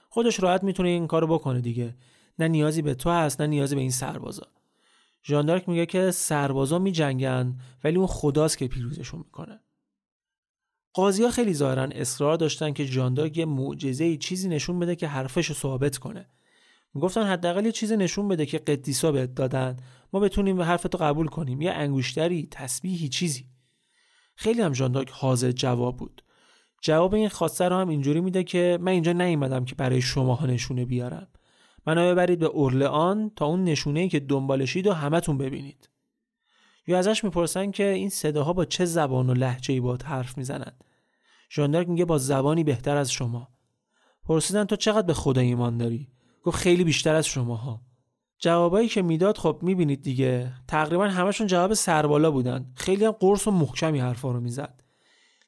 خودش 0.08 0.42
راحت 0.42 0.62
می‌تونه 0.62 0.88
این 0.88 1.06
کارو 1.06 1.26
بکنه 1.26 1.60
دیگه 1.60 1.94
نه 2.38 2.48
نیازی 2.48 2.82
به 2.82 2.94
تو 2.94 3.10
هست 3.10 3.40
نه 3.40 3.46
نیازی 3.46 3.74
به 3.74 3.80
این 3.80 3.90
سربازا 3.90 4.46
ژاندارک 5.24 5.68
میگه 5.68 5.86
که 5.86 6.10
سربازا 6.10 6.78
میجنگن 6.78 7.58
ولی 7.84 7.96
اون 7.96 8.06
خداست 8.06 8.58
که 8.58 8.68
پیروزشون 8.68 9.20
می‌کنه 9.20 9.60
قاضی 10.94 11.22
ها 11.22 11.30
خیلی 11.30 11.54
ظاهرا 11.54 11.82
اصرار 11.82 12.36
داشتن 12.36 12.72
که 12.72 12.84
ژاندارک 12.84 13.38
یه 13.38 13.44
معجزه 13.44 14.16
چیزی 14.16 14.48
نشون 14.48 14.78
بده 14.78 14.96
که 14.96 15.06
حرفش 15.06 15.46
رو 15.46 15.54
ثابت 15.54 15.98
کنه. 15.98 16.26
می‌گفتن 16.94 17.26
حداقل 17.26 17.66
یه 17.66 17.72
چیز 17.72 17.92
نشون 17.92 18.28
بده 18.28 18.46
که 18.46 18.58
قدیسا 18.58 19.12
بهت 19.12 19.34
دادن. 19.34 19.76
ما 20.12 20.20
بتونیم 20.20 20.56
به 20.56 20.64
حرفتو 20.64 20.98
قبول 20.98 21.26
کنیم. 21.26 21.62
یه 21.62 21.70
انگوشتری 21.70 22.48
تسبیحی 22.50 23.08
چیزی. 23.08 23.44
خیلی 24.36 24.62
هم 24.62 24.74
ژانداک 24.74 25.10
حاضر 25.10 25.50
جواب 25.52 25.96
بود. 25.96 26.22
جواب 26.82 27.14
این 27.14 27.28
خواسته 27.28 27.68
رو 27.68 27.76
هم 27.76 27.88
اینجوری 27.88 28.20
میده 28.20 28.44
که 28.44 28.78
من 28.80 28.92
اینجا 28.92 29.12
نیومدم 29.12 29.64
که 29.64 29.74
برای 29.74 30.00
شماها 30.00 30.46
نشونه 30.46 30.84
بیارم. 30.84 31.28
منو 31.86 32.10
ببرید 32.10 32.38
به 32.38 32.46
اورلئان 32.46 33.32
تا 33.36 33.46
اون 33.46 33.64
نشونه 33.64 34.00
ای 34.00 34.08
که 34.08 34.20
دنبالشید 34.20 34.86
و 34.86 34.92
همتون 34.92 35.38
ببینید. 35.38 35.89
یا 36.90 36.98
ازش 36.98 37.24
می‌پرسن 37.24 37.70
که 37.70 37.88
این 37.88 38.08
صداها 38.08 38.52
با 38.52 38.64
چه 38.64 38.84
زبان 38.84 39.30
و 39.30 39.34
لحجه 39.34 39.74
ای 39.74 39.80
باهات 39.80 40.06
حرف 40.06 40.38
می‌زنن؟ 40.38 40.72
ژاندارک 41.50 41.88
میگه 41.88 42.04
با 42.04 42.18
زبانی 42.18 42.64
بهتر 42.64 42.96
از 42.96 43.12
شما. 43.12 43.48
پرسیدن 44.24 44.64
تو 44.64 44.76
چقدر 44.76 45.06
به 45.06 45.14
خدا 45.14 45.40
ایمان 45.40 45.78
داری؟ 45.78 46.08
گفت 46.42 46.58
خیلی 46.58 46.84
بیشتر 46.84 47.14
از 47.14 47.26
شماها. 47.26 47.80
جوابایی 48.38 48.88
که 48.88 49.02
می‌داد 49.02 49.38
خب 49.38 49.58
می‌بینید 49.62 50.02
دیگه. 50.02 50.52
تقریبا 50.68 51.08
همشون 51.08 51.46
جواب 51.46 51.74
سربالا 51.74 52.30
بودن. 52.30 52.72
خیلی 52.76 53.04
هم 53.04 53.12
قرص 53.12 53.46
و 53.46 53.50
محکمی 53.50 53.98
حرفا 53.98 54.32
رو 54.32 54.40
می‌زد. 54.40 54.82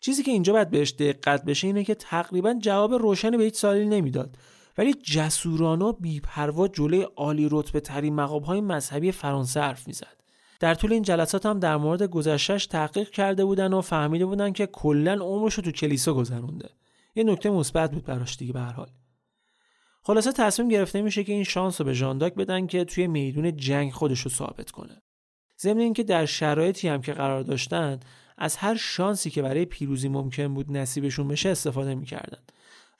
چیزی 0.01 0.23
که 0.23 0.31
اینجا 0.31 0.53
باید 0.53 0.71
بهش 0.71 0.91
دقت 0.91 1.45
بشه 1.45 1.67
اینه 1.67 1.85
که 1.85 1.95
تقریبا 1.95 2.55
جواب 2.61 2.95
روشنی 2.95 3.37
به 3.37 3.45
هیچ 3.45 3.55
سالی 3.55 3.87
نمی‌داد. 3.87 4.39
ولی 4.79 4.95
جسورانه 4.95 5.85
و 5.85 5.93
بیپروا 5.93 6.69
جلوی 6.69 7.03
عالی 7.17 7.49
رتبه 7.51 7.81
ترین 7.81 8.15
مقام 8.15 8.43
های 8.43 8.61
مذهبی 8.61 9.13
فرانسه 9.13 9.61
حرف 9.61 9.89
می‌زد. 9.89 10.22
در 10.63 10.75
طول 10.75 10.93
این 10.93 11.03
جلسات 11.03 11.47
هم 11.47 11.59
در 11.59 11.77
مورد 11.77 12.03
گذشتهش 12.03 12.67
تحقیق 12.67 13.11
کرده 13.11 13.45
بودن 13.45 13.73
و 13.73 13.81
فهمیده 13.81 14.27
بودن 14.27 14.53
که 14.53 14.67
کلا 14.67 15.13
عمرش 15.13 15.55
رو 15.55 15.63
تو 15.63 15.71
کلیسا 15.71 16.15
گذرونده. 16.15 16.69
یه 17.15 17.25
نکته 17.25 17.51
مثبت 17.51 17.91
بود 17.91 18.05
براش 18.05 18.37
دیگه 18.37 18.53
به 18.53 18.61
حال. 18.61 18.91
خلاصه 20.03 20.33
تصمیم 20.33 20.69
گرفته 20.69 21.03
میشه 21.03 21.25
که 21.25 21.33
این 21.33 21.45
شانس 21.45 21.81
رو 21.81 21.85
به 21.85 21.93
ژانداک 21.93 22.35
بدن 22.35 22.67
که 22.67 22.85
توی 22.85 23.07
میدون 23.07 23.57
جنگ 23.57 23.93
خودش 23.93 24.21
رو 24.21 24.31
ثابت 24.31 24.71
کنه. 24.71 25.03
ضمن 25.61 25.81
اینکه 25.81 26.03
در 26.03 26.27
شرایطی 26.27 26.89
هم 26.89 27.03
که 27.03 27.13
قرار 27.13 27.43
داشتن 27.43 28.01
از 28.39 28.57
هر 28.57 28.77
شانسی 28.77 29.31
که 29.31 29.43
برای 29.43 29.65
پیروزی 29.65 30.09
ممکن 30.09 30.55
بود 30.55 30.77
نصیبشون 30.77 31.29
بشه 31.29 31.49
استفاده 31.49 31.95
می‌کردن. 31.95 32.43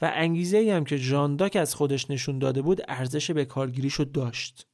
و 0.01 0.13
انگیزه 0.15 0.57
ای 0.57 0.71
هم 0.71 0.85
که 0.85 0.97
ژانداک 0.97 1.57
از 1.57 1.75
خودش 1.75 2.11
نشون 2.11 2.39
داده 2.39 2.63
بود 2.63 2.83
ارزش 2.89 3.31
به 3.31 3.45
کارگیریشو 3.45 4.05
داشت. 4.05 4.67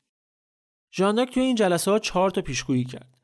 ژانداک 0.93 1.35
توی 1.35 1.43
این 1.43 1.55
جلسه 1.55 1.91
ها 1.91 1.99
چهار 1.99 2.31
تا 2.31 2.41
پیشگویی 2.41 2.85
کرد. 2.85 3.19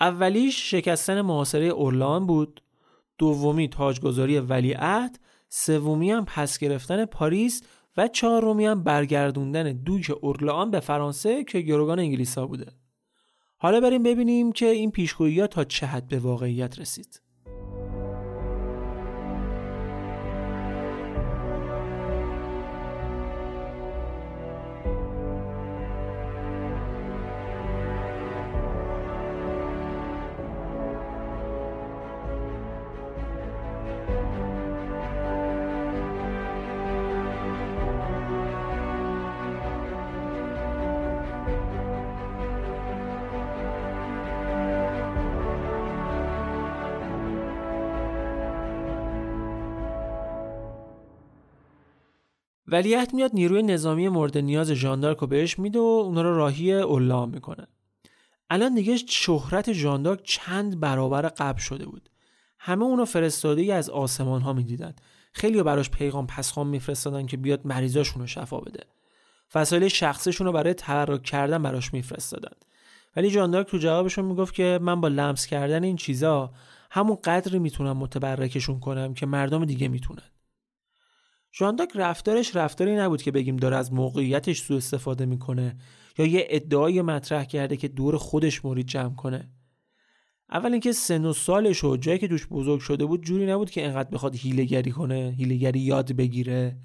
اولیش 0.00 0.70
شکستن 0.70 1.20
محاصره 1.20 1.64
اورلان 1.64 2.26
بود. 2.26 2.62
دومی 3.18 3.68
تاجگذاری 3.68 4.38
ولیعهد 4.38 5.20
سومی 5.48 6.10
هم 6.10 6.24
پس 6.24 6.58
گرفتن 6.58 7.04
پاریس. 7.04 7.62
و 7.96 8.08
چهارمی 8.08 8.66
هم 8.66 8.82
برگردوندن 8.82 9.72
دوک 9.72 10.12
اورلان 10.20 10.70
به 10.70 10.80
فرانسه 10.80 11.44
که 11.44 11.60
گروگان 11.60 11.98
انگلیسا 11.98 12.46
بوده. 12.46 12.72
حالا 13.56 13.80
بریم 13.80 14.02
ببینیم 14.02 14.52
که 14.52 14.66
این 14.66 14.90
پیشگویی 14.90 15.40
ها 15.40 15.46
تا 15.46 15.64
چه 15.64 15.86
حد 15.86 16.08
به 16.08 16.18
واقعیت 16.18 16.78
رسید. 16.78 17.20
ولیعهد 52.70 53.14
میاد 53.14 53.30
نیروی 53.34 53.62
نظامی 53.62 54.08
مورد 54.08 54.38
نیاز 54.38 54.70
ژاندارک 54.70 55.18
رو 55.18 55.26
بهش 55.26 55.58
میده 55.58 55.78
و 55.78 55.82
اونا 55.82 56.22
رو 56.22 56.36
راهی 56.36 56.72
اولا 56.72 57.26
می‌کنه. 57.26 57.66
الان 58.50 58.74
دیگه 58.74 58.96
شهرت 58.96 59.72
ژاندارک 59.72 60.20
چند 60.22 60.80
برابر 60.80 61.22
قبل 61.22 61.60
شده 61.60 61.86
بود. 61.86 62.10
همه 62.58 62.84
اونو 62.84 63.04
فرستاده 63.04 63.74
از 63.74 63.90
آسمان 63.90 64.40
ها 64.40 64.52
می‌دیدن. 64.52 64.94
خیلی 65.32 65.62
براش 65.62 65.90
پیغام 65.90 66.26
پسخان 66.26 66.66
میفرستادن 66.66 67.26
که 67.26 67.36
بیاد 67.36 67.60
مریضاشون 67.64 68.22
رو 68.22 68.26
شفا 68.26 68.60
بده. 68.60 68.84
وسایل 69.54 69.88
شخصشون 69.88 70.46
رو 70.46 70.52
برای 70.52 70.74
تحرک 70.74 71.22
کردن 71.22 71.62
براش 71.62 71.92
میفرستادن. 71.92 72.52
ولی 73.16 73.30
جاندارک 73.30 73.66
تو 73.66 73.78
جوابشون 73.78 74.24
می‌گفت 74.24 74.54
که 74.54 74.78
من 74.82 75.00
با 75.00 75.08
لمس 75.08 75.46
کردن 75.46 75.84
این 75.84 75.96
چیزا 75.96 76.50
همون 76.90 77.18
قدری 77.24 77.58
می‌تونم 77.58 77.96
متبرکشون 77.96 78.80
کنم 78.80 79.14
که 79.14 79.26
مردم 79.26 79.64
دیگه 79.64 79.88
می‌تونن. 79.88 80.22
ژانداک 81.52 81.88
رفتارش 81.94 82.56
رفتاری 82.56 82.96
نبود 82.96 83.22
که 83.22 83.30
بگیم 83.30 83.56
داره 83.56 83.76
از 83.76 83.92
موقعیتش 83.92 84.60
سوء 84.60 84.76
استفاده 84.76 85.26
می‌کنه 85.26 85.76
یا 86.18 86.26
یه 86.26 86.46
ادعای 86.50 87.02
مطرح 87.02 87.44
کرده 87.44 87.76
که 87.76 87.88
دور 87.88 88.16
خودش 88.16 88.64
مرید 88.64 88.86
جمع 88.86 89.14
کنه. 89.14 89.50
اول 90.52 90.72
اینکه 90.72 90.92
سن 90.92 91.24
و 91.24 91.32
سالش 91.32 91.84
و 91.84 91.96
جایی 91.96 92.18
که 92.18 92.28
دوش 92.28 92.46
بزرگ 92.46 92.80
شده 92.80 93.04
بود 93.04 93.24
جوری 93.24 93.46
نبود 93.46 93.70
که 93.70 93.86
انقدر 93.86 94.10
بخواد 94.10 94.36
هیلگری 94.36 94.90
کنه 94.90 95.34
هیلگری 95.38 95.80
یاد 95.80 96.12
بگیره. 96.12 96.76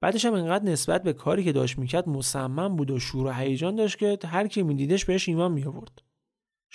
بعدش 0.00 0.24
هم 0.24 0.34
انقدر 0.34 0.64
نسبت 0.64 1.02
به 1.02 1.12
کاری 1.12 1.44
که 1.44 1.52
داشت 1.52 1.78
می‌کرد 1.78 2.08
مصمم 2.08 2.76
بود 2.76 2.90
و 2.90 2.98
شور 2.98 3.26
و 3.26 3.30
هیجان 3.30 3.76
داشت 3.76 3.98
که 3.98 4.18
هر 4.24 4.46
کی 4.46 4.62
میدیدش 4.62 5.04
بهش 5.04 5.28
ایمان 5.28 5.52
میآورد. 5.52 6.02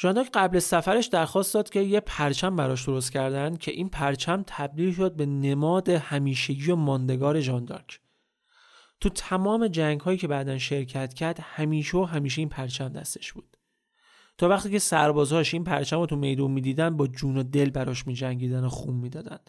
ژانداک 0.01 0.29
قبل 0.33 0.59
سفرش 0.59 1.07
درخواست 1.07 1.53
داد 1.53 1.69
که 1.69 1.79
یه 1.79 1.99
پرچم 1.99 2.55
براش 2.55 2.85
درست 2.85 3.11
کردن 3.11 3.55
که 3.55 3.71
این 3.71 3.89
پرچم 3.89 4.43
تبدیل 4.47 4.93
شد 4.93 5.15
به 5.15 5.25
نماد 5.25 5.89
همیشگی 5.89 6.71
و 6.71 6.75
ماندگار 6.75 7.39
ژاندارک. 7.39 7.99
تو 9.01 9.09
تمام 9.09 9.67
جنگ 9.67 10.01
هایی 10.01 10.17
که 10.17 10.27
بعدا 10.27 10.57
شرکت 10.57 11.13
کرد 11.13 11.39
همیشه 11.39 11.97
و 11.97 12.03
همیشه 12.03 12.41
این 12.41 12.49
پرچم 12.49 12.89
دستش 12.89 13.33
بود. 13.33 13.57
تا 14.37 14.49
وقتی 14.49 14.69
که 14.69 14.79
سربازهاش 14.79 15.53
این 15.53 15.63
پرچم 15.63 15.99
رو 15.99 16.05
تو 16.05 16.15
میدون 16.15 16.51
می‌دیدن 16.51 16.97
با 16.97 17.07
جون 17.07 17.37
و 17.37 17.43
دل 17.43 17.69
براش 17.69 18.07
میجنگیدن 18.07 18.63
و 18.63 18.69
خون 18.69 18.95
می‌دادن. 18.95 19.39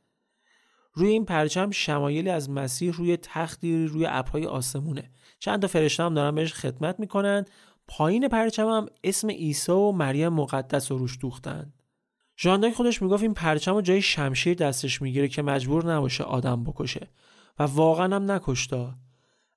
روی 0.95 1.09
این 1.09 1.25
پرچم 1.25 1.71
شمایلی 1.71 2.31
از 2.31 2.51
مسیح 2.51 2.93
روی 2.93 3.17
تختی 3.17 3.87
روی 3.87 4.07
ابرهای 4.09 4.47
آسمونه. 4.47 5.11
چند 5.39 5.63
تا 5.63 5.69
فرشته 5.69 6.03
هم 6.03 6.15
دارن 6.15 6.35
بهش 6.35 6.53
خدمت 6.53 7.01
می‌کنن. 7.01 7.45
پایین 7.89 8.29
پرچمم 8.29 8.87
اسم 9.05 9.31
عیسی 9.31 9.73
و 9.73 9.93
مریم 9.93 10.29
مقدس 10.29 10.93
رو 10.93 10.99
روش 10.99 11.19
دوختن. 11.21 11.73
ژانداک 12.39 12.75
خودش 12.75 13.03
می‌گفت 13.03 13.23
این 13.23 13.35
پرچم 13.35 13.75
و 13.75 13.81
جای 13.81 14.03
شمشیر 14.03 14.55
دستش 14.55 15.03
می‌گیره 15.03 15.29
که 15.29 15.43
مجبور 15.43 15.93
نباشه 15.93 16.25
آدم 16.25 16.65
بکشه 16.65 17.09
و 17.59 17.63
واقعا 17.63 18.17
هم 18.17 18.31
نکشتا. 18.31 18.95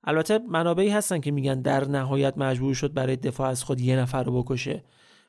البته 0.04 0.38
منابعی 0.38 0.88
هستن 0.88 1.20
که 1.20 1.30
میگن 1.30 1.60
در 1.60 1.88
نهایت 1.88 2.38
مجبور 2.38 2.74
شد 2.74 2.92
برای 2.92 3.16
دفاع 3.16 3.48
از 3.48 3.64
خود 3.64 3.80
یه 3.80 3.96
نفر 3.96 4.22
رو 4.22 4.42
بکشه 4.42 4.84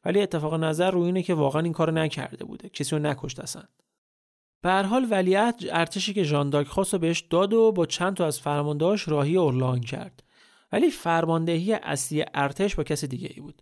ولی 0.06 0.22
اتفاق 0.22 0.54
نظر 0.54 0.92
رو 0.92 1.02
اینه 1.02 1.24
که 1.24 1.34
واقعا 1.34 1.62
این 1.62 1.74
کارو 1.74 1.92
نکرده 1.92 2.46
بوده 2.46 2.70
کسی 2.70 2.96
رو 2.96 3.02
نکشت 3.02 3.40
اصلا. 3.40 3.64
به 4.62 4.70
هر 4.70 4.84
حال 4.84 5.08
ولیعت 5.12 5.66
ارتشی 5.72 6.14
که 6.14 6.24
ژانداک 6.24 6.68
خواست 6.68 6.96
بهش 6.96 7.20
داد 7.20 7.54
و 7.54 7.72
با 7.72 7.86
چند 7.86 8.16
تا 8.16 8.26
از 8.26 8.40
فرماندهاش 8.40 9.08
راهی 9.08 9.38
اورلان 9.38 9.82
کرد. 9.82 10.24
ولی 10.72 10.92
فرماندهی 10.92 11.74
اصلی 11.74 12.26
ارتش 12.34 12.76
با 12.76 12.84
کسی 12.84 13.08
دیگه 13.08 13.30
ای 13.36 13.42
بود. 13.42 13.62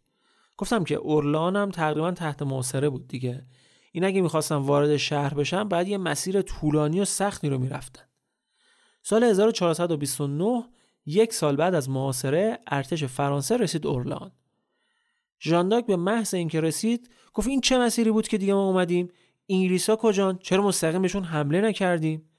گفتم 0.57 0.83
که 0.83 0.95
اورلان 0.95 1.55
هم 1.55 1.71
تقریبا 1.71 2.11
تحت 2.11 2.41
محاصره 2.41 2.89
بود 2.89 3.07
دیگه. 3.07 3.45
این 3.91 4.03
اگه 4.03 4.21
می‌خواستن 4.21 4.55
وارد 4.55 4.97
شهر 4.97 5.33
بشن 5.33 5.63
بعد 5.63 5.87
یه 5.87 5.97
مسیر 5.97 6.41
طولانی 6.41 6.99
و 6.99 7.05
سختی 7.05 7.49
رو 7.49 7.57
می‌رفتن. 7.57 8.03
سال 9.03 9.23
1429 9.23 10.63
یک 11.05 11.33
سال 11.33 11.55
بعد 11.55 11.75
از 11.75 11.89
محاصره 11.89 12.59
ارتش 12.67 13.03
فرانسه 13.03 13.57
رسید 13.57 13.87
اورلان. 13.87 14.31
ژانداک 15.41 15.85
به 15.85 15.95
محض 15.95 16.33
اینکه 16.33 16.61
رسید 16.61 17.09
گفت 17.33 17.47
این 17.47 17.61
چه 17.61 17.77
مسیری 17.77 18.11
بود 18.11 18.27
که 18.27 18.37
دیگه 18.37 18.53
ما 18.53 18.67
اومدیم؟ 18.67 19.09
انگلیسا 19.49 19.95
کجان؟ 19.95 20.37
چرا 20.37 20.63
مستقیم 20.63 21.01
بهشون 21.01 21.23
حمله 21.23 21.61
نکردیم؟ 21.61 22.29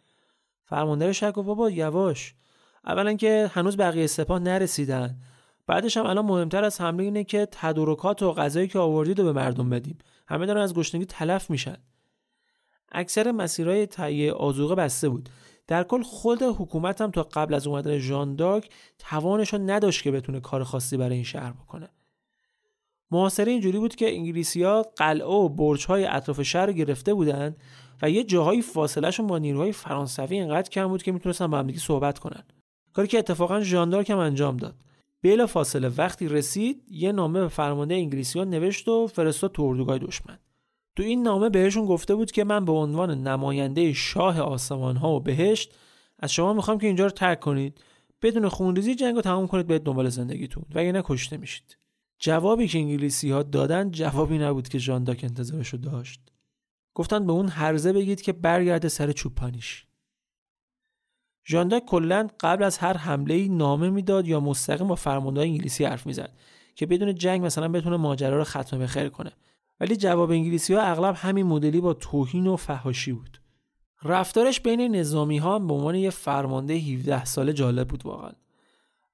فرمانده 0.65 1.13
شک 1.13 1.33
گفت 1.33 1.47
بابا 1.47 1.71
یواش. 1.71 2.35
اولا 2.87 3.15
که 3.15 3.51
هنوز 3.55 3.77
بقیه 3.77 4.07
سپاه 4.07 4.39
نرسیدن. 4.39 5.17
بعدش 5.67 5.97
هم 5.97 6.07
الان 6.07 6.25
مهمتر 6.25 6.65
از 6.65 6.81
حمله 6.81 7.05
اینه 7.05 7.25
که 7.25 7.49
تدارکات 7.53 8.23
و 8.23 8.33
غذایی 8.33 8.69
که 8.69 8.79
آوردید 8.79 9.19
رو 9.19 9.25
به 9.25 9.33
مردم 9.33 9.71
بدیم. 9.71 9.99
همه 10.29 10.47
دارن 10.47 10.61
از 10.61 10.75
گشنگی 10.75 11.05
تلف 11.05 11.51
میشن. 11.51 11.77
اکثر 12.93 13.33
مسیرهای 13.33 13.87
تهیه 13.87 14.33
آزوقه 14.33 14.75
بسته 14.75 15.09
بود. 15.09 15.29
در 15.67 15.83
کل 15.83 16.03
خود 16.03 16.43
حکومت 16.43 17.01
هم 17.01 17.11
تا 17.11 17.23
قبل 17.23 17.55
از 17.55 17.67
اومدن 17.67 17.99
ژان 17.99 18.37
دارک 18.37 18.71
توانش 18.99 19.55
نداشت 19.55 20.03
که 20.03 20.11
بتونه 20.11 20.41
کار 20.41 20.65
خاصی 20.65 20.97
برای 20.97 21.15
این 21.15 21.25
شهر 21.25 21.53
بکنه. 21.53 21.89
محاصره 23.11 23.53
اینجوری 23.53 23.79
بود 23.79 23.95
که 23.95 24.15
انگلیسیا 24.15 24.83
قلعه 24.97 25.27
و 25.27 25.49
برج‌های 25.49 26.05
اطراف 26.05 26.43
شهر 26.43 26.73
گرفته 26.73 27.15
بودن 27.15 27.57
و 28.03 28.11
یه 28.11 28.25
جاهای 28.25 28.63
فاصلهشون 28.63 29.27
با 29.27 29.39
نیروهای 29.39 29.73
فرانسوی 29.73 30.37
اینقدر 30.37 30.71
کم 30.71 30.89
بود 30.89 31.03
که 31.03 31.13
می‌تونستن 31.13 31.47
با 31.47 31.59
هم 31.59 31.73
صحبت 31.73 32.19
کنن. 32.19 32.43
کاری 32.97 33.09
که 33.09 33.19
اتفاقا 33.19 33.61
ژاندارک 33.61 34.11
هم 34.11 34.19
انجام 34.19 34.57
داد. 34.57 34.75
بلا 35.23 35.47
فاصله 35.47 35.89
وقتی 35.89 36.29
رسید 36.29 36.83
یه 36.91 37.13
نامه 37.13 37.41
به 37.41 37.49
فرمانده 37.49 37.95
انگلیسی 37.95 38.39
ها 38.39 38.45
نوشت 38.45 38.89
و 38.89 39.07
فرستاد 39.07 39.53
تو 39.53 39.63
اردوگاه 39.63 39.99
دشمن. 39.99 40.39
تو 40.97 41.03
این 41.03 41.23
نامه 41.23 41.49
بهشون 41.49 41.87
گفته 41.87 42.15
بود 42.15 42.31
که 42.31 42.45
من 42.45 42.65
به 42.65 42.73
عنوان 42.73 43.23
نماینده 43.29 43.93
شاه 43.93 44.41
آسمان 44.41 44.97
ها 44.97 45.13
و 45.13 45.21
بهشت 45.21 45.75
از 46.19 46.33
شما 46.33 46.53
می‌خوام 46.53 46.79
که 46.79 46.87
اینجا 46.87 47.05
رو 47.05 47.11
ترک 47.11 47.41
کنید. 47.41 47.81
بدون 48.23 48.49
خونریزی 48.49 48.95
جنگ 48.95 49.15
رو 49.15 49.21
تمام 49.21 49.47
کنید 49.47 49.67
به 49.67 49.79
دنبال 49.79 50.09
زندگیتون. 50.09 50.65
و 50.75 50.85
یعنی 50.85 51.01
کشته 51.05 51.37
میشید. 51.37 51.79
جوابی 52.19 52.69
که 52.69 52.79
انگلیسی 52.79 53.31
ها 53.31 53.43
دادن 53.43 53.91
جوابی 53.91 54.39
نبود 54.39 54.69
که 54.69 54.79
ژان 54.79 55.05
داک 55.05 55.21
انتظارش 55.25 55.69
رو 55.69 55.79
داشت. 55.79 56.21
گفتن 56.95 57.27
به 57.27 57.33
اون 57.33 57.49
هرزه 57.49 57.93
بگید 57.93 58.23
که 58.23 58.33
برگرده 58.33 58.89
سر 58.89 59.13
چوپانیش. 59.13 59.86
ژانداک 61.47 61.85
کلا 61.85 62.29
قبل 62.41 62.65
از 62.65 62.79
هر 62.79 62.97
حمله 62.97 63.35
ای 63.35 63.49
نامه 63.49 63.91
می‌داد 63.91 64.29
یا 64.29 64.41
مستقیم 64.41 64.89
با 64.89 64.95
فرمانده 64.95 65.41
انگلیسی 65.41 65.85
حرف 65.85 66.07
می‌زد 66.07 66.33
که 66.75 66.87
بدون 66.87 67.15
جنگ 67.15 67.45
مثلا 67.45 67.69
بتونه 67.69 67.97
ماجرا 67.97 68.37
رو 68.37 68.45
ختم 68.45 68.79
به 68.79 68.87
خیر 68.87 69.09
کنه. 69.09 69.33
ولی 69.81 69.97
جواب 69.97 70.31
انگلیسی 70.31 70.75
ها 70.75 70.81
اغلب 70.83 71.15
همین 71.19 71.47
مدلی 71.47 71.81
با 71.81 71.95
توهین 71.95 72.47
و 72.47 72.57
فهاشی 72.57 73.13
بود. 73.13 73.41
رفتارش 74.03 74.61
بین 74.61 74.97
نظامی 74.97 75.39
ها 75.39 75.59
به 75.59 75.75
عنوان 75.75 75.95
یه 75.95 76.11
فرمانده 76.11 76.75
17 76.75 77.25
ساله 77.25 77.53
جالب 77.53 77.89
بود 77.89 78.07
واقعا. 78.07 78.33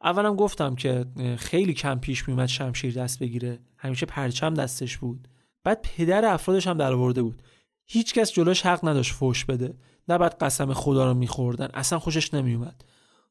اولم 0.02 0.36
گفتم 0.36 0.74
که 0.74 1.04
خیلی 1.38 1.74
کم 1.74 1.98
پیش 1.98 2.28
میومد 2.28 2.46
شمشیر 2.46 2.94
دست 2.94 3.18
بگیره. 3.18 3.58
همیشه 3.76 4.06
پرچم 4.06 4.54
دستش 4.54 4.98
بود. 4.98 5.28
بعد 5.64 5.82
پدر 5.82 6.24
افرادش 6.24 6.66
هم 6.66 6.78
در 6.78 6.94
بود. 6.94 7.42
هیچکس 7.86 8.32
جلوش 8.32 8.66
حق 8.66 8.88
نداشت 8.88 9.12
فوش 9.12 9.44
بده. 9.44 9.74
بعد 10.08 10.38
قسم 10.40 10.72
خدا 10.72 11.06
رو 11.06 11.14
میخوردن. 11.14 11.68
اصلا 11.74 11.98
خوشش 11.98 12.34
نمیومد 12.34 12.84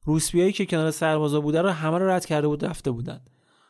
روسپیایی 0.04 0.52
که 0.52 0.66
کنار 0.66 0.90
سربازا 0.90 1.40
بوده 1.40 1.62
رو 1.62 1.70
همه 1.70 1.98
رو 1.98 2.08
رد 2.08 2.26
کرده 2.26 2.48
بود 2.48 2.64
رفته 2.64 2.90
بودن. 2.90 3.20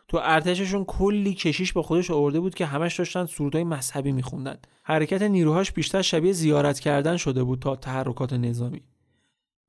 تو 0.09 0.21
ارتششون 0.23 0.85
کلی 0.85 1.35
کشیش 1.35 1.73
با 1.73 1.83
خودش 1.83 2.11
آورده 2.11 2.41
بود 2.41 2.55
که 2.55 2.67
همش 2.67 2.99
داشتن 2.99 3.27
سرودای 3.27 3.65
مذهبی 3.65 4.13
میخوندن. 4.13 4.59
حرکت 4.83 5.23
نیروهاش 5.23 5.73
بیشتر 5.73 6.03
شبیه 6.03 6.33
زیارت 6.33 6.81
کردن 6.81 7.17
شده 7.17 7.45
بود 7.45 7.59
تا 7.59 7.77
تحرکات 7.77 8.33
نظامی. 8.33 8.83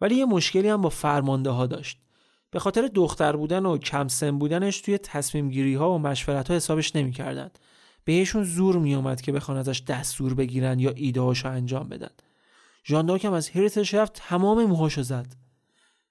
ولی 0.02 0.16
یه 0.16 0.26
مشکلی 0.26 0.70
هم 0.70 0.82
با 0.82 0.90
فرمانده 0.90 1.50
ها 1.50 1.66
داشت. 1.66 2.00
به 2.52 2.60
خاطر 2.60 2.88
دختر 2.88 3.36
بودن 3.36 3.66
و 3.66 3.78
کم 3.78 4.08
سن 4.08 4.40
بودنش 4.40 4.82
توی 4.82 4.98
تصمیم 4.98 5.50
گیری 5.50 5.76
ها 5.76 5.92
و 5.92 5.98
مشورت 5.98 6.48
ها 6.48 6.56
حسابش 6.56 6.96
نمی‌کردن. 6.96 7.50
بهشون 8.06 8.44
زور 8.44 8.78
میومد 8.78 9.22
که 9.22 9.32
بخوان 9.32 9.58
ازش 9.58 9.82
دستور 9.82 10.34
بگیرن 10.34 10.80
یا 10.80 10.92
ایده 10.96 11.48
انجام 11.48 11.90
بدن. 11.90 12.12
ژانداک 12.86 13.26
هم 13.26 13.34
از 13.34 13.50
حیرتش 13.50 13.94
رفت 13.94 14.14
تمام 14.14 14.66
موهاشو 14.66 15.02
زد. 15.02 15.36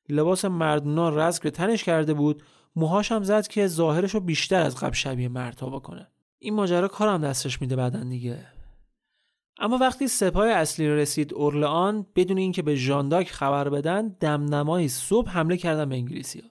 لباس 0.09 0.45
مردونا 0.45 1.09
رزق 1.09 1.43
به 1.43 1.51
تنش 1.51 1.85
کرده 1.85 2.14
بود 2.14 2.43
موهاش 2.77 3.12
هم 3.12 3.23
زد 3.23 3.47
که 3.47 3.66
ظاهرشو 3.66 4.20
بیشتر 4.20 4.62
از 4.62 4.77
قبل 4.77 4.93
شبیه 4.93 5.29
مردها 5.29 5.70
بکنه. 5.70 6.09
این 6.39 6.55
ماجرا 6.55 6.89
کارم 6.89 7.20
دستش 7.20 7.61
میده 7.61 7.77
بعدن 7.77 8.09
دیگه. 8.09 8.47
اما 9.59 9.79
وقتی 9.79 10.09
سپاه 10.09 10.49
اصلی 10.49 10.89
رسید 10.89 11.35
اورلان 11.35 12.07
بدون 12.16 12.39
اینکه 12.39 12.62
به 12.62 12.75
ژانداک 12.75 13.31
خبر 13.31 13.68
بدن 13.68 14.09
دمدمای 14.09 14.89
صبح 14.89 15.31
حمله 15.31 15.57
کردن 15.57 15.89
به 15.89 15.95
انگلیسیا 15.95 16.43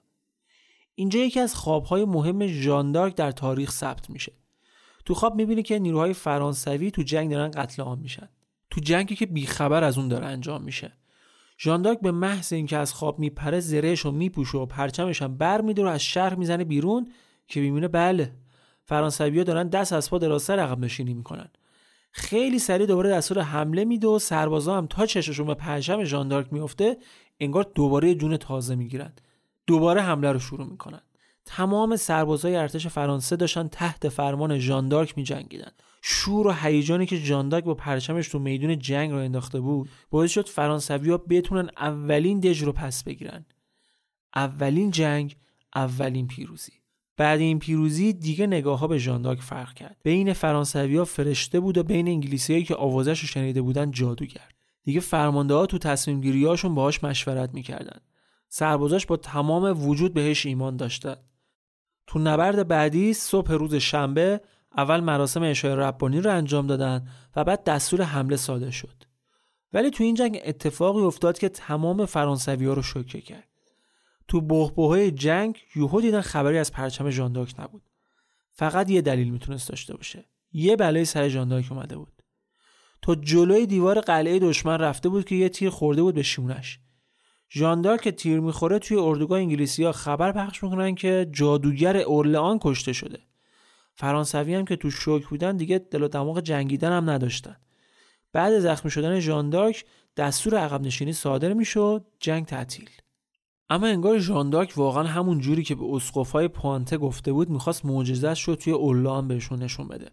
اینجا 0.94 1.20
یکی 1.20 1.40
از 1.40 1.54
خوابهای 1.54 2.04
مهم 2.04 2.46
ژاندارک 2.46 3.14
در 3.14 3.30
تاریخ 3.30 3.70
ثبت 3.70 4.10
میشه. 4.10 4.32
تو 5.04 5.14
خواب 5.14 5.34
می‌بینی 5.34 5.62
که 5.62 5.78
نیروهای 5.78 6.14
فرانسوی 6.14 6.90
تو 6.90 7.02
جنگ 7.02 7.30
دارن 7.30 7.50
قتل 7.50 7.82
عام 7.82 7.98
میشن. 7.98 8.28
تو 8.72 8.80
جنگی 8.80 9.16
که 9.16 9.26
بیخبر 9.26 9.84
از 9.84 9.98
اون 9.98 10.08
داره 10.08 10.26
انجام 10.26 10.62
میشه. 10.62 10.92
ژانداک 11.58 12.00
به 12.00 12.10
محض 12.10 12.52
اینکه 12.52 12.76
از 12.76 12.92
خواب 12.92 13.18
میپره 13.18 13.60
زرهش 13.60 14.00
رو 14.00 14.10
میپوشه 14.10 14.58
و 14.58 14.66
پرچمش 14.66 15.22
هم 15.22 15.36
بر 15.36 15.60
و 15.60 15.86
از 15.86 16.02
شهر 16.02 16.34
می‌زنه 16.34 16.64
بیرون 16.64 17.08
که 17.48 17.60
می‌بینه 17.60 17.88
بله 17.88 18.32
فرانسویا 18.84 19.44
دارن 19.44 19.68
دست 19.68 19.92
از 19.92 20.10
پا 20.10 20.18
دراستر 20.18 20.58
عقب 20.58 20.78
نشینی 20.78 21.14
می‌کنن. 21.14 21.50
خیلی 22.12 22.58
سریع 22.58 22.86
دوباره 22.86 23.10
دستور 23.10 23.40
حمله 23.40 23.84
میده 23.84 24.06
و 24.08 24.18
سربازا 24.18 24.76
هم 24.76 24.86
تا 24.86 25.06
چششون 25.06 25.46
به 25.46 25.54
پرچم 25.54 26.04
ژاندارک 26.04 26.52
میفته 26.52 26.96
انگار 27.40 27.70
دوباره 27.74 28.14
جون 28.14 28.36
تازه 28.36 28.74
می‌گیرن. 28.74 29.12
دوباره 29.66 30.02
حمله 30.02 30.32
رو 30.32 30.38
شروع 30.38 30.66
می‌کنن. 30.66 31.00
تمام 31.44 31.96
سربازای 31.96 32.56
ارتش 32.56 32.86
فرانسه 32.86 33.36
داشتن 33.36 33.68
تحت 33.68 34.08
فرمان 34.08 34.58
ژاندارک 34.58 35.18
میجنگیدن. 35.18 35.72
شور 36.04 36.46
و 36.46 36.52
هیجانی 36.52 37.06
که 37.06 37.16
ژاندارک 37.16 37.64
با 37.64 37.74
پرچمش 37.74 38.28
تو 38.28 38.38
میدون 38.38 38.78
جنگ 38.78 39.10
رو 39.10 39.16
انداخته 39.16 39.60
بود 39.60 39.88
باعث 40.10 40.30
شد 40.30 40.48
فرانسویا 40.48 41.16
بتونن 41.16 41.70
اولین 41.76 42.40
دژ 42.40 42.62
رو 42.62 42.72
پس 42.72 43.04
بگیرن. 43.04 43.44
اولین 44.34 44.90
جنگ 44.90 45.36
اولین 45.74 46.26
پیروزی. 46.26 46.72
بعد 47.16 47.40
این 47.40 47.58
پیروزی 47.58 48.12
دیگه 48.12 48.46
نگاه 48.46 48.78
ها 48.78 48.86
به 48.86 48.98
ژاندارک 48.98 49.40
فرق 49.40 49.74
کرد. 49.74 49.96
بین 50.02 50.32
فرانسویا 50.32 51.04
فرشته 51.04 51.60
بود 51.60 51.78
و 51.78 51.82
بین 51.82 52.08
انگلیسیایی 52.08 52.64
که 52.64 52.74
آوازش 52.74 53.20
رو 53.20 53.26
شنیده 53.26 53.62
بودن 53.62 53.90
جادوگر 53.90 54.48
دیگه 54.84 55.00
فرمانده 55.00 55.54
ها 55.54 55.66
تو 55.66 55.78
تصمیم 55.78 56.20
گیریاشون 56.20 56.74
باهاش 56.74 57.04
مشورت 57.04 57.54
می‌کردن. 57.54 58.00
سربازاش 58.48 59.06
با 59.06 59.16
تمام 59.16 59.88
وجود 59.88 60.14
بهش 60.14 60.46
ایمان 60.46 60.76
داشتن. 60.76 61.16
تو 62.06 62.18
نبرد 62.18 62.68
بعدی 62.68 63.14
صبح 63.14 63.52
روز 63.52 63.74
شنبه 63.74 64.40
اول 64.76 65.00
مراسم 65.00 65.42
اشای 65.42 65.76
ربانی 65.76 66.20
رو 66.20 66.30
انجام 66.30 66.66
دادن 66.66 67.08
و 67.36 67.44
بعد 67.44 67.64
دستور 67.64 68.02
حمله 68.02 68.36
صادر 68.36 68.70
شد. 68.70 69.02
ولی 69.72 69.90
تو 69.90 70.04
این 70.04 70.14
جنگ 70.14 70.40
اتفاقی 70.44 71.00
افتاد 71.00 71.38
که 71.38 71.48
تمام 71.48 72.06
فرانسوی 72.06 72.66
ها 72.66 72.72
رو 72.72 72.82
شوکه 72.82 73.20
کرد. 73.20 73.48
تو 74.28 74.40
بهبهه 74.40 75.10
جنگ 75.10 75.58
یوهو 75.76 76.00
دیدن 76.00 76.20
خبری 76.20 76.58
از 76.58 76.72
پرچم 76.72 77.10
ژانداک 77.10 77.54
نبود. 77.58 77.82
فقط 78.50 78.90
یه 78.90 79.00
دلیل 79.00 79.30
می‌تونست 79.30 79.68
داشته 79.68 79.96
باشه. 79.96 80.24
یه 80.52 80.76
بلای 80.76 81.04
سر 81.04 81.28
ژانداک 81.28 81.72
اومده 81.72 81.96
بود. 81.96 82.22
تا 83.02 83.14
جلوی 83.14 83.66
دیوار 83.66 84.00
قلعه 84.00 84.38
دشمن 84.38 84.78
رفته 84.78 85.08
بود 85.08 85.24
که 85.24 85.34
یه 85.34 85.48
تیر 85.48 85.70
خورده 85.70 86.02
بود 86.02 86.14
به 86.14 86.22
شونش 86.22 86.78
ژاندار 87.52 87.98
که 87.98 88.12
تیر 88.12 88.40
می‌خوره 88.40 88.78
توی 88.78 88.96
اردوگاه 88.96 89.38
انگلیسی 89.38 89.84
ها 89.84 89.92
خبر 89.92 90.32
پخش 90.32 90.62
می‌کنن 90.62 90.94
که 90.94 91.28
جادوگر 91.32 91.96
اورلئان 91.96 92.58
کشته 92.62 92.92
شده. 92.92 93.18
فرانسوی 93.94 94.54
هم 94.54 94.64
که 94.64 94.76
تو 94.76 94.90
شوک 94.90 95.26
بودن 95.26 95.56
دیگه 95.56 95.78
دل 95.78 96.02
و 96.02 96.08
دماغ 96.08 96.40
جنگیدن 96.40 96.92
هم 96.92 97.10
نداشتن. 97.10 97.56
بعد 98.32 98.58
زخمی 98.58 98.90
شدن 98.90 99.20
ژاندارک 99.20 99.84
دستور 100.16 100.54
عقب 100.54 100.82
نشینی 100.82 101.12
صادر 101.12 101.52
می‌شد 101.52 102.04
جنگ 102.20 102.46
تعطیل. 102.46 102.90
اما 103.70 103.86
انگار 103.86 104.18
ژاندارک 104.18 104.72
واقعا 104.76 105.02
همون 105.02 105.38
جوری 105.38 105.62
که 105.62 105.74
به 105.74 105.84
اسقفای 105.84 106.48
پوانته 106.48 106.98
گفته 106.98 107.32
بود 107.32 107.50
می‌خواست 107.50 107.84
معجزه 107.84 108.34
شد 108.34 108.54
توی 108.54 108.72
اورلئان 108.72 109.28
بهشون 109.28 109.62
نشون 109.62 109.88
بده. 109.88 110.10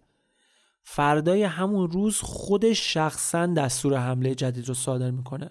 فردای 0.84 1.44
همون 1.44 1.92
روز 1.92 2.20
خودش 2.22 2.94
شخصا 2.94 3.46
دستور 3.46 3.98
حمله 3.98 4.36
جدید 4.36 4.68
رو 4.68 4.74
صادر 4.74 5.12
می‌کنه. 5.12 5.50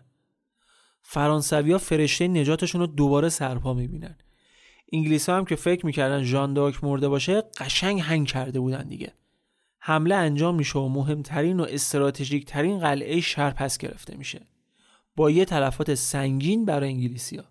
فرانسویا 1.02 1.78
فرشته 1.78 2.28
نجاتشون 2.28 2.80
رو 2.80 2.86
دوباره 2.86 3.28
سرپا 3.28 3.74
می‌بینن. 3.74 4.16
انگلیس 4.92 5.28
هم 5.28 5.44
که 5.44 5.56
فکر 5.56 5.86
می‌کردن 5.86 6.22
ژان 6.22 6.54
دارک 6.54 6.84
مرده 6.84 7.08
باشه 7.08 7.42
قشنگ 7.58 8.00
هنگ 8.00 8.26
کرده 8.26 8.60
بودن 8.60 8.88
دیگه. 8.88 9.12
حمله 9.78 10.14
انجام 10.14 10.54
میشه 10.54 10.78
و 10.78 10.88
مهمترین 10.88 11.60
و 11.60 11.66
استراتژیک 11.68 12.46
ترین 12.46 12.78
قلعه 12.78 13.20
شهر 13.20 13.50
پس 13.50 13.78
گرفته 13.78 14.16
میشه. 14.16 14.40
با 15.16 15.30
یه 15.30 15.44
تلفات 15.44 15.94
سنگین 15.94 16.64
برای 16.64 16.88
انگلیسیا 16.88 17.44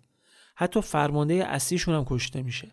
حتی 0.56 0.80
فرمانده 0.80 1.34
اصلیشون 1.34 1.94
هم 1.94 2.04
کشته 2.04 2.42
میشه. 2.42 2.72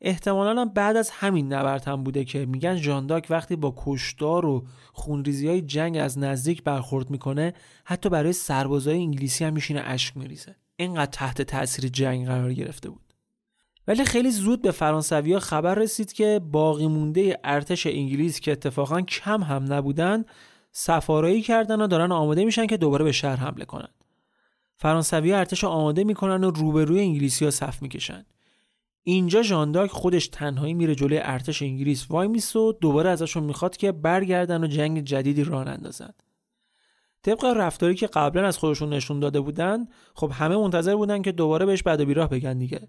احتمالا 0.00 0.64
بعد 0.64 0.96
از 0.96 1.10
همین 1.10 1.52
نبرد 1.52 1.84
هم 1.84 2.04
بوده 2.04 2.24
که 2.24 2.46
میگن 2.46 2.76
ژانداک 2.76 3.26
وقتی 3.30 3.56
با 3.56 3.74
کشتار 3.76 4.46
و 4.46 4.66
خونریزی 4.92 5.48
های 5.48 5.62
جنگ 5.62 5.96
از 5.96 6.18
نزدیک 6.18 6.62
برخورد 6.62 7.10
می‌کنه 7.10 7.54
حتی 7.84 8.08
برای 8.08 8.32
سربازای 8.32 8.96
انگلیسی 8.98 9.44
هم 9.44 9.52
میشینه 9.52 9.80
اشک 9.84 10.16
میریزه. 10.16 10.56
اینقدر 10.76 11.10
تحت 11.10 11.42
تاثیر 11.42 11.88
جنگ 11.88 12.26
قرار 12.26 12.54
گرفته 12.54 12.90
بود. 12.90 13.09
ولی 13.90 14.04
خیلی 14.04 14.30
زود 14.30 14.62
به 14.62 14.70
فرانسویا 14.70 15.38
خبر 15.38 15.74
رسید 15.74 16.12
که 16.12 16.40
باقی 16.52 16.86
مونده 16.86 17.40
ارتش 17.44 17.86
انگلیس 17.86 18.40
که 18.40 18.52
اتفاقا 18.52 19.00
کم 19.00 19.42
هم 19.42 19.72
نبودن 19.72 20.24
سفارایی 20.72 21.42
کردن 21.42 21.80
و 21.80 21.86
دارن 21.86 22.12
آماده 22.12 22.44
میشن 22.44 22.66
که 22.66 22.76
دوباره 22.76 23.04
به 23.04 23.12
شهر 23.12 23.36
حمله 23.36 23.64
کنن. 23.64 23.88
فرانسوی 24.76 25.32
ارتش 25.32 25.64
آماده 25.64 26.04
می‌کنن 26.04 26.44
و 26.44 26.50
روبروی 26.50 27.00
انگلیسی 27.00 27.44
ها 27.44 27.50
صف 27.50 27.82
می‌کشن. 27.82 28.26
اینجا 29.02 29.42
ژانداک 29.42 29.90
خودش 29.90 30.28
تنهایی 30.28 30.74
میره 30.74 30.94
جلوی 30.94 31.20
ارتش 31.22 31.62
انگلیس 31.62 32.06
وای 32.10 32.28
میست 32.28 32.56
و 32.56 32.72
دوباره 32.72 33.10
ازشون 33.10 33.42
می‌خواد 33.42 33.76
که 33.76 33.92
برگردن 33.92 34.64
و 34.64 34.66
جنگ 34.66 35.00
جدیدی 35.00 35.44
راه 35.44 35.68
اندازن. 35.68 36.10
طبق 37.22 37.44
رفتاری 37.44 37.94
که 37.94 38.06
قبلا 38.06 38.46
از 38.46 38.58
خودشون 38.58 38.92
نشون 38.92 39.20
داده 39.20 39.40
بودن 39.40 39.88
خب 40.14 40.30
همه 40.34 40.56
منتظر 40.56 40.96
بودن 40.96 41.22
که 41.22 41.32
دوباره 41.32 41.66
بهش 41.66 41.82
بعد 41.82 42.00
و 42.00 42.04
بیراه 42.04 42.28
بگن 42.28 42.58
دیگه. 42.58 42.88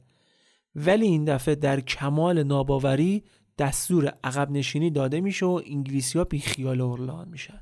ولی 0.75 1.05
این 1.05 1.25
دفعه 1.25 1.55
در 1.55 1.79
کمال 1.79 2.43
ناباوری 2.43 3.23
دستور 3.57 4.13
عقب 4.23 4.51
نشینی 4.51 4.89
داده 4.89 5.21
میشه 5.21 5.45
و 5.45 5.61
انگلیسی 5.67 6.19
ها 6.19 6.27
خیال 6.41 6.81
اورلان 6.81 7.27
میشن. 7.29 7.61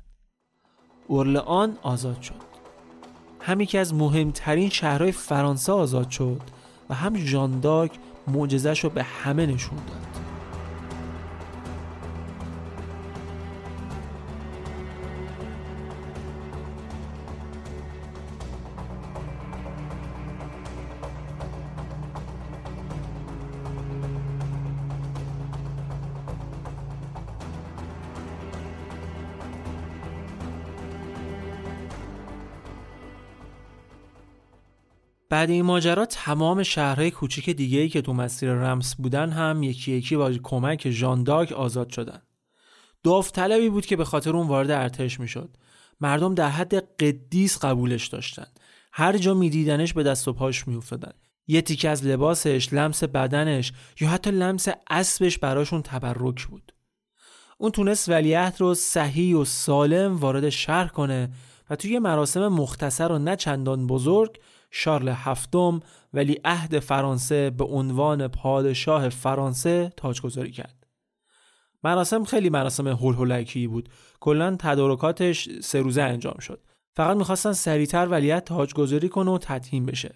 اورلان 1.08 1.78
آزاد 1.82 2.22
شد. 2.22 2.50
هم 3.40 3.60
یکی 3.60 3.78
از 3.78 3.94
مهمترین 3.94 4.68
شهرهای 4.68 5.12
فرانسه 5.12 5.72
آزاد 5.72 6.10
شد 6.10 6.40
و 6.88 6.94
هم 6.94 7.16
ژانداک 7.16 7.92
معجزش 8.28 8.84
رو 8.84 8.90
به 8.90 9.02
همه 9.02 9.46
نشون 9.46 9.76
داد. 9.76 10.29
بعد 35.30 35.50
این 35.50 35.64
ماجرا 35.64 36.06
تمام 36.06 36.62
شهرهای 36.62 37.10
کوچیک 37.10 37.50
دیگه‌ای 37.50 37.88
که 37.88 38.02
تو 38.02 38.12
مسیر 38.12 38.52
رمس 38.52 38.94
بودن 38.94 39.30
هم 39.30 39.62
یکی 39.62 39.92
یکی 39.92 40.16
با 40.16 40.32
کمک 40.32 40.90
ژان 40.90 41.24
دارک 41.24 41.52
آزاد 41.52 41.90
شدن. 41.90 42.22
داوطلبی 43.02 43.68
بود 43.68 43.86
که 43.86 43.96
به 43.96 44.04
خاطر 44.04 44.36
اون 44.36 44.46
وارد 44.46 44.70
ارتش 44.70 45.20
می‌شد. 45.20 45.56
مردم 46.00 46.34
در 46.34 46.48
حد 46.48 46.74
قدیس 46.74 47.58
قبولش 47.58 48.06
داشتن. 48.06 48.46
هر 48.92 49.18
جا 49.18 49.34
میدیدنش 49.34 49.92
به 49.92 50.02
دست 50.02 50.28
و 50.28 50.32
پاش 50.32 50.68
میافتادن. 50.68 51.12
یه 51.46 51.62
تیکه 51.62 51.88
از 51.88 52.06
لباسش، 52.06 52.72
لمس 52.72 53.04
بدنش 53.04 53.72
یا 54.00 54.08
حتی 54.08 54.30
لمس 54.30 54.68
اسبش 54.90 55.38
براشون 55.38 55.82
تبرک 55.82 56.46
بود. 56.46 56.72
اون 57.58 57.70
تونست 57.70 58.08
ولیعهد 58.08 58.56
رو 58.60 58.74
صحیح 58.74 59.36
و 59.36 59.44
سالم 59.44 60.16
وارد 60.16 60.48
شهر 60.48 60.88
کنه 60.88 61.30
و 61.70 61.76
توی 61.76 61.98
مراسم 61.98 62.48
مختصر 62.48 63.12
و 63.12 63.18
نه 63.18 63.36
چندان 63.36 63.86
بزرگ 63.86 64.36
شارل 64.70 65.08
هفتم 65.08 65.80
ولی 66.12 66.40
عهد 66.44 66.78
فرانسه 66.78 67.50
به 67.50 67.64
عنوان 67.64 68.28
پادشاه 68.28 69.08
فرانسه 69.08 69.92
تاجگذاری 69.96 70.50
کرد. 70.50 70.86
مراسم 71.84 72.24
خیلی 72.24 72.50
مراسم 72.50 72.88
هول 72.88 73.66
بود. 73.66 73.88
کلا 74.20 74.56
تدارکاتش 74.58 75.48
سه 75.60 75.80
روزه 75.80 76.02
انجام 76.02 76.38
شد. 76.38 76.60
فقط 76.96 77.16
می‌خواستن 77.16 77.52
سریعتر 77.52 78.06
ولیت 78.06 78.44
تاجگذاری 78.44 79.08
کنه 79.08 79.30
و 79.30 79.38
تدهیم 79.38 79.86
بشه. 79.86 80.14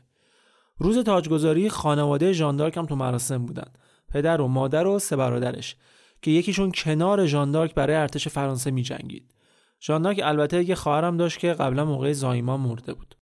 روز 0.78 0.98
تاجگذاری 0.98 1.68
خانواده 1.68 2.32
ژاندارک 2.32 2.76
هم 2.76 2.86
تو 2.86 2.96
مراسم 2.96 3.46
بودن. 3.46 3.72
پدر 4.09 4.40
و 4.40 4.48
مادر 4.48 4.86
و 4.86 4.98
سه 4.98 5.16
برادرش 5.16 5.76
که 6.22 6.30
یکیشون 6.30 6.72
کنار 6.72 7.26
ژاندارک 7.26 7.74
برای 7.74 7.96
ارتش 7.96 8.28
فرانسه 8.28 8.70
میجنگید. 8.70 9.34
ژاندارک 9.82 10.20
البته 10.24 10.68
یه 10.68 10.74
خواهرم 10.74 11.16
داشت 11.16 11.38
که 11.38 11.52
قبلا 11.52 11.84
موقع 11.84 12.12
زایمان 12.12 12.61
مرده 12.61 12.94
بود. 12.94 13.16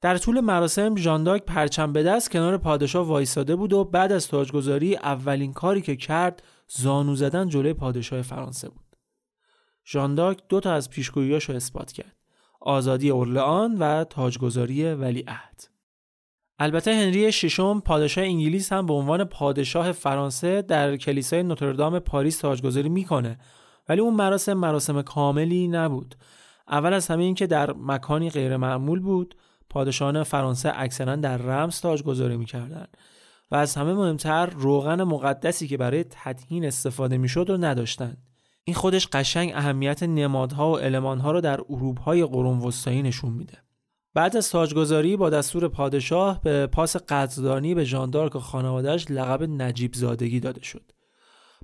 در 0.00 0.18
طول 0.18 0.40
مراسم 0.40 0.96
ژانداک 0.96 1.42
پرچم 1.42 1.92
به 1.92 2.02
دست 2.02 2.30
کنار 2.30 2.58
پادشاه 2.58 3.06
وایساده 3.06 3.56
بود 3.56 3.72
و 3.72 3.84
بعد 3.84 4.12
از 4.12 4.28
تاجگذاری 4.28 4.96
اولین 4.96 5.52
کاری 5.52 5.82
که 5.82 5.96
کرد 5.96 6.42
زانو 6.68 7.14
زدن 7.14 7.48
جلوی 7.48 7.72
پادشاه 7.72 8.22
فرانسه 8.22 8.68
بود. 8.68 8.96
ژانداک 9.86 10.42
دو 10.48 10.60
تا 10.60 10.72
از 10.72 10.90
پیشگوییاشو 10.90 11.52
اثبات 11.52 11.92
کرد. 11.92 12.16
آزادی 12.60 13.10
اورلئان 13.10 13.78
و 13.78 14.04
تاجگذاری 14.04 14.92
ولیعهد. 14.92 15.68
البته 16.58 16.94
هنری 16.94 17.32
ششم 17.32 17.80
پادشاه 17.80 18.24
انگلیس 18.24 18.72
هم 18.72 18.86
به 18.86 18.92
عنوان 18.92 19.24
پادشاه 19.24 19.92
فرانسه 19.92 20.62
در 20.62 20.96
کلیسای 20.96 21.42
نوتردام 21.42 21.98
پاریس 21.98 22.38
تاجگذاری 22.38 22.88
می‌کنه 22.88 23.38
ولی 23.88 24.00
اون 24.00 24.14
مراسم 24.14 24.54
مراسم 24.54 25.02
کاملی 25.02 25.68
نبود. 25.68 26.14
اول 26.68 26.92
از 26.92 27.08
همه 27.08 27.24
این 27.24 27.34
که 27.34 27.46
در 27.46 27.72
مکانی 27.72 28.30
غیر 28.30 28.56
معمول 28.56 29.00
بود 29.00 29.34
پادشاهان 29.76 30.22
فرانسه 30.22 30.72
اکثرا 30.74 31.16
در 31.16 31.36
رمز 31.36 31.80
تاجگذاری 31.80 32.36
می‌کردند 32.36 32.96
و 33.50 33.56
از 33.56 33.74
همه 33.74 33.94
مهمتر 33.94 34.46
روغن 34.46 35.02
مقدسی 35.02 35.68
که 35.68 35.76
برای 35.76 36.04
تدهین 36.10 36.64
استفاده 36.64 37.18
می‌شد 37.18 37.46
رو 37.48 37.56
نداشتند. 37.56 38.18
این 38.64 38.76
خودش 38.76 39.08
قشنگ 39.12 39.52
اهمیت 39.54 40.02
نمادها 40.02 40.70
و 40.70 40.78
المانها 40.78 41.32
رو 41.32 41.40
در 41.40 41.60
اروپای 41.70 42.24
قرون 42.24 42.58
وسطایی 42.58 43.02
نشون 43.02 43.32
میده. 43.32 43.58
بعد 44.14 44.36
از 44.36 44.50
تاجگذاری 44.50 45.16
با 45.16 45.30
دستور 45.30 45.68
پادشاه 45.68 46.40
به 46.40 46.66
پاس 46.66 46.96
قدردانی 46.96 47.74
به 47.74 47.84
ژاندارک 47.84 48.36
و 48.36 48.40
خانوادهش 48.40 49.06
لقب 49.10 49.42
نجیب 49.42 49.94
زادگی 49.94 50.40
داده 50.40 50.62
شد. 50.62 50.92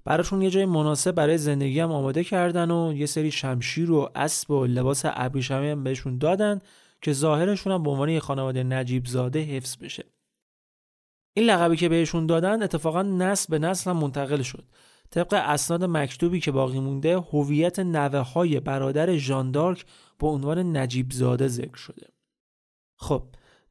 براشون 0.05 0.43
یه 0.43 0.51
جای 0.51 0.67
مناسب 0.67 1.13
برای 1.13 1.39
زندگی 1.39 1.81
هم 1.81 1.93
آماده 1.93 2.25
کردن 2.25 2.71
و 2.71 2.93
یه 2.93 3.07
سری 3.07 3.31
شمشیر 3.31 3.91
و 3.91 4.11
اسب 4.15 4.51
و 4.51 4.67
لباس 4.67 5.03
ابریشمی 5.05 5.71
هم 5.71 5.85
بهشون 5.85 6.19
دادن 6.19 6.59
که 7.03 7.13
ظاهرشون 7.13 7.73
هم 7.73 7.83
به 7.83 7.91
عنوان 7.91 8.09
یه 8.09 8.21
خانواده 8.21 8.63
نجیب 8.63 9.07
زاده 9.07 9.41
حفظ 9.41 9.77
بشه. 9.77 10.05
این 11.35 11.47
لقبی 11.47 11.77
که 11.77 11.89
بهشون 11.89 12.27
دادن 12.27 12.63
اتفاقا 12.63 13.03
نسل 13.03 13.51
به 13.51 13.59
نسل 13.59 13.91
هم 13.91 13.97
منتقل 13.97 14.43
شد. 14.43 14.65
طبق 15.11 15.33
اسناد 15.33 15.85
مکتوبی 15.85 16.41
که 16.41 16.51
باقی 16.51 16.81
مونده 16.81 17.19
هویت 17.19 17.79
نوه 17.79 18.19
های 18.19 18.61
برادر 18.61 19.17
ژاندارک 19.17 19.87
به 20.19 20.27
عنوان 20.27 20.77
نجیب 20.77 21.11
زاده 21.11 21.49
ذکر 21.49 21.77
شده. 21.77 22.07
خب 22.97 23.23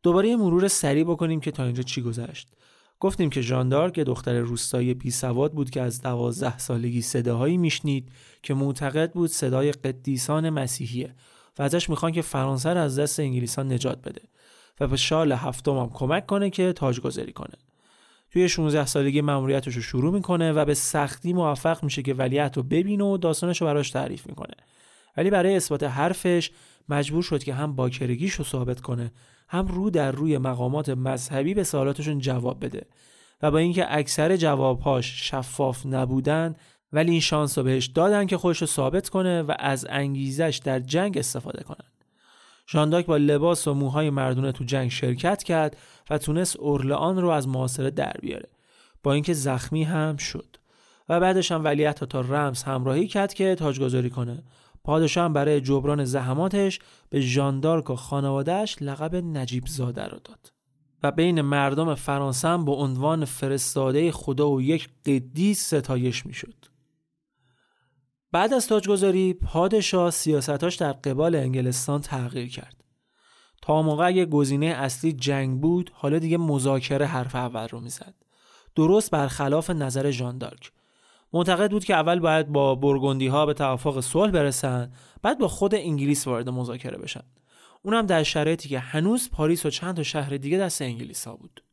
دوباره 0.03 0.29
یه 0.29 0.35
مرور 0.35 0.67
سریع 0.67 1.03
بکنیم 1.03 1.39
که 1.39 1.51
تا 1.51 1.63
اینجا 1.63 1.83
چی 1.83 2.01
گذشت. 2.01 2.53
گفتیم 2.99 3.29
که 3.29 3.41
ژاندارک 3.41 3.97
یه 3.97 4.03
دختر 4.03 4.39
روستایی 4.39 4.93
بی 4.93 5.11
سواد 5.11 5.53
بود 5.53 5.69
که 5.69 5.81
از 5.81 6.01
دوازده 6.01 6.57
سالگی 6.57 7.01
صداهایی 7.01 7.57
میشنید 7.57 8.11
که 8.43 8.53
معتقد 8.53 9.11
بود 9.11 9.29
صدای 9.29 9.71
قدیسان 9.71 10.49
مسیحیه. 10.49 11.15
و 11.59 11.63
ازش 11.63 11.89
می‌خوان 11.89 12.11
که 12.11 12.21
فرانسه 12.21 12.69
رو 12.69 12.79
از 12.79 12.99
دست 12.99 13.19
انگلیسان 13.19 13.73
نجات 13.73 14.01
بده 14.01 14.21
و 14.79 14.87
به 14.87 14.97
شال 14.97 15.31
هفتم 15.31 15.77
هم 15.77 15.89
کمک 15.89 16.25
کنه 16.25 16.49
که 16.49 16.73
تاجگذاری 16.73 17.31
کنه. 17.31 17.55
توی 18.31 18.49
16 18.49 18.85
سالگی 18.85 19.21
مأموریتش 19.21 19.75
رو 19.75 19.81
شروع 19.81 20.13
می‌کنه 20.13 20.51
و 20.51 20.65
به 20.65 20.73
سختی 20.73 21.33
موفق 21.33 21.83
میشه 21.83 22.01
که 22.01 22.13
ولیعت 22.13 22.57
رو 22.57 22.63
ببینه 22.63 23.03
و 23.03 23.17
داستانش 23.17 23.61
رو 23.61 23.67
براش 23.67 23.89
تعریف 23.89 24.27
می‌کنه. 24.27 24.55
ولی 25.17 25.29
برای 25.29 25.55
اثبات 25.55 25.83
حرفش 25.83 26.51
مجبور 26.89 27.23
شد 27.23 27.43
که 27.43 27.53
هم 27.53 27.75
باکرگیش 27.75 28.33
رو 28.33 28.45
ثابت 28.45 28.81
کنه 28.81 29.11
هم 29.47 29.67
رو 29.67 29.89
در 29.89 30.11
روی 30.11 30.37
مقامات 30.37 30.89
مذهبی 30.89 31.53
به 31.53 31.63
سوالاتشون 31.63 32.19
جواب 32.19 32.65
بده 32.65 32.85
و 33.41 33.51
با 33.51 33.57
اینکه 33.57 33.85
اکثر 33.97 34.37
جوابهاش 34.37 35.29
شفاف 35.29 35.85
نبودن 35.85 36.55
ولی 36.93 37.11
این 37.11 37.19
شانس 37.19 37.57
رو 37.57 37.63
بهش 37.63 37.85
دادن 37.85 38.25
که 38.25 38.37
خودش 38.37 38.61
رو 38.61 38.67
ثابت 38.67 39.09
کنه 39.09 39.41
و 39.41 39.55
از 39.59 39.87
انگیزش 39.89 40.61
در 40.63 40.79
جنگ 40.79 41.17
استفاده 41.17 41.63
کنن. 41.63 41.91
ژانداک 42.71 43.05
با 43.05 43.17
لباس 43.17 43.67
و 43.67 43.73
موهای 43.73 44.09
مردونه 44.09 44.51
تو 44.51 44.63
جنگ 44.63 44.91
شرکت 44.91 45.43
کرد 45.43 45.77
و 46.09 46.17
تونست 46.17 46.57
اورلان 46.57 47.21
رو 47.21 47.29
از 47.29 47.47
محاصره 47.47 47.91
در 47.91 48.13
بیاره 48.21 48.49
با 49.03 49.13
اینکه 49.13 49.33
زخمی 49.33 49.83
هم 49.83 50.17
شد 50.17 50.55
و 51.09 51.19
بعدش 51.19 51.51
هم 51.51 51.63
ولیعت 51.63 52.03
تا 52.03 52.21
رمز 52.21 52.63
همراهی 52.63 53.07
کرد 53.07 53.33
که 53.33 53.55
تاجگذاری 53.55 54.09
کنه 54.09 54.43
پادشاه 54.83 55.29
برای 55.29 55.61
جبران 55.61 56.05
زحماتش 56.05 56.79
به 57.09 57.21
ژاندارک 57.21 57.89
و 57.89 57.95
خانوادهش 57.95 58.77
لقب 58.81 59.15
نجیب 59.15 59.67
زاده 59.67 60.03
رو 60.03 60.19
داد 60.23 60.51
و 61.03 61.11
بین 61.11 61.41
مردم 61.41 61.95
فرانسه 61.95 62.47
هم 62.47 62.65
به 62.65 62.71
عنوان 62.71 63.25
فرستاده 63.25 64.11
خدا 64.11 64.49
و 64.49 64.61
یک 64.61 64.89
قدیس 65.05 65.73
ستایش 65.73 66.25
می‌شد. 66.25 66.70
بعد 68.31 68.53
از 68.53 68.67
تاجگذاری 68.67 69.33
پادشاه 69.33 70.11
سیاستاش 70.11 70.75
در 70.75 70.91
قبال 70.91 71.35
انگلستان 71.35 72.01
تغییر 72.01 72.49
کرد. 72.49 72.83
تا 73.61 73.81
موقع 73.81 74.25
گزینه 74.25 74.65
اصلی 74.65 75.13
جنگ 75.13 75.61
بود 75.61 75.91
حالا 75.93 76.19
دیگه 76.19 76.37
مذاکره 76.37 77.05
حرف 77.05 77.35
اول 77.35 77.67
رو 77.67 77.79
می‌زد. 77.79 78.13
درست 78.75 79.11
برخلاف 79.11 79.69
نظر 79.69 80.11
ژاندارک. 80.11 80.71
معتقد 81.33 81.71
بود 81.71 81.85
که 81.85 81.93
اول 81.93 82.19
باید 82.19 82.47
با 82.47 82.75
برگندی 82.75 83.27
ها 83.27 83.45
به 83.45 83.53
توافق 83.53 83.99
صلح 83.99 84.31
برسن 84.31 84.91
بعد 85.21 85.39
با 85.39 85.47
خود 85.47 85.75
انگلیس 85.75 86.27
وارد 86.27 86.49
مذاکره 86.49 86.97
بشن. 86.97 87.23
اونم 87.81 88.05
در 88.05 88.23
شرایطی 88.23 88.69
که 88.69 88.79
هنوز 88.79 89.29
پاریس 89.29 89.65
و 89.65 89.69
چند 89.69 89.95
تا 89.95 90.03
شهر 90.03 90.37
دیگه 90.37 90.57
دست 90.57 90.81
انگلیس 90.81 91.27
ها 91.27 91.35
بود. 91.35 91.63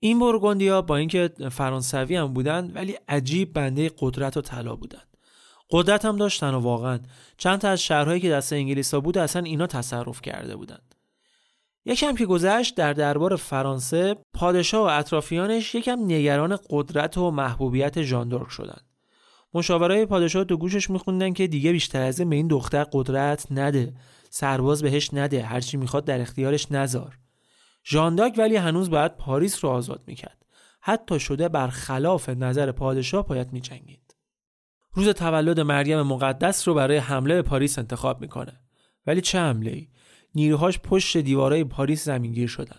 این 0.00 0.22
ها 0.70 0.82
با 0.82 0.96
اینکه 0.96 1.30
فرانسوی 1.50 2.16
هم 2.16 2.32
بودن 2.32 2.70
ولی 2.74 2.96
عجیب 3.08 3.52
بنده 3.52 3.90
قدرت 3.98 4.36
و 4.36 4.40
طلا 4.40 4.76
بودن. 4.76 5.02
قدرت 5.70 6.04
هم 6.04 6.16
داشتن 6.16 6.54
و 6.54 6.58
واقعا 6.58 7.00
چند 7.36 7.58
تا 7.58 7.68
از 7.68 7.82
شهرهایی 7.82 8.20
که 8.20 8.30
دست 8.30 8.52
انگلیس 8.52 8.94
ها 8.94 9.00
بود 9.00 9.18
اصلا 9.18 9.42
اینا 9.42 9.66
تصرف 9.66 10.22
کرده 10.22 10.56
بودند. 10.56 10.94
یکم 11.84 12.14
که 12.14 12.26
گذشت 12.26 12.74
در 12.74 12.92
دربار 12.92 13.36
فرانسه 13.36 14.16
پادشاه 14.34 14.86
و 14.86 14.98
اطرافیانش 14.98 15.74
یکم 15.74 15.98
نگران 16.04 16.58
قدرت 16.70 17.18
و 17.18 17.30
محبوبیت 17.30 18.02
ژاندارک 18.02 18.50
شدند. 18.50 18.84
مشاورای 19.54 20.06
پادشاه 20.06 20.44
تو 20.44 20.56
گوشش 20.56 20.90
میخوندن 20.90 21.32
که 21.32 21.46
دیگه 21.46 21.72
بیشتر 21.72 22.02
از 22.02 22.18
این 22.20 22.30
به 22.30 22.36
این 22.36 22.48
دختر 22.48 22.84
قدرت 22.92 23.46
نده 23.50 23.94
سرباز 24.30 24.82
بهش 24.82 25.14
نده 25.14 25.42
هرچی 25.42 25.76
می‌خواد 25.76 26.04
در 26.04 26.20
اختیارش 26.20 26.72
نذار 26.72 27.18
ژاندارک 27.84 28.34
ولی 28.38 28.56
هنوز 28.56 28.90
باید 28.90 29.16
پاریس 29.16 29.64
رو 29.64 29.70
آزاد 29.70 30.02
می‌کرد 30.06 30.46
حتی 30.80 31.20
شده 31.20 31.48
بر 31.48 31.68
خلاف 31.68 32.28
نظر 32.28 32.72
پادشاه 32.72 33.26
باید 33.26 33.52
میجنگید 33.52 34.07
روز 34.98 35.08
تولد 35.08 35.60
مریم 35.60 36.02
مقدس 36.02 36.68
رو 36.68 36.74
برای 36.74 36.96
حمله 36.96 37.34
به 37.34 37.42
پاریس 37.42 37.78
انتخاب 37.78 38.20
می‌کنه. 38.20 38.60
ولی 39.06 39.20
چه 39.20 39.38
حمله 39.38 39.70
ای؟ 39.70 39.88
نیروهاش 40.34 40.78
پشت 40.78 41.16
دیوارای 41.16 41.64
پاریس 41.64 42.04
زمینگیر 42.04 42.48
شدن. 42.48 42.76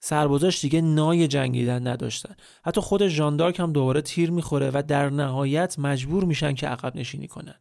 سربازاش 0.00 0.60
دیگه 0.60 0.80
نای 0.80 1.28
جنگیدن 1.28 1.86
نداشتن. 1.86 2.34
حتی 2.64 2.80
خود 2.80 3.08
ژاندارک 3.08 3.60
هم 3.60 3.72
دوباره 3.72 4.00
تیر 4.00 4.30
می‌خوره 4.30 4.70
و 4.74 4.82
در 4.88 5.10
نهایت 5.10 5.78
مجبور 5.78 6.24
میشن 6.24 6.54
که 6.54 6.68
عقب 6.68 6.96
نشینی 6.96 7.28
کنن. 7.28 7.54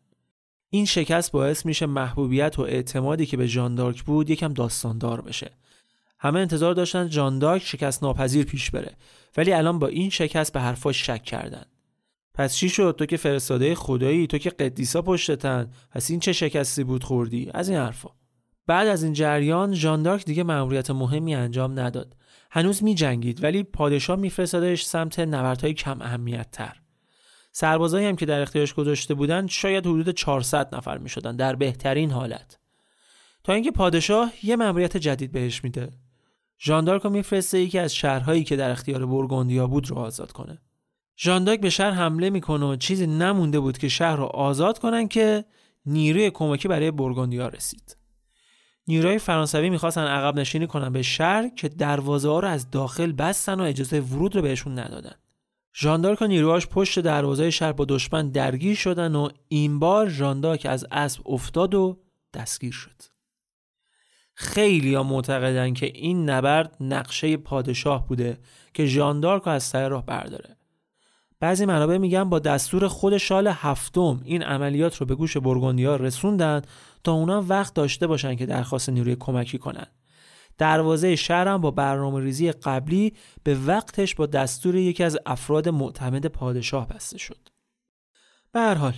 این 0.69 0.85
شکست 0.85 1.31
باعث 1.31 1.65
میشه 1.65 1.85
محبوبیت 1.85 2.59
و 2.59 2.61
اعتمادی 2.61 3.25
که 3.25 3.37
به 3.37 3.47
ژاندارک 3.47 4.03
بود 4.03 4.29
یکم 4.29 4.53
داستاندار 4.53 5.21
بشه. 5.21 5.51
همه 6.19 6.39
انتظار 6.39 6.73
داشتن 6.73 7.09
ژاندارک 7.09 7.63
شکست 7.63 8.03
ناپذیر 8.03 8.45
پیش 8.45 8.71
بره. 8.71 8.95
ولی 9.37 9.53
الان 9.53 9.79
با 9.79 9.87
این 9.87 10.09
شکست 10.09 10.53
به 10.53 10.59
حرفاش 10.59 11.05
شک 11.05 11.23
کردن. 11.23 11.65
پس 12.33 12.55
چی 12.55 12.69
شد؟ 12.69 12.95
تو 12.97 13.05
که 13.05 13.17
فرستاده 13.17 13.75
خدایی 13.75 14.27
تو 14.27 14.37
که 14.37 14.49
قدیسا 14.49 15.01
پشتتن. 15.01 15.71
پس 15.91 16.11
این 16.11 16.19
چه 16.19 16.33
شکستی 16.33 16.83
بود 16.83 17.03
خوردی؟ 17.03 17.51
از 17.53 17.69
این 17.69 17.77
حرفا. 17.77 18.09
بعد 18.67 18.87
از 18.87 19.03
این 19.03 19.13
جریان 19.13 19.73
ژاندارک 19.73 20.25
دیگه 20.25 20.43
مأموریت 20.43 20.91
مهمی 20.91 21.35
انجام 21.35 21.79
نداد. 21.79 22.15
هنوز 22.51 22.83
می 22.83 22.95
جنگید 22.95 23.43
ولی 23.43 23.63
پادشاه 23.63 24.19
میفرستادش 24.19 24.85
سمت 24.85 25.19
نبردهای 25.19 25.73
کم 25.73 26.01
اهمیت 26.01 26.51
تر 26.51 26.81
سربازایی 27.51 28.07
هم 28.07 28.15
که 28.15 28.25
در 28.25 28.41
اختیارش 28.41 28.73
گذاشته 28.73 29.13
بودند 29.13 29.49
شاید 29.49 29.87
حدود 29.87 30.09
400 30.09 30.75
نفر 30.75 30.97
می 30.97 31.09
شدن 31.09 31.35
در 31.35 31.55
بهترین 31.55 32.11
حالت. 32.11 32.59
تا 33.43 33.53
اینکه 33.53 33.71
پادشاه 33.71 34.31
یه 34.43 34.55
مأموریت 34.55 34.97
جدید 34.97 35.31
بهش 35.31 35.63
میده. 35.63 35.89
ژاندارک 36.59 37.01
رو 37.01 37.09
میفرسته 37.09 37.59
یکی 37.59 37.79
از 37.79 37.95
شهرهایی 37.95 38.43
که 38.43 38.55
در 38.55 38.71
اختیار 38.71 39.05
برگوندیا 39.05 39.67
بود 39.67 39.89
رو 39.89 39.97
آزاد 39.97 40.31
کنه. 40.31 40.61
ژاندارک 41.17 41.61
به 41.61 41.69
شهر 41.69 41.91
حمله 41.91 42.29
می‌کنه 42.29 42.65
و 42.65 42.75
چیزی 42.75 43.07
نمونده 43.07 43.59
بود 43.59 43.77
که 43.77 43.89
شهر 43.89 44.15
رو 44.15 44.23
آزاد 44.25 44.79
کنن 44.79 45.07
که 45.07 45.45
نیروی 45.85 46.29
کمکی 46.29 46.67
برای 46.67 46.91
برگوندیا 46.91 47.47
رسید. 47.47 47.97
نیروهای 48.87 49.19
فرانسوی 49.19 49.69
می‌خواستن 49.69 50.07
عقب 50.07 50.39
نشینی 50.39 50.67
کنن 50.67 50.93
به 50.93 51.01
شهر 51.01 51.49
که 51.49 51.69
دروازه 51.69 52.29
ها 52.29 52.39
رو 52.39 52.47
از 52.47 52.71
داخل 52.71 53.11
بستن 53.11 53.59
و 53.59 53.63
اجازه 53.63 53.99
ورود 53.99 54.35
رو 54.35 54.41
بهشون 54.41 54.79
ندادن. 54.79 55.15
ژاندارک 55.75 56.21
و 56.21 56.27
نیروهاش 56.27 56.67
پشت 56.67 56.99
دروازه 56.99 57.49
شهر 57.49 57.71
با 57.71 57.85
دشمن 57.85 58.29
درگیر 58.29 58.75
شدن 58.75 59.15
و 59.15 59.29
این 59.47 59.79
بار 59.79 60.09
ژاندارک 60.09 60.65
از 60.69 60.85
اسب 60.91 61.21
افتاد 61.25 61.75
و 61.75 61.99
دستگیر 62.33 62.71
شد. 62.71 63.01
خیلی 64.33 64.95
ها 64.95 65.03
معتقدن 65.03 65.73
که 65.73 65.85
این 65.85 66.29
نبرد 66.29 66.77
نقشه 66.79 67.37
پادشاه 67.37 68.07
بوده 68.07 68.39
که 68.73 68.85
ژاندارک 68.85 69.47
از 69.47 69.63
سر 69.63 69.89
راه 69.89 70.05
برداره. 70.05 70.57
بعضی 71.41 71.65
منابع 71.65 71.97
میگن 71.97 72.23
با 72.23 72.39
دستور 72.39 72.87
خود 72.87 73.17
شال 73.17 73.47
هفتم 73.47 74.21
این 74.23 74.43
عملیات 74.43 74.95
رو 74.95 75.05
به 75.05 75.15
گوش 75.15 75.37
برگوندیا 75.37 75.95
رسوندن 75.95 76.61
تا 77.03 77.11
اونا 77.13 77.41
وقت 77.41 77.73
داشته 77.73 78.07
باشن 78.07 78.35
که 78.35 78.45
درخواست 78.45 78.89
نیروی 78.89 79.15
کمکی 79.19 79.57
کنن 79.57 79.85
دروازه 80.57 81.15
شهرم 81.15 81.61
با 81.61 81.71
برنامه 81.71 82.19
ریزی 82.19 82.51
قبلی 82.51 83.13
به 83.43 83.55
وقتش 83.55 84.15
با 84.15 84.25
دستور 84.25 84.75
یکی 84.75 85.03
از 85.03 85.17
افراد 85.25 85.69
معتمد 85.69 86.25
پادشاه 86.25 86.87
بسته 86.87 87.17
شد. 87.17 87.49
به 88.51 88.59
هر 88.59 88.73
حال 88.73 88.93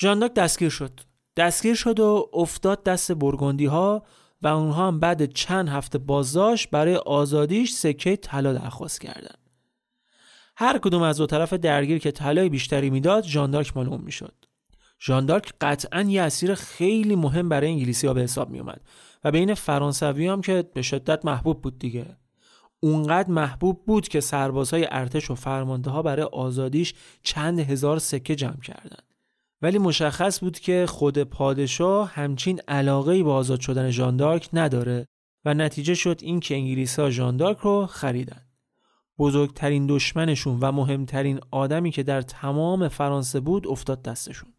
ژانداک 0.00 0.34
دستگیر 0.34 0.70
شد. 0.70 1.00
دستگیر 1.36 1.74
شد 1.74 2.00
و 2.00 2.30
افتاد 2.32 2.84
دست 2.84 3.12
برگندی 3.12 3.66
ها 3.66 4.02
و 4.42 4.48
اونها 4.48 4.88
هم 4.88 5.00
بعد 5.00 5.32
چند 5.32 5.68
هفته 5.68 5.98
بازداشت 5.98 6.70
برای 6.70 6.96
آزادیش 6.96 7.72
سکه 7.72 8.16
طلا 8.16 8.52
درخواست 8.52 9.00
کردند. 9.00 9.39
هر 10.62 10.78
کدوم 10.78 11.02
از 11.02 11.18
دو 11.18 11.26
طرف 11.26 11.52
درگیر 11.52 11.98
که 11.98 12.10
طلای 12.10 12.48
بیشتری 12.48 12.90
می‌داد 12.90 13.24
ژاندارک 13.24 13.76
مال 13.76 14.00
می‌شد. 14.00 14.34
ژاندارک 15.02 15.52
قطعا 15.60 16.02
یه 16.02 16.22
اسیر 16.22 16.54
خیلی 16.54 17.16
مهم 17.16 17.48
برای 17.48 17.70
انگلیسی 17.70 18.06
ها 18.06 18.14
به 18.14 18.20
حساب 18.20 18.50
می 18.50 18.58
اومد 18.58 18.80
و 19.24 19.30
بین 19.30 19.54
فرانسوی 19.54 20.26
هم 20.26 20.40
که 20.40 20.64
به 20.74 20.82
شدت 20.82 21.24
محبوب 21.24 21.62
بود 21.62 21.78
دیگه 21.78 22.16
اونقدر 22.80 23.30
محبوب 23.30 23.84
بود 23.86 24.08
که 24.08 24.20
سربازهای 24.20 24.86
ارتش 24.90 25.30
و 25.30 25.34
فرمانده 25.34 25.90
ها 25.90 26.02
برای 26.02 26.26
آزادیش 26.32 26.94
چند 27.22 27.60
هزار 27.60 27.98
سکه 27.98 28.36
جمع 28.36 28.60
کردند. 28.60 29.14
ولی 29.62 29.78
مشخص 29.78 30.40
بود 30.40 30.58
که 30.58 30.86
خود 30.88 31.18
پادشاه 31.18 32.10
همچین 32.10 32.60
علاقه 32.68 33.22
به 33.22 33.30
آزاد 33.30 33.60
شدن 33.60 33.90
ژاندارک 33.90 34.48
نداره 34.52 35.06
و 35.44 35.54
نتیجه 35.54 35.94
شد 35.94 36.18
این 36.22 36.40
که 36.40 36.54
انگلیس 36.54 36.98
ها 36.98 37.10
ژاندارک 37.10 37.58
رو 37.58 37.86
خریدن. 37.86 38.49
بزرگترین 39.20 39.86
دشمنشون 39.86 40.58
و 40.60 40.72
مهمترین 40.72 41.40
آدمی 41.50 41.90
که 41.90 42.02
در 42.02 42.22
تمام 42.22 42.88
فرانسه 42.88 43.40
بود 43.40 43.68
افتاد 43.68 44.02
دستشون. 44.02 44.52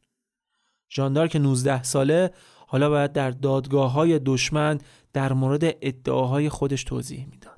ژاندارک 0.92 1.36
19 1.36 1.84
ساله 1.84 2.32
حالا 2.68 2.90
باید 2.90 3.14
در 3.14 3.32
دادگاه 3.32 3.92
های 3.92 4.20
دشمن 4.20 4.78
در 5.14 5.34
مورد 5.34 5.64
ادعاهای 5.64 6.50
خودش 6.50 6.84
توضیح 6.84 7.28
می‌داد. 7.32 7.56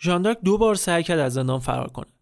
ژاندارک 0.00 0.38
دو 0.44 0.58
بار 0.58 0.74
سعی 0.74 1.02
کرد 1.02 1.18
از 1.18 1.32
زندان 1.32 1.58
فرار 1.58 1.90
کنه. 1.90 2.17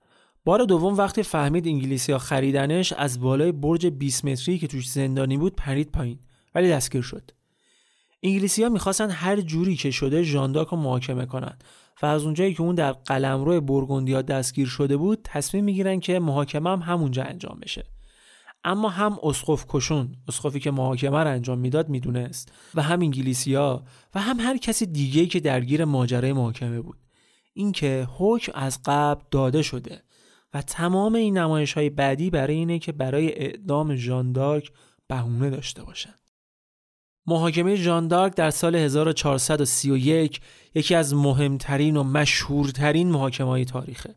بار 0.47 0.65
دوم 0.65 0.97
وقتی 0.97 1.23
فهمید 1.23 1.69
انگلیسی 1.69 2.13
ها 2.13 2.19
خریدنش 2.19 2.93
از 2.93 3.21
بالای 3.21 3.53
برج 3.53 3.87
20 3.87 4.25
متری 4.25 4.59
که 4.59 4.67
توش 4.67 4.91
زندانی 4.91 5.37
بود 5.37 5.57
پرید 5.57 5.91
پایین 5.93 6.19
ولی 6.55 6.71
دستگیر 6.71 7.03
شد. 7.03 7.31
انگلیسی 8.23 8.63
ها 8.63 8.69
می‌خواستن 8.69 9.11
هر 9.11 9.41
جوری 9.41 9.77
که 9.77 9.91
شده 9.91 10.23
ژاندارک 10.23 10.69
رو 10.69 10.79
محاکمه 10.79 11.27
کنند 11.27 11.65
و 12.03 12.07
از 12.07 12.25
اونجایی 12.25 12.55
که 12.55 12.63
اون 12.63 12.75
در 12.75 12.93
قلمرو 12.93 13.61
برگوندیا 13.61 14.23
دستگیر 14.23 14.67
شده 14.67 14.97
بود 14.97 15.19
تصمیم 15.25 15.65
می‌گیرن 15.65 16.01
که 16.01 16.19
محاکمه 16.19 16.71
هم 16.71 16.81
همونجا 16.81 17.23
انجام 17.23 17.59
بشه. 17.63 17.85
اما 18.65 18.89
هم 18.89 19.19
اسقف 19.23 19.65
کشون 19.69 20.17
اسقفی 20.29 20.61
که 20.61 20.71
محاکمه 20.71 21.19
رو 21.19 21.31
انجام 21.31 21.59
می‌داد 21.59 21.89
می‌دونست 21.89 22.53
و 22.75 22.83
هم 22.83 23.01
انگلیسیا 23.01 23.85
و 24.15 24.21
هم 24.21 24.41
هر 24.41 24.57
کسی 24.57 24.87
دیگه 24.87 25.27
که 25.27 25.41
درگیر 25.41 25.85
ماجرای 25.85 26.33
محاکمه 26.33 26.81
بود. 26.81 26.99
اینکه 27.55 28.09
حکم 28.17 28.53
از 28.55 28.81
قبل 28.85 29.23
داده 29.31 29.63
شده. 29.63 30.06
و 30.55 30.63
تمام 30.63 31.15
این 31.15 31.39
نمایش 31.39 31.73
های 31.73 31.91
بعدی 31.91 32.31
برای 32.31 32.57
اینه 32.57 32.79
که 32.79 32.93
برای 32.93 33.33
اعدام 33.33 33.95
ژاندارک 33.95 34.73
بهونه 35.09 35.51
داشته 35.51 35.85
باشن 35.85 36.15
محاکمه 37.27 37.77
ژاندارک 37.77 38.35
در 38.35 38.51
سال 38.51 38.77
1431 38.77 40.41
یکی 40.75 40.95
از 40.95 41.15
مهمترین 41.15 41.97
و 41.97 42.03
مشهورترین 42.03 43.11
محاکمه 43.11 43.49
های 43.49 43.65
تاریخه. 43.65 44.15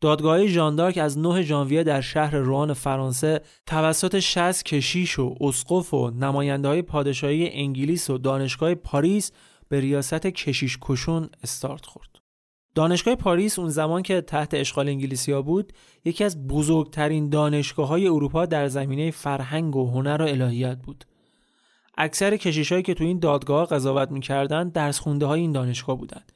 دادگاه 0.00 0.46
ژاندارک 0.46 0.98
از 0.98 1.18
9 1.18 1.42
ژانویه 1.42 1.82
در 1.82 2.00
شهر 2.00 2.36
روان 2.36 2.72
فرانسه 2.72 3.40
توسط 3.66 4.18
60 4.18 4.64
کشیش 4.64 5.18
و 5.18 5.34
اسقف 5.40 5.94
و 5.94 6.10
نماینده 6.10 6.68
های 6.68 6.82
پادشاهی 6.82 7.50
انگلیس 7.50 8.10
و 8.10 8.18
دانشگاه 8.18 8.74
پاریس 8.74 9.32
به 9.68 9.80
ریاست 9.80 10.26
کشیش 10.26 10.78
کشون 10.82 11.28
استارت 11.42 11.86
خورد. 11.86 12.13
دانشگاه 12.74 13.14
پاریس 13.14 13.58
اون 13.58 13.68
زمان 13.68 14.02
که 14.02 14.20
تحت 14.20 14.54
اشغال 14.54 14.88
انگلیسیا 14.88 15.42
بود 15.42 15.72
یکی 16.04 16.24
از 16.24 16.46
بزرگترین 16.46 17.28
دانشگاه 17.28 17.88
های 17.88 18.08
اروپا 18.08 18.46
در 18.46 18.68
زمینه 18.68 19.10
فرهنگ 19.10 19.76
و 19.76 19.90
هنر 19.90 20.22
و 20.22 20.24
الهیات 20.24 20.78
بود. 20.78 21.04
اکثر 21.98 22.36
کشیشایی 22.36 22.82
که 22.82 22.94
تو 22.94 23.04
این 23.04 23.18
دادگاه 23.18 23.66
قضاوت 23.66 24.10
می‌کردند 24.10 24.72
درس 24.72 24.98
خونده 24.98 25.26
های 25.26 25.40
این 25.40 25.52
دانشگاه 25.52 25.98
بودند 25.98 26.32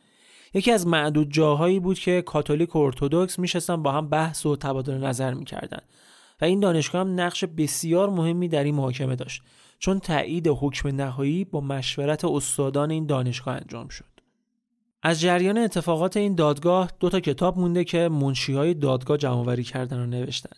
یکی 0.54 0.72
از 0.72 0.86
معدود 0.86 1.32
جاهایی 1.32 1.80
بود 1.80 1.98
که 1.98 2.22
کاتولیک 2.22 2.76
و 2.76 2.78
ارتودکس 2.78 3.38
میشستن 3.38 3.82
با 3.82 3.92
هم 3.92 4.08
بحث 4.08 4.46
و 4.46 4.56
تبادل 4.56 4.94
نظر 4.94 5.34
می‌کردند 5.34 5.82
و 6.40 6.44
این 6.44 6.60
دانشگاه 6.60 7.00
هم 7.00 7.20
نقش 7.20 7.44
بسیار 7.44 8.10
مهمی 8.10 8.48
در 8.48 8.64
این 8.64 8.74
محاکمه 8.74 9.16
داشت 9.16 9.42
چون 9.78 9.98
تایید 9.98 10.48
حکم 10.48 10.88
نهایی 10.88 11.44
با 11.44 11.60
مشورت 11.60 12.24
استادان 12.24 12.90
این 12.90 13.06
دانشگاه 13.06 13.54
انجام 13.54 13.88
شد 13.88 14.17
از 15.02 15.20
جریان 15.20 15.58
اتفاقات 15.58 16.16
این 16.16 16.34
دادگاه 16.34 16.90
دو 17.00 17.08
تا 17.08 17.20
کتاب 17.20 17.58
مونده 17.58 17.84
که 17.84 18.08
منشی 18.08 18.52
های 18.52 18.74
دادگاه 18.74 19.16
جمعآوری 19.16 19.64
کردن 19.64 19.98
و 20.00 20.06
نوشتن. 20.06 20.56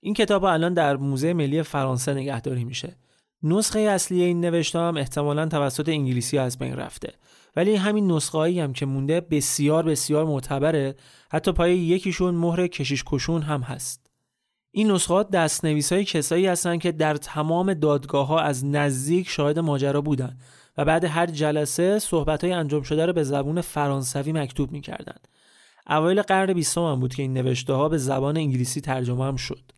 این 0.00 0.14
کتاب 0.14 0.44
الان 0.44 0.74
در 0.74 0.96
موزه 0.96 1.32
ملی 1.32 1.62
فرانسه 1.62 2.14
نگهداری 2.14 2.64
میشه. 2.64 2.96
نسخه 3.42 3.80
اصلی 3.80 4.22
این 4.22 4.40
نوشته 4.40 4.78
هم 4.78 4.96
احتمالا 4.96 5.46
توسط 5.46 5.88
انگلیسی 5.88 6.38
از 6.38 6.58
بین 6.58 6.76
رفته. 6.76 7.12
ولی 7.56 7.76
همین 7.76 8.12
نسخه 8.12 8.62
هم 8.62 8.72
که 8.72 8.86
مونده 8.86 9.20
بسیار 9.20 9.82
بسیار 9.82 10.24
معتبره. 10.24 10.94
حتی 11.30 11.52
پای 11.52 11.78
یکیشون 11.78 12.34
مهر 12.34 12.66
کشیش 12.66 13.04
کشون 13.06 13.42
هم 13.42 13.60
هست. 13.60 14.06
این 14.70 14.90
نسخه 14.90 15.14
ها 15.14 15.22
دست 15.22 15.64
نویس 15.64 15.92
های 15.92 16.04
کسایی 16.04 16.46
هستن 16.46 16.78
که 16.78 16.92
در 16.92 17.16
تمام 17.16 17.74
دادگاه 17.74 18.26
ها 18.26 18.40
از 18.40 18.64
نزدیک 18.64 19.28
شاهد 19.28 19.58
ماجرا 19.58 20.00
بودن. 20.00 20.38
و 20.76 20.84
بعد 20.84 21.04
هر 21.04 21.26
جلسه 21.26 21.98
صحبت 21.98 22.44
های 22.44 22.52
انجام 22.52 22.82
شده 22.82 23.06
رو 23.06 23.12
به 23.12 23.22
زبون 23.22 23.60
فرانسوی 23.60 24.32
مکتوب 24.32 24.72
می‌کردن 24.72 25.16
اوایل 25.86 26.22
قرن 26.22 26.52
بیستم 26.52 26.84
هم 26.84 27.00
بود 27.00 27.14
که 27.14 27.22
این 27.22 27.32
نوشته 27.32 27.72
ها 27.72 27.88
به 27.88 27.98
زبان 27.98 28.36
انگلیسی 28.36 28.80
ترجمه 28.80 29.24
هم 29.24 29.36
شد. 29.36 29.72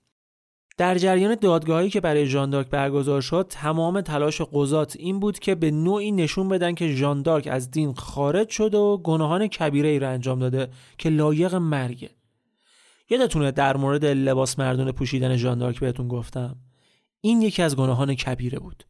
در 0.76 0.98
جریان 0.98 1.34
دادگاهی 1.34 1.90
که 1.90 2.00
برای 2.00 2.26
ژاندارک 2.26 2.70
برگزار 2.70 3.20
شد 3.20 3.46
تمام 3.50 4.00
تلاش 4.00 4.40
قضات 4.52 4.96
این 4.96 5.20
بود 5.20 5.38
که 5.38 5.54
به 5.54 5.70
نوعی 5.70 6.12
نشون 6.12 6.48
بدن 6.48 6.74
که 6.74 6.88
ژاندارک 6.88 7.48
از 7.50 7.70
دین 7.70 7.94
خارج 7.94 8.48
شده 8.48 8.78
و 8.78 8.96
گناهان 8.96 9.46
کبیره 9.46 9.88
ای 9.88 9.98
را 9.98 10.08
انجام 10.08 10.38
داده 10.38 10.68
که 10.98 11.08
لایق 11.08 11.54
مرگه. 11.54 12.10
یادتونه 13.10 13.50
در 13.50 13.76
مورد 13.76 14.04
لباس 14.04 14.58
مردونه 14.58 14.92
پوشیدن 14.92 15.36
ژاندارک 15.36 15.80
بهتون 15.80 16.08
گفتم؟ 16.08 16.56
این 17.20 17.42
یکی 17.42 17.62
از 17.62 17.76
گناهان 17.76 18.14
کبیره 18.14 18.58
بود. 18.58 18.84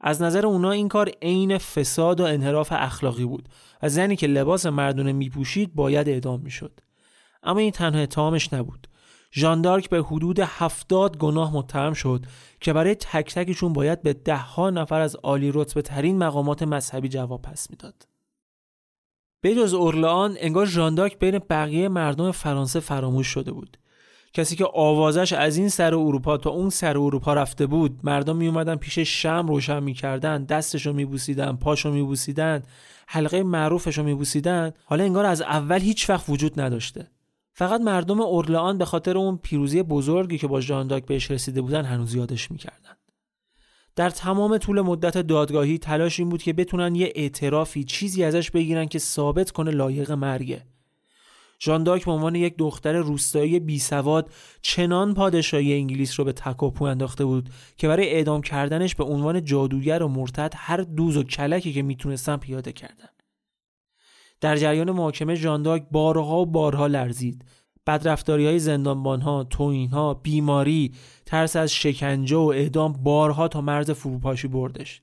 از 0.00 0.22
نظر 0.22 0.46
اونا 0.46 0.70
این 0.70 0.88
کار 0.88 1.10
عین 1.22 1.58
فساد 1.58 2.20
و 2.20 2.24
انحراف 2.24 2.72
اخلاقی 2.72 3.24
بود 3.24 3.48
و 3.82 3.88
زنی 3.88 4.16
که 4.16 4.26
لباس 4.26 4.66
مردونه 4.66 5.12
میپوشید 5.12 5.74
باید 5.74 6.08
اعدام 6.08 6.40
می‌شد 6.40 6.80
اما 7.42 7.58
این 7.58 7.70
تنها 7.70 8.00
اتهامش 8.00 8.52
نبود 8.52 8.88
ژاندارک 9.32 9.90
به 9.90 10.02
حدود 10.02 10.40
هفتاد 10.40 11.16
گناه 11.16 11.54
متهم 11.54 11.92
شد 11.92 12.26
که 12.60 12.72
برای 12.72 12.94
تک 12.94 13.34
تکشون 13.34 13.72
باید 13.72 14.02
به 14.02 14.12
ده 14.12 14.36
ها 14.36 14.70
نفر 14.70 15.00
از 15.00 15.16
عالی 15.16 15.52
رتبه 15.54 15.82
ترین 15.82 16.18
مقامات 16.18 16.62
مذهبی 16.62 17.08
جواب 17.08 17.42
پس 17.42 17.70
می‌داد. 17.70 18.08
به 19.40 19.54
جز 19.54 19.74
اورلان 19.74 20.36
انگار 20.40 20.66
ژاندارک 20.66 21.18
بین 21.18 21.38
بقیه 21.50 21.88
مردم 21.88 22.30
فرانسه 22.30 22.80
فراموش 22.80 23.26
شده 23.26 23.52
بود. 23.52 23.76
کسی 24.32 24.56
که 24.56 24.66
آوازش 24.74 25.32
از 25.32 25.56
این 25.56 25.68
سر 25.68 25.94
اروپا 25.94 26.36
تا 26.36 26.50
اون 26.50 26.70
سر 26.70 26.98
اروپا 26.98 27.34
رفته 27.34 27.66
بود 27.66 28.00
مردم 28.04 28.36
می 28.36 28.48
اومدن 28.48 28.76
پیش 28.76 28.98
شم 28.98 29.46
روشن 29.48 29.82
می‌کردن 29.82 30.44
دستشو 30.44 30.92
میبوسیدن 30.92 31.56
پاشو 31.56 31.92
میبوسیدن 31.92 32.62
حلقه 33.06 33.42
معروفشو 33.42 34.02
میبوسیدن 34.02 34.72
حالا 34.84 35.04
انگار 35.04 35.24
از 35.24 35.42
اول 35.42 35.80
هیچ 35.80 36.10
وقت 36.10 36.28
وجود 36.28 36.60
نداشته 36.60 37.10
فقط 37.52 37.80
مردم 37.80 38.20
اورلان 38.20 38.78
به 38.78 38.84
خاطر 38.84 39.18
اون 39.18 39.36
پیروزی 39.36 39.82
بزرگی 39.82 40.38
که 40.38 40.46
با 40.46 40.60
ژانداک 40.60 41.06
بهش 41.06 41.30
رسیده 41.30 41.60
بودن 41.60 41.84
هنوز 41.84 42.14
یادش 42.14 42.50
می‌کردن. 42.50 42.96
در 43.96 44.10
تمام 44.10 44.58
طول 44.58 44.80
مدت 44.80 45.18
دادگاهی 45.18 45.78
تلاش 45.78 46.20
این 46.20 46.28
بود 46.28 46.42
که 46.42 46.52
بتونن 46.52 46.94
یه 46.94 47.12
اعترافی 47.14 47.84
چیزی 47.84 48.24
ازش 48.24 48.50
بگیرن 48.50 48.86
که 48.86 48.98
ثابت 48.98 49.50
کنه 49.50 49.70
لایق 49.70 50.12
مرگه. 50.12 50.62
ژانداک 51.60 52.04
به 52.04 52.12
عنوان 52.12 52.34
یک 52.34 52.56
دختر 52.58 52.92
روستایی 52.92 53.60
بی 53.60 53.78
سواد 53.78 54.32
چنان 54.62 55.14
پادشاهی 55.14 55.74
انگلیس 55.74 56.18
رو 56.20 56.24
به 56.24 56.32
تکاپو 56.32 56.84
انداخته 56.84 57.24
بود 57.24 57.50
که 57.76 57.88
برای 57.88 58.10
اعدام 58.10 58.42
کردنش 58.42 58.94
به 58.94 59.04
عنوان 59.04 59.44
جادوگر 59.44 60.02
و 60.02 60.08
مرتد 60.08 60.52
هر 60.56 60.76
دوز 60.76 61.16
و 61.16 61.22
کلکی 61.22 61.72
که 61.72 61.82
می‌تونستن 61.82 62.36
پیاده 62.36 62.72
کردن. 62.72 63.08
در 64.40 64.56
جریان 64.56 64.90
محاکمه 64.90 65.34
ژانداک 65.34 65.86
بارها 65.90 66.40
و 66.40 66.46
بارها 66.46 66.86
لرزید 66.86 67.44
بدرفتاری 67.86 68.46
های 68.46 68.58
زندانبان 68.58 69.20
ها، 69.20 69.44
توین 69.44 69.90
ها، 69.90 70.14
بیماری، 70.14 70.94
ترس 71.26 71.56
از 71.56 71.72
شکنجه 71.72 72.36
و 72.36 72.52
اعدام 72.54 72.92
بارها 72.92 73.48
تا 73.48 73.60
مرز 73.60 73.90
فروپاشی 73.90 74.48
بردش. 74.48 75.02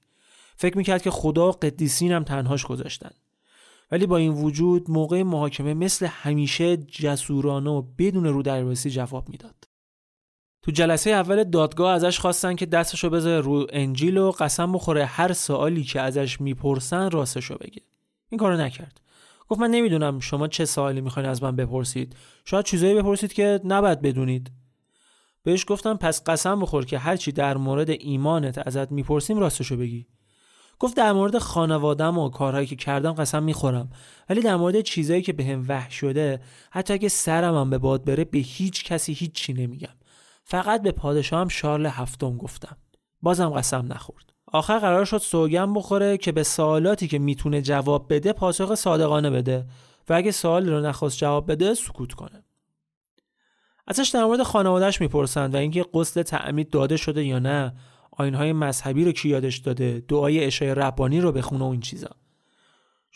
فکر 0.55 0.77
می‌کرد 0.77 1.01
که 1.01 1.11
خدا 1.11 1.49
و 1.49 1.51
قدیسین 1.51 2.11
هم 2.11 2.23
تنهاش 2.23 2.65
گذاشتن. 2.65 3.11
ولی 3.95 4.05
با 4.05 4.17
این 4.17 4.31
وجود 4.31 4.91
موقع 4.91 5.23
محاکمه 5.23 5.73
مثل 5.73 6.05
همیشه 6.05 6.77
جسورانه 6.77 7.69
و 7.69 7.81
بدون 7.81 8.25
رو 8.25 8.41
درواسی 8.41 8.89
جواب 8.89 9.29
می‌داد. 9.29 9.55
تو 10.61 10.71
جلسه 10.71 11.09
اول 11.09 11.43
دادگاه 11.43 11.93
ازش 11.93 12.19
خواستن 12.19 12.55
که 12.55 12.65
دستشو 12.65 13.09
بذاره 13.09 13.41
رو 13.41 13.67
انجیل 13.69 14.17
و 14.17 14.31
قسم 14.31 14.71
بخوره 14.71 15.05
هر 15.05 15.33
سوالی 15.33 15.83
که 15.83 16.01
ازش 16.01 16.41
می‌پرسن 16.41 17.11
راستشو 17.11 17.57
بگه. 17.57 17.81
این 18.29 18.39
کارو 18.39 18.57
نکرد. 18.57 19.01
گفت 19.49 19.59
من 19.59 19.71
نمی‌دونم 19.71 20.19
شما 20.19 20.47
چه 20.47 20.65
سوالی 20.65 21.01
می‌خواین 21.01 21.29
از 21.29 21.43
من 21.43 21.55
بپرسید 21.55 22.15
شاید 22.45 22.65
چیزایی 22.65 22.95
بپرسید 22.95 23.33
که 23.33 23.59
نباید 23.63 24.01
بدونید 24.01 24.51
بهش 25.43 25.65
گفتم 25.67 25.97
پس 25.97 26.23
قسم 26.23 26.59
بخور 26.59 26.85
که 26.85 26.97
هرچی 26.97 27.31
در 27.31 27.57
مورد 27.57 27.89
ایمانت 27.89 28.67
ازت 28.67 28.91
می‌پرسیم 28.91 29.39
راستشو 29.39 29.77
بگی 29.77 30.07
گفت 30.79 30.97
در 30.97 31.13
مورد 31.13 31.37
خانوادم 31.37 32.17
و 32.17 32.29
کارهایی 32.29 32.67
که 32.67 32.75
کردم 32.75 33.11
قسم 33.11 33.43
می‌خورم. 33.43 33.89
ولی 34.29 34.41
در 34.41 34.55
مورد 34.55 34.81
چیزایی 34.81 35.21
که 35.21 35.33
بهم 35.33 35.61
به 35.61 35.73
وحش 35.73 35.93
شده 35.93 36.41
حتی 36.71 36.93
اگه 36.93 37.09
سرم 37.09 37.55
هم 37.55 37.69
به 37.69 37.77
باد 37.77 38.05
بره 38.05 38.25
به 38.25 38.37
هیچ 38.37 38.83
کسی 38.83 39.13
هیچی 39.13 39.53
نمیگم. 39.53 39.93
فقط 40.43 40.81
به 40.81 40.91
پادشاهم 40.91 41.47
شارل 41.47 41.85
هفتم 41.85 42.37
گفتم. 42.37 42.77
بازم 43.21 43.49
قسم 43.49 43.93
نخورد. 43.93 44.33
آخر 44.51 44.79
قرار 44.79 45.05
شد 45.05 45.17
سوگن 45.17 45.73
بخوره 45.73 46.17
که 46.17 46.31
به 46.31 46.43
سوالاتی 46.43 47.07
که 47.07 47.19
می‌تونه 47.19 47.61
جواب 47.61 48.13
بده 48.13 48.33
پاسخ 48.33 48.75
صادقانه 48.75 49.29
بده 49.29 49.65
و 50.09 50.13
اگه 50.13 50.31
سوال 50.31 50.69
رو 50.69 50.81
نخواست 50.81 51.17
جواب 51.17 51.51
بده 51.51 51.73
سکوت 51.73 52.13
کنه. 52.13 52.43
ازش 53.87 54.09
در 54.13 54.25
مورد 54.25 54.43
خانوادهش 54.43 55.01
می‌پرسند 55.01 55.55
و 55.55 55.57
اینکه 55.57 55.85
قسل 55.93 56.21
تعمید 56.21 56.69
داده 56.69 56.97
شده 56.97 57.25
یا 57.25 57.39
نه. 57.39 57.75
آینهای 58.17 58.53
مذهبی 58.53 59.05
رو 59.05 59.11
کی 59.11 59.29
یادش 59.29 59.57
داده؟ 59.57 60.03
دعای 60.07 60.43
اشای 60.43 60.75
ربانی 60.75 61.21
رو 61.21 61.31
بخونه 61.31 61.65
و 61.65 61.67
این 61.67 61.81
چیزا. 61.81 62.09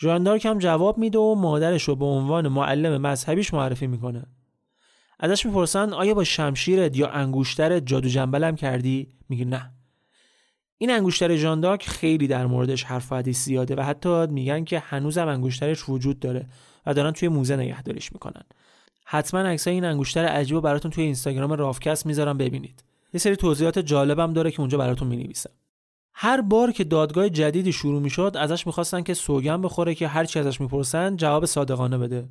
ژاندارک 0.02 0.46
هم 0.46 0.60
جواب 0.60 0.98
میده 0.98 1.20
و 1.20 1.36
مادرش 1.36 1.84
رو 1.84 1.96
به 1.96 2.06
عنوان 2.06 2.48
معلم 2.48 3.02
مذهبیش 3.02 3.54
معرفی 3.54 3.88
می‌کنه. 3.88 4.26
ازش 5.20 5.46
می‌پرسن 5.46 5.94
آیا 5.94 6.14
با 6.14 6.24
شمشیرت 6.24 6.98
یا 6.98 7.08
انگوشترت 7.08 7.86
جادو 7.86 8.10
جنبلم 8.10 8.56
کردی؟ 8.56 9.08
میگه 9.30 9.46
نه. 9.46 9.72
این 10.78 10.92
انگشتر 10.92 11.36
ژانداک 11.36 11.90
خیلی 11.90 12.28
در 12.28 12.46
موردش 12.46 12.84
حرف 12.84 13.12
و 13.12 13.16
حدیث 13.16 13.46
زیاده 13.46 13.76
و 13.76 13.82
حتی 13.82 14.28
میگن 14.28 14.64
که 14.64 14.80
هنوزم 14.80 15.28
انگشترش 15.28 15.90
وجود 15.90 16.20
داره 16.20 16.48
و 16.86 16.94
دارن 16.94 17.12
توی 17.12 17.28
موزه 17.28 17.56
نگهداریش 17.56 18.14
می‌کنن. 18.14 18.44
حتما 19.06 19.40
عکسای 19.40 19.74
این 19.74 19.86
انگشتر 19.86 20.26
عجیب 20.26 20.60
براتون 20.60 20.92
توی 20.92 21.04
اینستاگرام 21.04 21.54
رافکست 21.54 22.06
می‌ذارم 22.06 22.38
ببینید. 22.38 22.84
یه 23.14 23.20
سری 23.20 23.36
توضیحات 23.36 23.80
جالبم 23.80 24.34
داره 24.34 24.52
که 24.52 24.60
اونجا 24.60 24.78
براتون 24.78 25.08
می‌نویسم 25.08 25.50
هر 26.14 26.42
بار 26.42 26.72
که 26.72 26.84
دادگاه 26.84 27.30
جدیدی 27.30 27.74
شروع 27.74 28.02
می‌شد 28.02 28.36
ازش 28.40 28.68
می‌خواستن 28.68 29.02
که 29.02 29.14
سوگن 29.14 29.62
بخوره 29.62 29.96
که 29.96 30.08
هر 30.08 30.26
چی 30.26 30.40
ازش 30.40 30.62
می‌پرسن 30.62 31.16
جواب 31.16 31.46
صادقانه 31.46 31.98
بده 31.98 32.30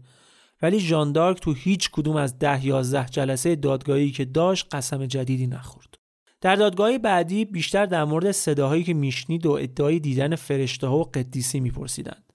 ولی 0.63 0.81
ژان 0.81 1.13
دارک 1.13 1.41
تو 1.41 1.53
هیچ 1.53 1.91
کدوم 1.91 2.17
از 2.17 2.39
ده 2.39 2.67
یازده 2.67 3.07
جلسه 3.07 3.57
دادگاهی 3.57 4.11
که 4.11 4.25
داشت 4.25 4.67
قسم 4.73 5.07
جدیدی 5.07 5.47
نخورد 5.47 5.99
در 6.41 6.57
دادگاه 6.57 6.99
بعدی 6.99 7.45
بیشتر 7.45 7.87
در 7.87 8.05
مورد 8.05 8.31
صداهایی 8.31 8.85
که 8.85 8.95
میشنید 8.95 9.47
و 9.47 9.53
ادعای 9.53 10.01
دیدن 10.01 10.37
فرشته 10.37 10.87
ها 10.87 10.99
و 10.99 11.05
قدیسی 11.05 11.61
میپرسیدند. 11.61 12.33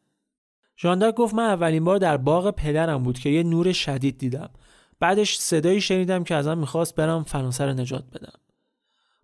ژاندارک 0.77 1.15
گفت 1.15 1.33
من 1.33 1.43
اولین 1.43 1.83
بار 1.83 1.97
در 1.97 2.17
باغ 2.17 2.51
پدرم 2.51 3.03
بود 3.03 3.19
که 3.19 3.29
یه 3.29 3.43
نور 3.43 3.71
شدید 3.71 4.17
دیدم. 4.17 4.49
بعدش 4.99 5.37
صدایی 5.37 5.81
شنیدم 5.81 6.23
که 6.23 6.35
ازم 6.35 6.57
می‌خواست 6.57 6.95
برم 6.95 7.23
فرانسه 7.23 7.65
رو 7.65 7.73
نجات 7.73 8.05
بدم. 8.13 8.39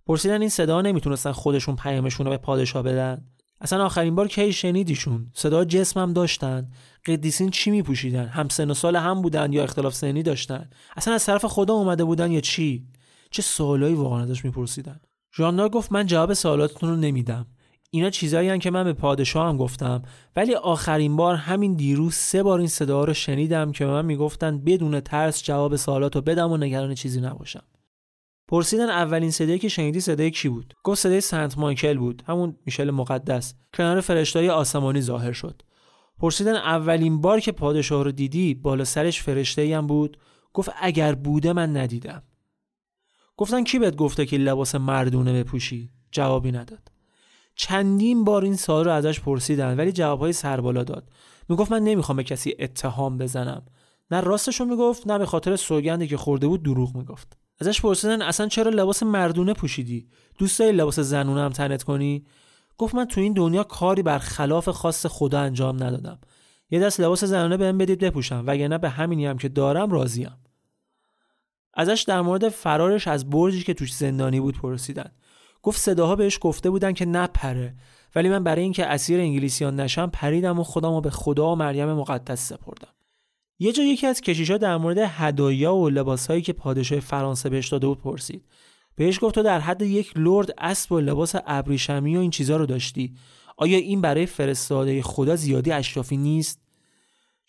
پرسیدن 0.05 0.41
این 0.41 0.49
صدا 0.49 0.81
نمی‌تونستن 0.81 1.31
خودشون 1.31 1.75
پیامشون 1.75 2.25
رو 2.25 2.31
به 2.31 2.37
پادشاه 2.37 2.83
بدن. 2.83 3.25
اصلا 3.61 3.85
آخرین 3.85 4.15
بار 4.15 4.27
کی 4.27 4.53
شنیدیشون؟ 4.53 5.31
صدا 5.33 5.65
جسمم 5.65 6.13
داشتن. 6.13 6.71
قدیسین 7.05 7.49
چی 7.49 7.71
میپوشیدن؟ 7.71 8.25
هم 8.25 8.49
سن 8.49 8.71
و 8.71 8.73
سال 8.73 8.95
هم 8.95 9.21
بودن 9.21 9.53
یا 9.53 9.63
اختلاف 9.63 9.95
سنی 9.95 10.23
داشتن؟ 10.23 10.69
اصلا 10.97 11.13
از 11.13 11.25
طرف 11.25 11.45
خدا 11.45 11.73
اومده 11.73 12.03
بودن 12.03 12.31
یا 12.31 12.41
چی؟ 12.41 12.87
چه 13.31 13.41
سوالایی 13.41 13.95
واقعا 13.95 14.23
ازش 14.23 14.45
میپرسیدن 14.45 14.99
ژاندار 15.35 15.69
گفت 15.69 15.91
من 15.91 16.05
جواب 16.05 16.33
سوالاتتون 16.33 16.89
رو 16.89 16.95
نمیدم 16.95 17.47
اینا 17.91 18.09
چیزایی 18.09 18.59
که 18.59 18.71
من 18.71 18.83
به 18.83 18.93
پادشاه 18.93 19.47
هم 19.47 19.57
گفتم. 19.57 20.01
ولی 20.35 20.55
آخرین 20.55 21.15
بار 21.15 21.35
همین 21.35 21.73
دیروز 21.75 22.13
سه 22.13 22.43
بار 22.43 22.59
این 22.59 22.67
صدا 22.67 23.03
رو 23.03 23.13
شنیدم 23.13 23.71
که 23.71 23.85
من 23.85 24.05
می‌گفتن 24.05 24.59
بدون 24.59 24.99
ترس 24.99 25.43
جواب 25.43 25.75
سوالات 25.75 26.15
رو 26.15 26.21
بدم 26.21 26.51
و 26.51 26.57
نگران 26.57 26.95
چیزی 26.95 27.21
نباشم. 27.21 27.63
پرسیدن 28.47 28.89
اولین 28.89 29.31
صدایی 29.31 29.59
که 29.59 29.69
شنیدی 29.69 29.99
صدای 29.99 30.31
کی 30.31 30.49
بود؟ 30.49 30.73
گفت 30.83 31.01
صدای 31.01 31.21
سنت 31.21 31.57
مایکل 31.57 31.97
بود 31.97 32.23
همون 32.27 32.55
میشل 32.65 32.91
مقدس. 32.91 33.53
کنار 33.73 34.01
فرشتای 34.01 34.49
آسمانی 34.49 35.01
ظاهر 35.01 35.31
شد. 35.31 35.61
پرسیدن 36.19 36.55
اولین 36.55 37.21
بار 37.21 37.39
که 37.39 37.51
پادشاه 37.51 38.03
رو 38.03 38.11
دیدی 38.11 38.53
بالا 38.53 38.83
سرش 38.83 39.21
فرشته 39.21 39.77
هم 39.77 39.87
بود؟ 39.87 40.17
گفت 40.53 40.69
اگر 40.81 41.15
بوده 41.15 41.53
من 41.53 41.77
ندیدم. 41.77 42.23
گفتن 43.37 43.63
کی 43.63 43.79
بهت 43.79 43.95
گفته 43.95 44.25
که 44.25 44.37
لباس 44.37 44.75
مردونه 44.75 45.43
بپوشی؟ 45.43 45.91
جوابی 46.11 46.51
نداد. 46.51 46.88
چندین 47.61 48.23
بار 48.23 48.43
این 48.43 48.55
سوال 48.55 48.85
رو 48.85 48.91
ازش 48.91 49.19
پرسیدن 49.19 49.77
ولی 49.77 49.91
جوابهای 49.91 50.33
سربالا 50.33 50.83
داد. 50.83 51.09
می‌گفت 51.49 51.71
من 51.71 51.83
نمی‌خوام 51.83 52.15
به 52.15 52.23
کسی 52.23 52.55
اتهام 52.59 53.17
بزنم. 53.17 53.65
نه 54.11 54.21
راستشو 54.21 54.65
می‌گفت 54.65 55.07
نه 55.07 55.17
به 55.17 55.25
خاطر 55.25 55.55
سوگندی 55.55 56.07
که 56.07 56.17
خورده 56.17 56.47
بود 56.47 56.63
دروغ 56.63 56.95
می‌گفت. 56.95 57.37
ازش 57.61 57.81
پرسیدن 57.81 58.21
اصلا 58.21 58.47
چرا 58.47 58.71
لباس 58.71 59.03
مردونه 59.03 59.53
پوشیدی؟ 59.53 60.07
دوست 60.37 60.59
داری 60.59 60.71
لباس 60.71 60.99
زنونه 60.99 61.41
هم 61.41 61.51
تنت 61.51 61.83
کنی؟ 61.83 62.25
گفت 62.77 62.95
من 62.95 63.05
تو 63.05 63.21
این 63.21 63.33
دنیا 63.33 63.63
کاری 63.63 64.01
بر 64.01 64.19
خلاف 64.19 64.69
خاص 64.69 65.05
خدا 65.05 65.39
انجام 65.39 65.83
ندادم. 65.83 66.19
یه 66.71 66.79
دست 66.79 66.99
لباس 66.99 67.23
زنونه 67.23 67.57
بهم 67.57 67.77
بدید 67.77 67.99
بپوشم 67.99 68.43
وگرنه 68.47 68.77
به 68.77 68.89
همینی 68.89 69.25
هم 69.25 69.37
که 69.37 69.49
دارم 69.49 69.91
راضیم. 69.91 70.37
ازش 71.73 72.05
در 72.07 72.21
مورد 72.21 72.49
فرارش 72.49 73.07
از 73.07 73.29
برجی 73.29 73.63
که 73.63 73.73
توش 73.73 73.93
زندانی 73.93 74.39
بود 74.39 74.57
پرسیدن. 74.57 75.11
گفت 75.61 75.79
صداها 75.79 76.15
بهش 76.15 76.39
گفته 76.41 76.69
بودن 76.69 76.93
که 76.93 77.05
نپره. 77.05 77.75
ولی 78.15 78.29
من 78.29 78.43
برای 78.43 78.63
اینکه 78.63 78.85
اسیر 78.85 79.19
انگلیسیان 79.19 79.79
نشم 79.79 80.09
پریدم 80.13 80.59
و 80.59 80.63
خودم 80.63 80.93
رو 80.93 81.01
به 81.01 81.09
خدا 81.09 81.51
و 81.51 81.55
مریم 81.55 81.93
مقدس 81.93 82.47
سپردم. 82.47 82.93
یه 83.59 83.71
جا 83.71 83.83
یکی 83.83 84.07
از 84.07 84.21
کشیشا 84.21 84.57
در 84.57 84.77
مورد 84.77 84.97
هدایا 84.97 85.75
و 85.75 85.89
لباسهایی 85.89 86.41
که 86.41 86.53
پادشاه 86.53 86.99
فرانسه 86.99 87.49
بهش 87.49 87.67
داده 87.67 87.87
بود 87.87 88.01
پرسید. 88.01 88.45
بهش 88.95 89.19
گفت 89.21 89.35
تو 89.35 89.43
در 89.43 89.59
حد 89.59 89.81
یک 89.81 90.13
لرد 90.15 90.53
اسب 90.57 90.91
و 90.91 90.99
لباس 90.99 91.35
ابریشمی 91.45 92.17
و 92.17 92.19
این 92.19 92.31
چیزا 92.31 92.57
رو 92.57 92.65
داشتی. 92.65 93.15
آیا 93.57 93.77
این 93.77 94.01
برای 94.01 94.25
فرستاده 94.25 95.01
خدا 95.01 95.35
زیادی 95.35 95.71
اشرافی 95.71 96.17
نیست؟ 96.17 96.68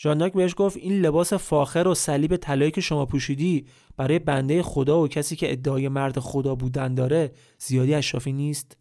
ژانداک 0.03 0.33
بهش 0.33 0.55
گفت 0.57 0.77
این 0.77 1.01
لباس 1.01 1.33
فاخر 1.33 1.89
و 1.89 1.95
صلیب 1.95 2.37
طلایی 2.37 2.71
که 2.71 2.81
شما 2.81 3.07
پوشیدی 3.07 3.67
برای 3.97 4.19
بنده 4.19 4.63
خدا 4.63 5.01
و 5.01 5.09
کسی 5.09 5.37
که 5.37 5.53
ادعای 5.53 5.89
مرد 5.89 6.19
خدا 6.19 6.55
بودن 6.55 6.95
داره 6.95 7.33
زیادی 7.59 7.95
اشرافی 7.95 8.33
نیست؟ 8.33 8.77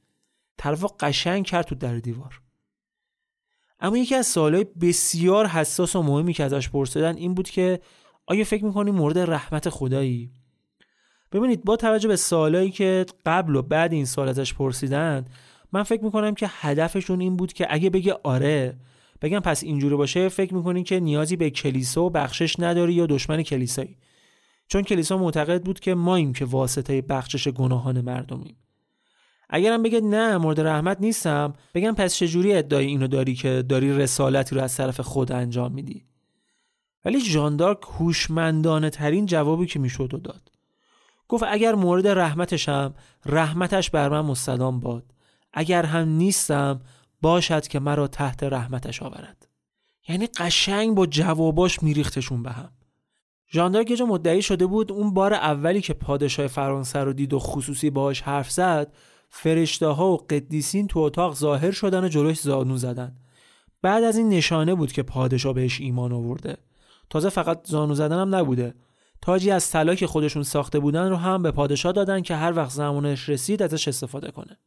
طرف 0.57 0.86
قشنگ 0.99 1.45
کرد 1.45 1.65
تو 1.65 1.76
در 1.76 1.95
دیوار. 1.95 2.41
اما 3.80 3.97
یکی 3.97 4.15
از 4.15 4.28
سوالای 4.28 4.65
بسیار 4.82 5.47
حساس 5.47 5.95
و 5.95 6.03
مهمی 6.03 6.34
که 6.34 6.43
ازش 6.43 6.70
پرسیدن 6.70 7.15
این 7.15 7.34
بود 7.34 7.49
که 7.49 7.80
آیا 8.28 8.43
فکر 8.43 8.65
می‌کنی 8.65 8.91
مورد 8.91 9.17
رحمت 9.17 9.70
خدایی؟ 9.70 10.32
ببینید 11.32 11.63
با 11.63 11.76
توجه 11.76 12.07
به 12.07 12.15
سوالایی 12.15 12.72
که 12.72 13.05
قبل 13.26 13.55
و 13.55 13.61
بعد 13.61 13.93
این 13.93 14.05
سال 14.05 14.30
ازش 14.30 14.53
پرسیدن 14.53 15.26
من 15.72 15.84
فکر 15.84 16.03
می‌کنم 16.03 16.36
که 16.36 16.47
هدفشون 16.49 17.22
این 17.22 17.38
بود 17.38 17.53
که 17.53 17.67
اگه 17.70 17.89
بگه 17.89 18.13
آره 18.24 18.78
بگم 19.22 19.39
پس 19.39 19.63
اینجوری 19.63 19.95
باشه 19.95 20.30
فکر 20.30 20.53
می‌کنین 20.53 20.84
که 20.84 20.99
نیازی 20.99 21.36
به 21.36 21.49
کلیسا 21.49 22.03
و 22.03 22.09
بخشش 22.09 22.59
نداری 22.59 22.93
یا 22.93 23.05
دشمن 23.05 23.43
کلیسایی؟ 23.43 23.97
چون 24.67 24.82
کلیسا 24.82 25.17
معتقد 25.17 25.63
بود 25.63 25.80
که 25.80 25.95
ماییم 25.95 26.34
که 26.34 26.45
واسطه 26.45 27.01
بخشش 27.01 27.47
گناهان 27.47 28.01
مردمیم. 28.01 28.55
اگرم 29.49 29.84
بگه 29.84 30.01
نه 30.01 30.38
مورد 30.38 30.59
رحمت 30.59 30.97
نیستم 31.01 31.53
بگم 31.74 31.95
پس 31.95 32.15
چجوری 32.15 32.53
ادعای 32.53 32.86
اینو 32.86 33.07
داری 33.07 33.36
که 33.36 33.63
داری 33.70 33.97
رسالتی 33.97 34.55
رو 34.55 34.61
از 34.61 34.78
طرف 34.78 34.99
خود 34.99 35.32
انجام 35.32 35.72
میدی؟ 35.72 36.05
ولی 37.05 37.20
ژاندارک 37.20 37.82
هوشمندانه 37.82 38.89
ترین 38.89 39.26
جوابی 39.26 39.65
که 39.65 39.80
می‌شد 39.80 40.13
و 40.13 40.17
داد. 40.17 40.51
گفت 41.28 41.43
اگر 41.47 41.76
مورد 41.76 42.07
رحمتشم 42.07 42.93
رحمتش 43.26 43.89
بر 43.89 44.09
من 44.09 44.22
مستدام 44.22 44.80
باد. 44.80 45.03
اگر 45.53 45.86
هم 45.86 46.09
نیستم 46.09 46.82
باشد 47.22 47.67
که 47.67 47.80
مرا 47.80 48.07
تحت 48.07 48.43
رحمتش 48.43 49.01
آورد 49.01 49.47
یعنی 50.07 50.28
قشنگ 50.28 50.95
با 50.95 51.05
جواباش 51.05 51.84
میریختشون 51.84 52.43
به 52.43 52.51
هم. 52.51 52.72
ژاندارک 53.51 53.93
جا 53.99 54.05
مدعی 54.05 54.41
شده 54.41 54.65
بود 54.65 54.91
اون 54.91 55.13
بار 55.13 55.34
اولی 55.34 55.82
که 55.82 55.93
پادشاه 55.93 56.47
فرانسه 56.47 56.99
رو 56.99 57.13
دید 57.13 57.34
و 57.34 57.39
خصوصی 57.39 57.89
باهاش 57.89 58.22
حرف 58.22 58.51
زد 58.51 58.93
فرشته 59.30 59.88
ها 59.88 60.11
و 60.11 60.17
قدیسین 60.17 60.88
تو 60.88 60.99
اتاق 60.99 61.36
ظاهر 61.36 61.72
شدن 61.72 62.03
و 62.03 62.07
جلوش 62.07 62.39
زانو 62.39 62.78
زدن. 62.78 63.15
بعد 63.82 64.03
از 64.03 64.17
این 64.17 64.30
نشانه 64.30 64.76
بود 64.76 64.91
که 64.91 65.03
پادشاه 65.03 65.53
بهش 65.53 65.82
ایمان 65.82 66.13
آورده. 66.13 66.57
تازه 67.09 67.30
فقط 67.30 67.67
زانو 67.67 67.95
زدن 67.95 68.20
هم 68.20 68.36
نبوده. 68.36 68.76
تاجی 69.22 69.51
از 69.51 69.72
طلا 69.72 69.95
که 69.95 70.07
خودشون 70.07 70.43
ساخته 70.43 70.80
بودن 70.80 71.09
رو 71.09 71.15
هم 71.15 71.43
به 71.43 71.51
پادشاه 71.51 71.91
دادن 71.91 72.22
که 72.22 72.36
هر 72.36 72.55
وقت 72.55 72.72
زمانش 72.72 73.30
رسید 73.30 73.63
ازش 73.63 73.88
استفاده 73.88 74.32
کنه. 74.32 74.57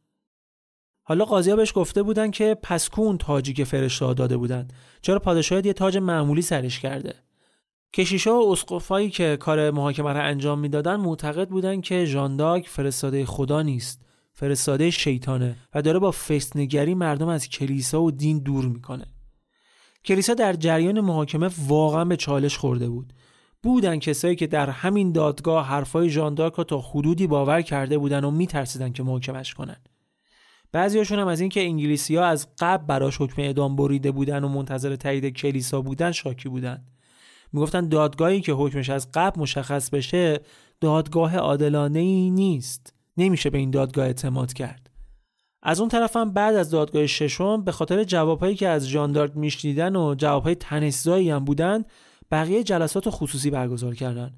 حالا 1.12 1.24
قاضیا 1.24 1.56
بهش 1.56 1.72
گفته 1.74 2.02
بودن 2.02 2.30
که 2.30 2.56
پس 2.62 2.88
کون 2.88 3.18
تاجی 3.18 3.52
که 3.52 3.64
فرشته 3.64 4.14
داده 4.14 4.36
بودن؟ 4.36 4.68
چرا 5.02 5.18
پادشاه 5.18 5.66
یه 5.66 5.72
تاج 5.72 5.96
معمولی 5.96 6.42
سرش 6.42 6.80
کرده؟ 6.80 7.14
کشیشا 7.92 8.40
و 8.40 8.52
اسقفایی 8.52 9.10
که 9.10 9.36
کار 9.40 9.70
محاکمه 9.70 10.12
را 10.12 10.22
انجام 10.22 10.58
می‌دادن 10.58 10.96
معتقد 10.96 11.48
بودن 11.48 11.80
که 11.80 12.04
ژانداک 12.04 12.68
فرستاده 12.68 13.26
خدا 13.26 13.62
نیست 13.62 14.02
فرستاده 14.32 14.90
شیطانه 14.90 15.56
و 15.74 15.82
داره 15.82 15.98
با 15.98 16.10
فسنگری 16.10 16.94
مردم 16.94 17.28
از 17.28 17.48
کلیسا 17.48 18.02
و 18.02 18.10
دین 18.10 18.38
دور 18.38 18.64
می‌کنه. 18.64 19.06
کلیسا 20.04 20.34
در 20.34 20.52
جریان 20.52 21.00
محاکمه 21.00 21.50
واقعا 21.66 22.04
به 22.04 22.16
چالش 22.16 22.56
خورده 22.56 22.88
بود. 22.88 23.12
بودن 23.62 23.98
کسایی 23.98 24.36
که 24.36 24.46
در 24.46 24.70
همین 24.70 25.12
دادگاه 25.12 25.66
حرفای 25.66 26.10
ژاندارک 26.10 26.60
تا 26.60 26.78
حدودی 26.78 27.26
باور 27.26 27.62
کرده 27.62 27.98
بودن 27.98 28.24
و 28.24 28.30
میترسیدن 28.30 28.92
که 28.92 29.02
محاکمش 29.02 29.54
کنن. 29.54 29.76
بعضیاشون 30.72 31.18
هم 31.18 31.28
از 31.28 31.40
اینکه 31.40 31.60
انگلیسی 31.60 32.16
ها 32.16 32.24
از 32.24 32.48
قبل 32.58 32.86
براش 32.86 33.20
حکم 33.20 33.42
اعدام 33.42 33.76
بریده 33.76 34.10
بودن 34.10 34.44
و 34.44 34.48
منتظر 34.48 34.96
تایید 34.96 35.28
کلیسا 35.28 35.80
بودن 35.80 36.12
شاکی 36.12 36.48
بودن. 36.48 36.84
می‌گفتن 37.52 37.88
دادگاهی 37.88 38.40
که 38.40 38.52
حکمش 38.52 38.90
از 38.90 39.08
قبل 39.14 39.40
مشخص 39.40 39.90
بشه 39.90 40.40
دادگاه 40.80 41.36
عادلانه 41.36 41.98
ای 41.98 42.30
نیست. 42.30 42.94
نمیشه 43.16 43.50
به 43.50 43.58
این 43.58 43.70
دادگاه 43.70 44.06
اعتماد 44.06 44.52
کرد. 44.52 44.90
از 45.62 45.80
اون 45.80 45.88
طرفم 45.88 46.30
بعد 46.30 46.54
از 46.54 46.70
دادگاه 46.70 47.06
ششم 47.06 47.64
به 47.64 47.72
خاطر 47.72 48.04
جوابهایی 48.04 48.54
که 48.54 48.68
از 48.68 48.88
ژاندارک 48.88 49.36
میشنیدن 49.36 49.96
و 49.96 50.14
جوابهای 50.14 50.54
تنشزایی 50.54 51.30
هم 51.30 51.44
بودن 51.44 51.84
بقیه 52.30 52.62
جلسات 52.62 53.04
خصوصی 53.08 53.50
برگزار 53.50 53.94
کردن. 53.94 54.32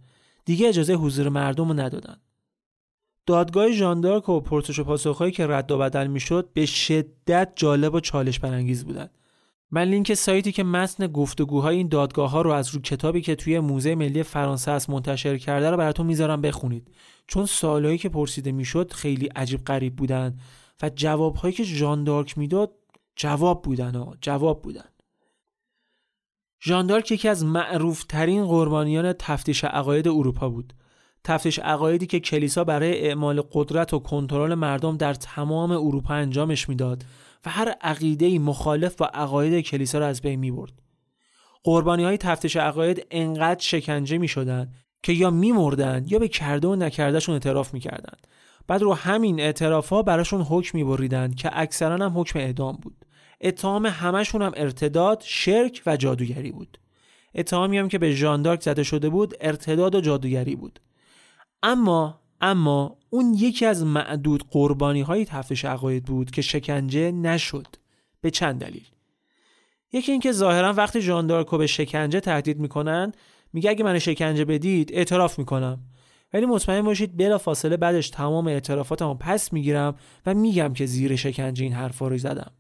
دیگه 0.45 0.69
اجازه 0.69 0.95
حضور 0.95 1.29
مردم 1.29 1.69
رو 1.69 1.75
ندادن. 1.75 2.17
دادگاه 3.27 3.73
ژاندارک 3.73 4.29
و 4.29 4.41
پرسش 4.41 4.79
و 4.79 4.85
پاسخهایی 4.85 5.33
که 5.33 5.47
رد 5.47 5.73
و 5.73 5.79
بدل 5.79 6.07
می‌شد 6.07 6.49
به 6.53 6.67
شدت 6.67 7.53
جالب 7.57 7.95
و 7.95 8.01
چالش 8.01 8.39
برانگیز 8.39 8.85
بودن 8.85 9.11
من 9.71 9.83
لینک 9.83 10.15
سایتی 10.15 10.53
که 10.53 10.65
متن 10.65 11.07
گفتگوهای 11.07 11.77
این 11.77 11.89
دادگاه 11.89 12.31
ها 12.31 12.43
رو 12.43 12.51
از 12.51 12.75
رو 12.75 12.81
کتابی 12.81 13.21
که 13.21 13.35
توی 13.35 13.61
موزه 13.61 13.95
ملی 13.95 14.23
فرانسه 14.23 14.71
است 14.71 14.91
منتشر 14.91 15.39
کرده 15.39 15.71
رو 15.71 15.77
براتون 15.77 16.07
می‌ذارم 16.07 16.41
بخونید. 16.41 16.91
چون 17.27 17.47
سالهایی 17.47 17.99
که 17.99 18.09
پرسیده 18.09 18.53
می‌شد 18.53 18.93
خیلی 18.93 19.27
عجیب 19.27 19.65
غریب 19.65 19.97
بودن 19.97 20.39
و 20.83 20.91
جوابهایی 20.95 21.55
که 21.55 21.65
ژاندارک 21.65 22.39
می‌داد 22.39 22.73
جواب 23.17 23.63
بودن 23.63 23.95
ها 23.95 24.15
جواب 24.21 24.63
بودن. 24.63 24.89
ژاندارک 26.63 27.13
یکی 27.13 27.29
از 27.29 27.45
معروف 27.45 28.05
ترین 28.05 28.47
قربانیان 28.47 29.13
تفتیش 29.13 29.65
عقاید 29.65 30.09
اروپا 30.09 30.49
بود. 30.49 30.73
تفتیش 31.25 31.59
عقایدی 31.59 32.07
که 32.07 32.21
کلیسا 32.21 32.65
برای 32.65 33.01
اعمال 33.01 33.43
قدرت 33.53 33.95
و 33.95 33.99
کنترل 33.99 34.55
مردم 34.55 34.97
در 34.97 35.15
تمام 35.15 35.71
اروپا 35.71 36.15
انجامش 36.15 36.69
می‌داد 36.69 37.05
و 37.47 37.51
هر 37.51 37.69
عقیده 37.81 38.39
مخالف 38.39 38.95
با 38.97 39.07
عقاید 39.07 39.65
کلیسا 39.65 39.99
را 39.99 40.07
از 40.07 40.21
بین 40.21 40.41
می 40.41 40.51
برد. 40.51 40.73
قربانی 41.65 42.05
های 42.05 42.17
تفتیش 42.17 42.57
عقاید 42.57 43.07
انقدر 43.11 43.61
شکنجه 43.61 44.19
می 44.19 44.29
شدن 44.29 44.73
که 45.03 45.13
یا 45.13 45.31
می 45.31 45.53
مردن 45.53 46.05
یا 46.09 46.19
به 46.19 46.29
کرده 46.29 46.69
و 46.69 46.77
نکردهشون 46.77 47.33
اعتراف 47.33 47.75
می 47.75 47.81
کردن. 47.81 48.17
بعد 48.67 48.83
رو 48.83 48.95
همین 48.95 49.41
اعتراف 49.41 49.89
ها 49.89 50.03
براشون 50.03 50.43
حکم 50.43 50.79
می 50.79 50.85
بریدن 50.85 51.31
که 51.31 51.51
اکثرا 51.53 51.95
هم 51.95 52.19
حکم 52.19 52.39
اعدام 52.39 52.79
بود. 52.83 53.05
اتهام 53.41 53.87
همشون 53.87 54.43
هم 54.43 54.53
ارتداد، 54.57 55.23
شرک 55.27 55.83
و 55.87 55.97
جادوگری 55.97 56.53
بود. 56.53 56.79
اتهامی 57.35 57.79
هم 57.79 57.89
که 57.89 57.99
به 57.99 58.13
ژاندارک 58.13 58.63
زده 58.63 58.83
شده 58.83 59.09
بود 59.09 59.35
ارتداد 59.41 59.95
و 59.95 60.01
جادوگری 60.01 60.57
بود. 60.57 60.81
اما 61.67 62.21
اما 62.41 62.97
اون 63.11 63.35
یکی 63.35 63.67
از 63.67 63.85
معدود 63.85 64.45
قربانی 64.51 65.01
های 65.01 65.25
تفتش 65.25 65.65
عقاید 65.65 66.05
بود 66.05 66.31
که 66.31 66.43
شکنجه 66.43 67.13
نشد. 67.13 67.67
به 68.21 68.31
چند 68.31 68.61
دلیل. 68.61 68.87
یکی 69.93 70.13
اینکه 70.13 70.33
ظاهرا 70.33 70.73
وقتی 70.73 71.01
ژاندارکو 71.01 71.59
به 71.59 71.67
شکنجه 71.67 72.21
تهدید 72.21 72.59
می‌کنن 72.59 73.13
میگه 73.53 73.71
اگه 73.71 73.85
من 73.85 73.99
شکنجه 73.99 74.45
بدید 74.45 74.91
اعتراف 74.93 75.39
می‌کنم. 75.39 75.81
ولی 76.33 76.47
مطمئن 76.47 76.83
باشید 76.83 77.17
بلا 77.17 77.39
فاصله 77.39 77.77
بعدش 77.77 78.11
تمام 78.11 78.47
اعترافاتمو 78.47 79.15
پس 79.15 79.53
می‌گیرم 79.53 79.95
و 80.27 80.35
میگم 80.35 80.73
که 80.73 80.87
زیر 80.87 81.17
شکنجه 81.17 81.65
این 81.65 81.73
حرفا 81.73 82.09
رو 82.09 82.19
زدم. 82.19 82.51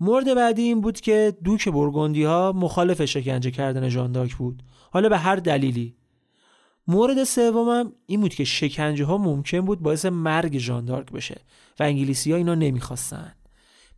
مورد 0.00 0.34
بعدی 0.34 0.62
این 0.62 0.80
بود 0.80 1.00
که 1.00 1.36
دوک 1.44 1.68
برگندی 1.68 2.24
ها 2.24 2.52
مخالف 2.56 3.04
شکنجه 3.04 3.50
کردن 3.50 3.88
ژاندارک 3.88 4.34
بود. 4.34 4.62
حالا 4.90 5.08
به 5.08 5.18
هر 5.18 5.36
دلیلی. 5.36 5.96
مورد 6.86 7.24
سومم 7.24 7.92
این 8.06 8.20
بود 8.20 8.34
که 8.34 8.44
شکنجه 8.44 9.04
ها 9.04 9.18
ممکن 9.18 9.60
بود 9.60 9.80
باعث 9.80 10.06
مرگ 10.06 10.58
ژاندارک 10.58 11.12
بشه 11.12 11.40
و 11.80 11.82
انگلیسی 11.82 12.32
ها 12.32 12.36
اینا 12.38 12.54
نمی‌خواستن. 12.54 13.34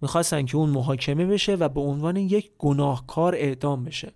می‌خواستن 0.03 0.47
که 0.47 0.57
اون 0.57 0.71
محاکمه 0.71 1.27
بشه 1.27 1.55
و 1.55 1.69
به 1.69 1.81
عنوان 1.81 2.17
یک 2.17 2.51
گناهکار 2.59 3.35
اعدام 3.35 3.85
بشه. 3.85 4.13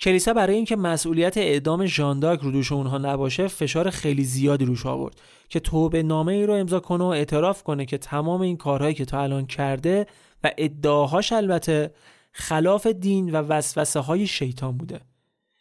کلیسا 0.00 0.32
برای 0.32 0.56
اینکه 0.56 0.76
مسئولیت 0.76 1.38
اعدام 1.38 1.86
ژاندارک 1.86 2.40
رو 2.40 2.50
دوش 2.50 2.72
اونها 2.72 2.98
نباشه 2.98 3.48
فشار 3.48 3.90
خیلی 3.90 4.24
زیادی 4.24 4.64
روش 4.64 4.86
آورد 4.86 5.20
که 5.48 5.60
توبه 5.60 6.02
نامه 6.02 6.32
ای 6.32 6.46
رو 6.46 6.54
امضا 6.54 6.80
کنه 6.80 7.04
و 7.04 7.06
اعتراف 7.06 7.62
کنه 7.62 7.86
که 7.86 7.98
تمام 7.98 8.40
این 8.40 8.56
کارهایی 8.56 8.94
که 8.94 9.04
تا 9.04 9.22
الان 9.22 9.46
کرده 9.46 10.06
و 10.44 10.50
ادعاهاش 10.58 11.32
البته 11.32 11.94
خلاف 12.32 12.86
دین 12.86 13.32
و 13.32 13.36
وسوسه 13.36 14.00
های 14.00 14.26
شیطان 14.26 14.76
بوده. 14.76 15.00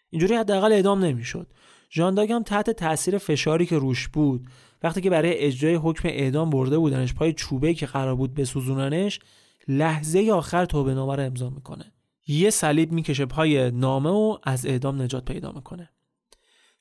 اینجوری 0.09 0.35
حداقل 0.35 0.71
اعدام 0.71 1.05
نمی‌شد. 1.05 1.47
ژانداگ 1.91 2.31
هم 2.31 2.43
تحت 2.43 2.69
تاثیر 2.69 3.17
فشاری 3.17 3.65
که 3.65 3.77
روش 3.77 4.07
بود. 4.07 4.47
وقتی 4.83 5.01
که 5.01 5.09
برای 5.09 5.37
اجرای 5.37 5.75
حکم 5.75 6.07
اعدام 6.07 6.49
برده 6.49 6.77
بودنش 6.77 7.13
پای 7.13 7.33
چوبه 7.33 7.73
که 7.73 7.85
قرار 7.85 8.15
بود 8.15 8.33
بسوزوننش 8.33 9.19
لحظه 9.67 10.31
آخر 10.33 10.65
توبه 10.65 10.93
نامه 10.93 11.15
رو 11.15 11.23
امضا 11.23 11.49
می‌کنه. 11.49 11.91
یه 12.27 12.49
صلیب 12.49 12.91
می‌کشه 12.91 13.25
پای 13.25 13.71
نامه 13.71 14.09
و 14.09 14.37
از 14.43 14.65
اعدام 14.65 15.01
نجات 15.01 15.25
پیدا 15.25 15.51
می‌کنه. 15.51 15.89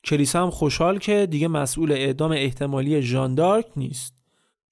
کلیسا 0.05 0.43
هم 0.43 0.51
خوشحال 0.51 0.99
که 0.99 1.27
دیگه 1.31 1.49
مسئول 1.49 1.93
اعدام 1.93 2.33
احتمالی 2.33 3.03
ژاندارک 3.03 3.67
نیست. 3.77 4.15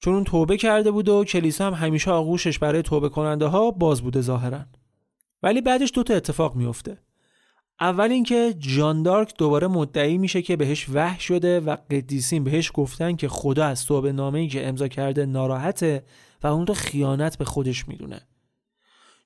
چون 0.01 0.15
اون 0.15 0.25
توبه 0.25 0.57
کرده 0.57 0.91
بود 0.91 1.09
و 1.09 1.25
کلیسا 1.25 1.67
هم 1.67 1.75
همیشه 1.75 2.11
آغوشش 2.11 2.59
برای 2.59 2.83
توبه 2.83 3.09
کننده 3.09 3.47
ها 3.47 3.71
باز 3.71 4.03
بوده 4.03 4.21
ظاهرا. 4.21 4.61
ولی 5.43 5.61
بعدش 5.61 5.93
دو 5.95 6.03
تا 6.03 6.15
اتفاق 6.15 6.57
میفته 6.57 6.99
اول 7.81 8.13
اینکه 8.13 8.55
جان 8.59 9.03
دارک 9.03 9.35
دوباره 9.39 9.67
مدعی 9.67 10.19
میشه 10.19 10.43
که 10.43 10.57
بهش 10.57 10.89
وحش 10.89 11.23
شده 11.23 11.61
و 11.61 11.77
قدیسین 11.91 12.45
بهش 12.45 12.71
گفتن 12.75 13.17
که 13.17 13.29
خدا 13.29 13.65
از 13.65 13.87
توبه 13.87 14.13
نامه 14.13 14.39
ای 14.39 14.49
که 14.49 14.69
امضا 14.69 14.89
کرده 14.89 15.27
ناراحته 15.27 16.05
و 16.43 16.47
اون 16.47 16.67
رو 16.67 16.75
خیانت 16.75 17.39
به 17.39 17.45
خودش 17.45 17.89
می‌دونه. 17.89 18.21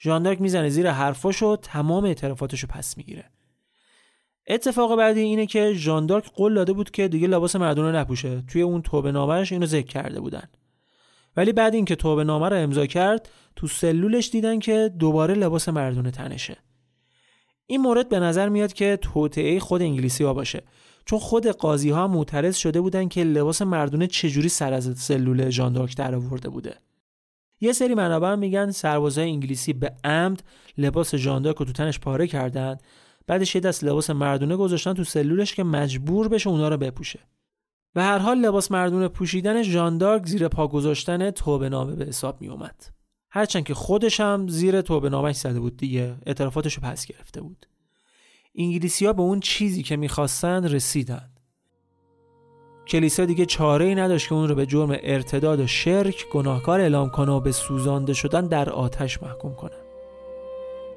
ژاندارک 0.01 0.41
می‌زنه 0.41 0.69
زیر 0.69 0.91
حرفاش 0.91 1.43
و 1.43 1.57
تمام 1.57 2.05
اعترافاتش 2.05 2.65
پس 2.65 2.97
می‌گیره. 2.97 3.25
اتفاق 4.47 4.97
بعدی 4.97 5.21
اینه 5.21 5.47
که 5.47 5.73
ژاندارک 5.73 6.31
قول 6.33 6.55
داده 6.55 6.73
بود 6.73 6.91
که 6.91 7.09
دیگه 7.09 7.29
لباس 7.29 7.57
مردونه 7.57 7.99
نپوشه. 7.99 8.43
توی 8.43 8.63
اون 8.63 8.83
توبه 8.83 9.13
نامش 9.13 9.53
اینو 9.53 9.67
ذکر 9.67 9.87
کرده 9.87 10.21
بودن. 10.21 10.49
ولی 11.37 11.53
بعد 11.53 11.75
اینکه 11.75 11.97
توبه 11.97 12.25
نامه 12.25 12.49
رو 12.49 12.57
امضا 12.57 12.87
کرد 12.87 13.29
تو 13.57 13.67
سلولش 13.67 14.31
دیدن 14.31 14.59
که 14.59 14.91
دوباره 14.99 15.35
لباس 15.35 15.69
مردونه 15.69 16.11
تنشه. 16.11 16.57
این 17.71 17.81
مورد 17.81 18.09
به 18.09 18.21
نظر 18.21 18.49
میاد 18.49 18.73
که 18.73 18.99
توطئه 19.03 19.61
خود 19.61 19.83
انگلیسی 19.83 20.25
ها 20.25 20.35
باشه. 20.35 20.63
چون 21.05 21.19
خود 21.19 21.47
قاضی 21.47 21.91
ها 21.91 22.09
معترض 22.09 22.57
شده 22.57 22.81
بودن 22.81 23.09
که 23.09 23.25
لباس 23.25 23.63
مردونه 23.63 24.07
چجوری 24.07 24.49
سر 24.49 24.73
از 24.73 24.99
سلول 24.99 25.51
ژاندارک 25.51 25.97
در 25.97 26.15
آورده 26.15 26.49
بوده. 26.49 26.75
یه 27.61 27.73
سری 27.73 27.95
منابع 27.95 28.35
میگن 28.35 28.71
سربازای 28.71 29.31
انگلیسی 29.31 29.73
به 29.73 29.93
عمد 30.05 30.43
لباس 30.79 31.15
ژاندارک 31.15 31.57
رو 31.57 31.67
تو 31.67 31.73
تنش 31.73 31.99
پاره 31.99 32.27
کردن 32.27 32.77
بعدش 33.27 33.55
یه 33.55 33.61
دست 33.61 33.85
لباس 33.85 34.11
مردونه 34.11 34.57
گذاشتن 34.57 34.95
تو 34.95 35.05
سلولش 35.05 35.55
که 35.55 35.65
مجبور 35.65 36.29
بشه 36.29 36.51
اونا 36.51 36.69
رو 36.69 36.77
بپوشه. 36.77 37.21
به 37.95 38.03
هر 38.03 38.19
حال 38.19 38.39
لباس 38.39 38.71
مردونه 38.71 39.09
پوشیدن 39.09 39.63
ژاندارک 39.63 40.27
زیر 40.27 40.49
پا 40.49 40.69
گذاشتن 40.69 41.31
توبه 41.31 41.69
نامه 41.69 41.97
به 41.97 42.05
حساب 42.05 42.41
می 42.41 42.49
اومد 42.49 43.00
هرچند 43.31 43.65
که 43.65 43.74
خودش 43.74 44.20
هم 44.20 44.48
زیر 44.48 44.81
توبه 44.81 45.09
نامش 45.09 45.36
زده 45.36 45.61
بود 45.61 45.77
دیگه 45.77 46.15
اعترافاتش 46.27 46.74
رو 46.74 46.82
پس 46.82 47.07
گرفته 47.07 47.40
بود. 47.40 47.66
انگلیسی 48.55 49.07
ها 49.07 49.12
به 49.12 49.23
اون 49.23 49.40
چیزی 49.40 49.82
که 49.82 49.97
می‌خواستن 49.97 50.65
رسیدن 50.65 51.31
کلیسا 52.86 53.24
دیگه 53.24 53.47
چاره 53.47 53.85
ای 53.85 53.94
نداشت 53.94 54.28
که 54.28 54.35
اون 54.35 54.48
رو 54.48 54.55
به 54.55 54.66
جرم 54.66 54.90
ارتداد 55.02 55.61
و 55.61 55.66
شرک 55.66 56.27
گناهکار 56.32 56.81
اعلام 56.81 57.11
کنه 57.11 57.32
و 57.32 57.40
به 57.40 57.52
سوزانده 57.52 58.12
شدن 58.12 58.47
در 58.47 58.70
آتش 58.70 59.23
محکوم 59.23 59.55
کنه. 59.55 59.77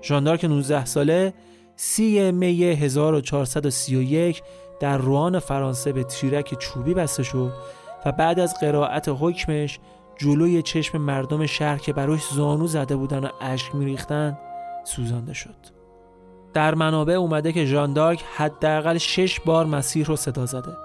ژاندارک 0.03 0.45
19 0.45 0.85
ساله 0.85 1.33
سی 1.75 2.31
می 2.31 2.63
1431 2.63 4.43
در 4.79 4.97
روان 4.97 5.39
فرانسه 5.39 5.91
به 5.93 6.03
تیرک 6.03 6.59
چوبی 6.59 6.93
بسته 6.93 7.23
شد 7.23 7.51
و 8.05 8.11
بعد 8.11 8.39
از 8.39 8.59
قرائت 8.59 9.09
حکمش 9.09 9.79
جلوی 10.17 10.61
چشم 10.61 10.97
مردم 10.97 11.45
شهر 11.45 11.77
که 11.77 11.93
براش 11.93 12.21
زانو 12.33 12.67
زده 12.67 12.95
بودن 12.95 13.25
و 13.25 13.29
اشک 13.41 13.75
میریختن 13.75 14.37
سوزانده 14.83 15.33
شد. 15.33 15.55
در 16.53 16.75
منابع 16.75 17.13
اومده 17.13 17.51
که 17.51 17.65
ژاندارک 17.65 18.23
حداقل 18.35 18.97
شش 18.97 19.39
بار 19.39 19.65
مسیح 19.65 20.05
رو 20.05 20.15
صدا 20.15 20.45
زده. 20.45 20.77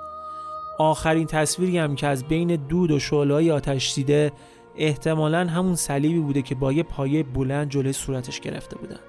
آخرین 0.78 1.26
تصویری 1.26 1.78
هم 1.78 1.94
که 1.94 2.06
از 2.06 2.24
بین 2.24 2.56
دود 2.56 2.90
و 2.90 2.98
شعله‌های 2.98 3.50
آتش 3.50 3.94
دیده 3.94 4.32
احتمالا 4.76 5.46
همون 5.46 5.74
صلیبی 5.74 6.20
بوده 6.20 6.42
که 6.42 6.54
با 6.54 6.72
یه 6.72 6.82
پایه 6.82 7.22
بلند 7.22 7.70
جلوی 7.70 7.92
صورتش 7.92 8.40
گرفته 8.40 8.76
بودن. 8.76 9.00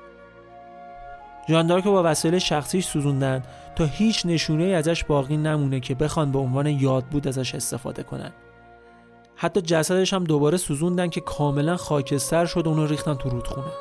ژاندارک 1.49 1.83
با 1.83 2.03
وسایل 2.05 2.39
شخصیش 2.39 2.85
سوزوندن 2.85 3.43
تا 3.75 3.85
هیچ 3.85 4.25
نشونه 4.25 4.63
ازش 4.63 5.03
باقی 5.03 5.37
نمونه 5.37 5.79
که 5.79 5.95
بخوان 5.95 6.31
به 6.31 6.39
عنوان 6.39 6.67
یاد 6.67 7.05
بود 7.05 7.27
ازش 7.27 7.55
استفاده 7.55 8.03
کنن. 8.03 8.31
حتی 9.41 9.61
جسدش 9.61 10.13
هم 10.13 10.23
دوباره 10.23 10.57
سوزوندن 10.57 11.09
که 11.09 11.21
کاملا 11.21 11.77
خاکستر 11.77 12.45
شد 12.45 12.67
و 12.67 12.69
اونو 12.69 12.85
ریختن 12.85 13.13
تو 13.13 13.29
رودخونه. 13.29 13.71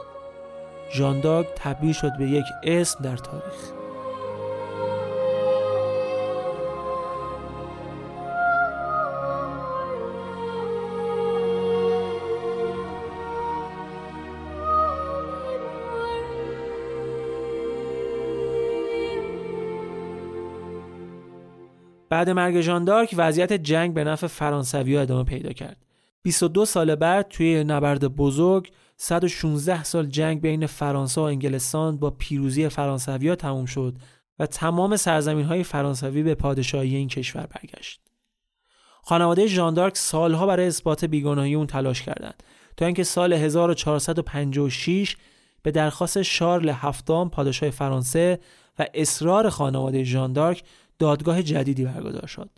ژاندارک 0.92 1.46
تبدیل 1.56 1.92
شد 1.92 2.16
به 2.18 2.24
یک 2.24 2.44
اسم 2.62 3.04
در 3.04 3.16
تاریخ. 3.16 3.77
بعد 22.18 22.30
مرگ 22.30 22.60
ژاندارک 22.60 23.14
وضعیت 23.16 23.52
جنگ 23.52 23.94
به 23.94 24.04
نفع 24.04 24.26
فرانسوی 24.26 24.96
ها 24.96 25.02
ادامه 25.02 25.24
پیدا 25.24 25.52
کرد 25.52 25.76
22 26.22 26.64
سال 26.64 26.94
بعد 26.94 27.28
توی 27.28 27.64
نبرد 27.64 28.04
بزرگ 28.04 28.70
116 28.96 29.84
سال 29.84 30.06
جنگ 30.06 30.40
بین 30.40 30.66
فرانسه 30.66 31.20
و 31.20 31.24
انگلستان 31.24 31.96
با 31.96 32.10
پیروزی 32.10 32.68
فرانسوی 32.68 33.28
ها 33.28 33.34
تموم 33.34 33.66
شد 33.66 33.96
و 34.38 34.46
تمام 34.46 34.96
سرزمین 34.96 35.44
های 35.44 35.64
فرانسوی 35.64 36.22
به 36.22 36.34
پادشاهی 36.34 36.96
این 36.96 37.08
کشور 37.08 37.46
برگشت. 37.46 38.00
خانواده 39.02 39.46
ژاندارک 39.46 39.96
سالها 39.96 40.46
برای 40.46 40.66
اثبات 40.66 41.04
بیگناهی 41.04 41.54
اون 41.54 41.66
تلاش 41.66 42.02
کردند 42.02 42.42
تا 42.76 42.84
اینکه 42.86 43.04
سال 43.04 43.32
1456 43.32 45.16
به 45.62 45.70
درخواست 45.70 46.22
شارل 46.22 46.68
هفتم 46.68 47.28
پادشاه 47.28 47.70
فرانسه 47.70 48.38
و 48.78 48.86
اصرار 48.94 49.48
خانواده 49.48 50.04
ژاندارک 50.04 50.62
دادگاه 50.98 51.42
جدیدی 51.42 51.84
برگزار 51.84 52.26
شد. 52.26 52.50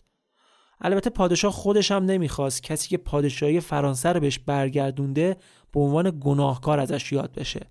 البته 0.81 1.11
پادشاه 1.11 1.53
خودش 1.53 1.91
هم 1.91 2.05
نمی‌خواست 2.05 2.63
کسی 2.63 2.89
که 2.89 2.97
پادشاهی 2.97 3.61
فرانسه 3.61 4.13
رو 4.13 4.21
بهش 4.21 4.39
برگردونده 4.39 5.37
به 5.73 5.81
عنوان 5.81 6.19
گناهکار 6.21 6.81
ازش 6.81 7.13
یاد 7.13 7.33
بشه. 7.33 7.67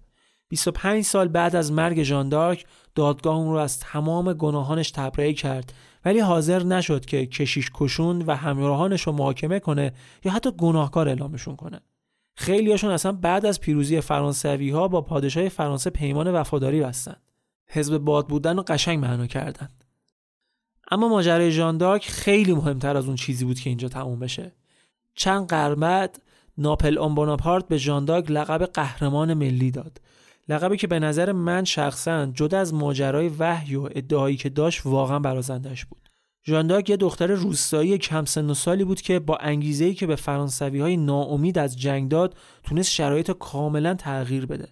25 0.49 1.03
سال 1.03 1.27
بعد 1.27 1.55
از 1.55 1.71
مرگ 1.71 2.03
ژاندارک 2.03 2.65
دادگاه 2.95 3.35
اون 3.35 3.51
رو 3.51 3.57
از 3.57 3.79
تمام 3.79 4.33
گناهانش 4.33 4.91
تبرئه 4.91 5.33
کرد 5.33 5.73
ولی 6.05 6.19
حاضر 6.19 6.63
نشد 6.63 7.05
که 7.05 7.25
کشیش 7.25 7.71
کشون 7.73 8.21
و 8.21 8.35
همراهانش 8.35 9.01
رو 9.01 9.13
محاکمه 9.13 9.59
کنه 9.59 9.93
یا 10.23 10.31
حتی 10.31 10.51
گناهکار 10.51 11.09
اعلامشون 11.09 11.55
کنه. 11.55 11.79
خیلیاشون 12.35 12.91
اصلا 12.91 13.11
بعد 13.11 13.45
از 13.45 13.59
پیروزی 13.59 14.01
فرانسوی 14.01 14.69
ها 14.69 14.87
با 14.87 15.01
پادشاه 15.01 15.49
فرانسه 15.49 15.89
پیمان 15.89 16.31
وفاداری 16.31 16.81
بستند. 16.81 17.21
حزب 17.67 17.97
باد 17.97 18.27
بودن 18.27 18.57
رو 18.57 18.63
قشنگ 18.67 18.99
معنا 18.99 19.27
کردند. 19.27 19.83
اما 20.91 21.07
ماجرای 21.07 21.51
ژاندارک 21.51 22.09
خیلی 22.09 22.53
مهمتر 22.53 22.97
از 22.97 23.05
اون 23.05 23.15
چیزی 23.15 23.45
بود 23.45 23.59
که 23.59 23.69
اینجا 23.69 23.87
تموم 23.87 24.19
بشه. 24.19 24.51
چند 25.15 25.47
قرن 25.47 26.09
ناپل 26.57 26.97
آن 26.97 27.15
بوناپارت 27.15 27.67
به 27.67 27.77
ژاندارک 27.77 28.31
لقب 28.31 28.65
قهرمان 28.65 29.33
ملی 29.33 29.71
داد. 29.71 30.01
لقبی 30.49 30.77
که 30.77 30.87
به 30.87 30.99
نظر 30.99 31.31
من 31.31 31.63
شخصا 31.63 32.25
جدا 32.25 32.59
از 32.59 32.73
ماجرای 32.73 33.27
وحی 33.39 33.75
و 33.75 33.89
ادعایی 33.91 34.37
که 34.37 34.49
داشت 34.49 34.85
واقعا 34.85 35.19
برازندش 35.19 35.85
بود. 35.85 36.09
ژاندارک 36.45 36.89
یه 36.89 36.97
دختر 36.97 37.27
روستایی 37.27 37.97
کم 37.97 38.25
سن 38.25 38.49
و 38.49 38.53
سالی 38.53 38.83
بود 38.83 39.01
که 39.01 39.19
با 39.19 39.37
انگیزه‌ای 39.37 39.93
که 39.93 40.07
به 40.07 40.15
فرانسوی 40.15 40.79
های 40.79 40.97
ناامید 40.97 41.57
از 41.57 41.79
جنگ 41.79 42.09
داد 42.09 42.37
تونست 42.63 42.91
شرایط 42.91 43.31
کاملا 43.31 43.93
تغییر 43.93 44.45
بده. 44.45 44.67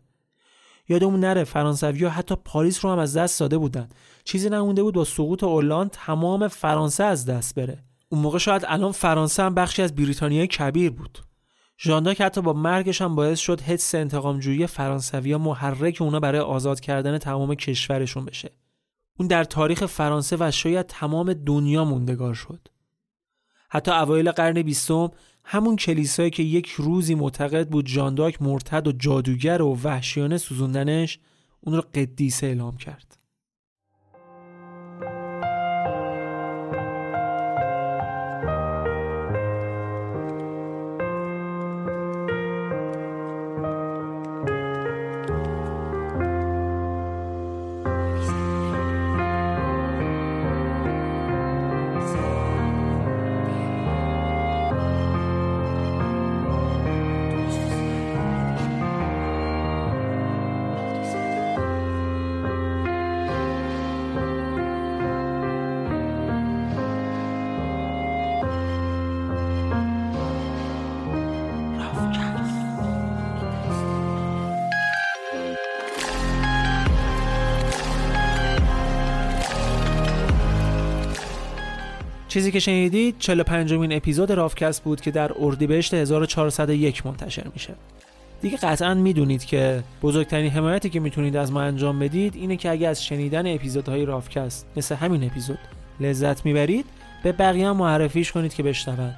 یادمون 0.89 1.19
نره 1.19 1.44
فرانسوی 1.44 2.03
ها 2.03 2.10
حتی 2.10 2.35
پاریس 2.45 2.85
رو 2.85 2.91
هم 2.91 2.99
از 2.99 3.18
دست 3.18 3.39
داده 3.39 3.57
بودن. 3.57 3.89
چیزی 4.28 4.49
نمونده 4.49 4.84
بود 4.84 4.95
با 4.95 5.04
سقوط 5.04 5.44
اولان 5.44 5.90
تمام 5.90 6.48
فرانسه 6.48 7.04
از 7.04 7.26
دست 7.26 7.56
بره. 7.56 7.84
اون 8.10 8.22
موقع 8.22 8.38
شاید 8.38 8.66
الان 8.68 8.91
فرانسه 8.91 9.44
هم 9.44 9.56
بخشی 9.56 9.82
از 9.82 9.95
بریتانیای 9.95 10.48
کبیر 10.48 10.91
بود. 10.91 11.20
ژانداک 11.80 12.22
حتی 12.22 12.41
با 12.41 12.54
مرگش 12.54 13.02
هم 13.02 13.16
باعث 13.16 13.40
شد 13.40 13.62
حس 13.62 13.95
انتقامجویی 13.95 14.68
فرانسوی 14.68 15.32
ها 15.32 15.38
محرک 15.38 15.98
اونا 16.02 16.20
برای 16.20 16.41
آزاد 16.41 16.80
کردن 16.80 17.18
تمام 17.18 17.56
کشورشون 17.56 18.26
بشه. 18.26 18.52
اون 19.20 19.28
در 19.28 19.44
تاریخ 19.44 19.86
فرانسه 19.86 20.38
و 20.40 20.52
شاید 20.52 20.86
تمام 20.86 21.34
دنیا 21.34 21.86
موندگار 21.86 22.34
شد. 22.34 22.68
حتی 23.70 23.91
اوایل 23.91 24.32
قرن 24.32 24.62
بیستم 24.62 25.12
همون 25.44 25.76
کلیسایی 25.76 26.30
که 26.30 26.44
یک 26.44 26.70
روزی 26.70 27.16
معتقد 27.16 27.70
بود 27.70 27.86
جانداک 27.86 28.41
مرتد 28.41 28.88
و 28.88 28.91
جادوگر 28.91 29.62
و 29.62 29.80
وحشیانه 29.84 30.38
سوزوندنش 30.38 31.20
اون 31.62 31.76
رو 31.76 31.84
قدیسه 31.95 32.48
اعلام 32.48 32.78
کرد. 32.78 33.16
چیزی 82.38 82.51
که 82.51 82.59
شنیدید 82.59 83.15
45 83.19 83.73
مین 83.73 83.93
اپیزود 83.93 84.31
رافکست 84.31 84.84
بود 84.84 85.01
که 85.01 85.11
در 85.11 85.31
اردیبهشت 85.39 85.93
1401 85.93 87.05
منتشر 87.05 87.47
میشه. 87.53 87.73
دیگه 88.41 88.57
قطعا 88.57 88.93
می‌دونید 88.93 89.45
که 89.45 89.84
بزرگترین 90.01 90.51
حمایتی 90.51 90.89
که 90.89 90.99
می‌تونید 90.99 91.35
از 91.35 91.51
ما 91.51 91.61
انجام 91.61 91.99
بدید 91.99 92.35
اینه 92.35 92.57
که 92.57 92.69
اگه 92.69 92.88
از 92.88 93.05
شنیدن 93.05 93.55
اپیزودهای 93.55 94.05
رافکست 94.05 94.68
مثل 94.76 94.95
همین 94.95 95.23
اپیزود 95.23 95.57
لذت 95.99 96.45
می‌برید 96.45 96.85
به 97.23 97.31
بقیه 97.31 97.72
معرفیش 97.72 98.31
کنید 98.31 98.53
که 98.53 98.64
بشنون. 98.64 99.14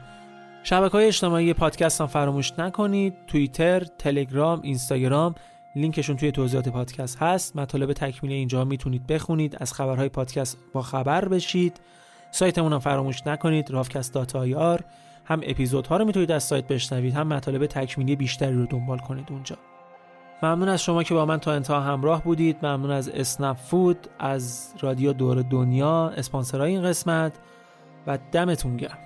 شبکه 0.64 0.92
های 0.92 1.08
اجتماعی 1.08 1.54
پادکست 1.54 2.02
هم 2.02 2.08
فراموش 2.08 2.52
نکنید. 2.60 3.14
توییتر، 3.28 3.80
تلگرام، 3.80 4.62
اینستاگرام 4.64 5.36
لینکشون 5.76 6.18
توی 6.18 6.32
توضیحات 6.32 6.70
پادکست 6.70 7.18
هست. 7.18 7.56
مطالب 7.56 7.94
تکمیلی 7.94 8.36
اینجا 8.36 8.66
می‌تونید 8.66 9.08
بخونید. 9.08 9.58
از 9.60 9.74
خبرهای 9.74 10.10
پادکست 10.10 10.58
با 10.74 10.82
خبر 10.82 11.28
بشید. 11.28 11.80
سایتمون 12.32 12.74
هم 12.74 12.80
فراموش 12.80 13.28
نکنید. 13.28 13.72
رافکست 13.72 14.18
هم 15.26 15.42
اپیزودها 15.44 15.98
رو 15.98 16.06
می‌تونید 16.06 16.32
از 16.32 16.44
سایت 16.44 16.68
بشنوید 16.68 17.14
هم 17.14 17.28
مطالب 17.28 17.66
تکمیلی 17.66 18.16
بیشتری 18.16 18.56
رو 18.56 18.66
دنبال 18.66 18.98
کنید 18.98 19.28
اونجا. 19.30 19.58
ممنون 20.44 20.70
از 20.70 20.84
شما 20.84 21.04
که 21.04 21.14
با 21.14 21.26
من 21.26 21.38
تا 21.40 21.54
انتها 21.54 21.82
همراه 21.82 22.24
بودید. 22.24 22.66
ممنون 22.66 22.92
از 22.92 23.10
اسنپ 23.10 23.58
فود 23.58 24.08
از 24.20 24.74
رادیو 24.80 25.14
دور 25.14 25.42
دنیا 25.42 26.10
اسپانسرای 26.10 26.72
این 26.72 26.84
قسمت 26.84 27.34
و 28.08 28.18
دمتون 28.32 28.78
گرم. 28.78 28.98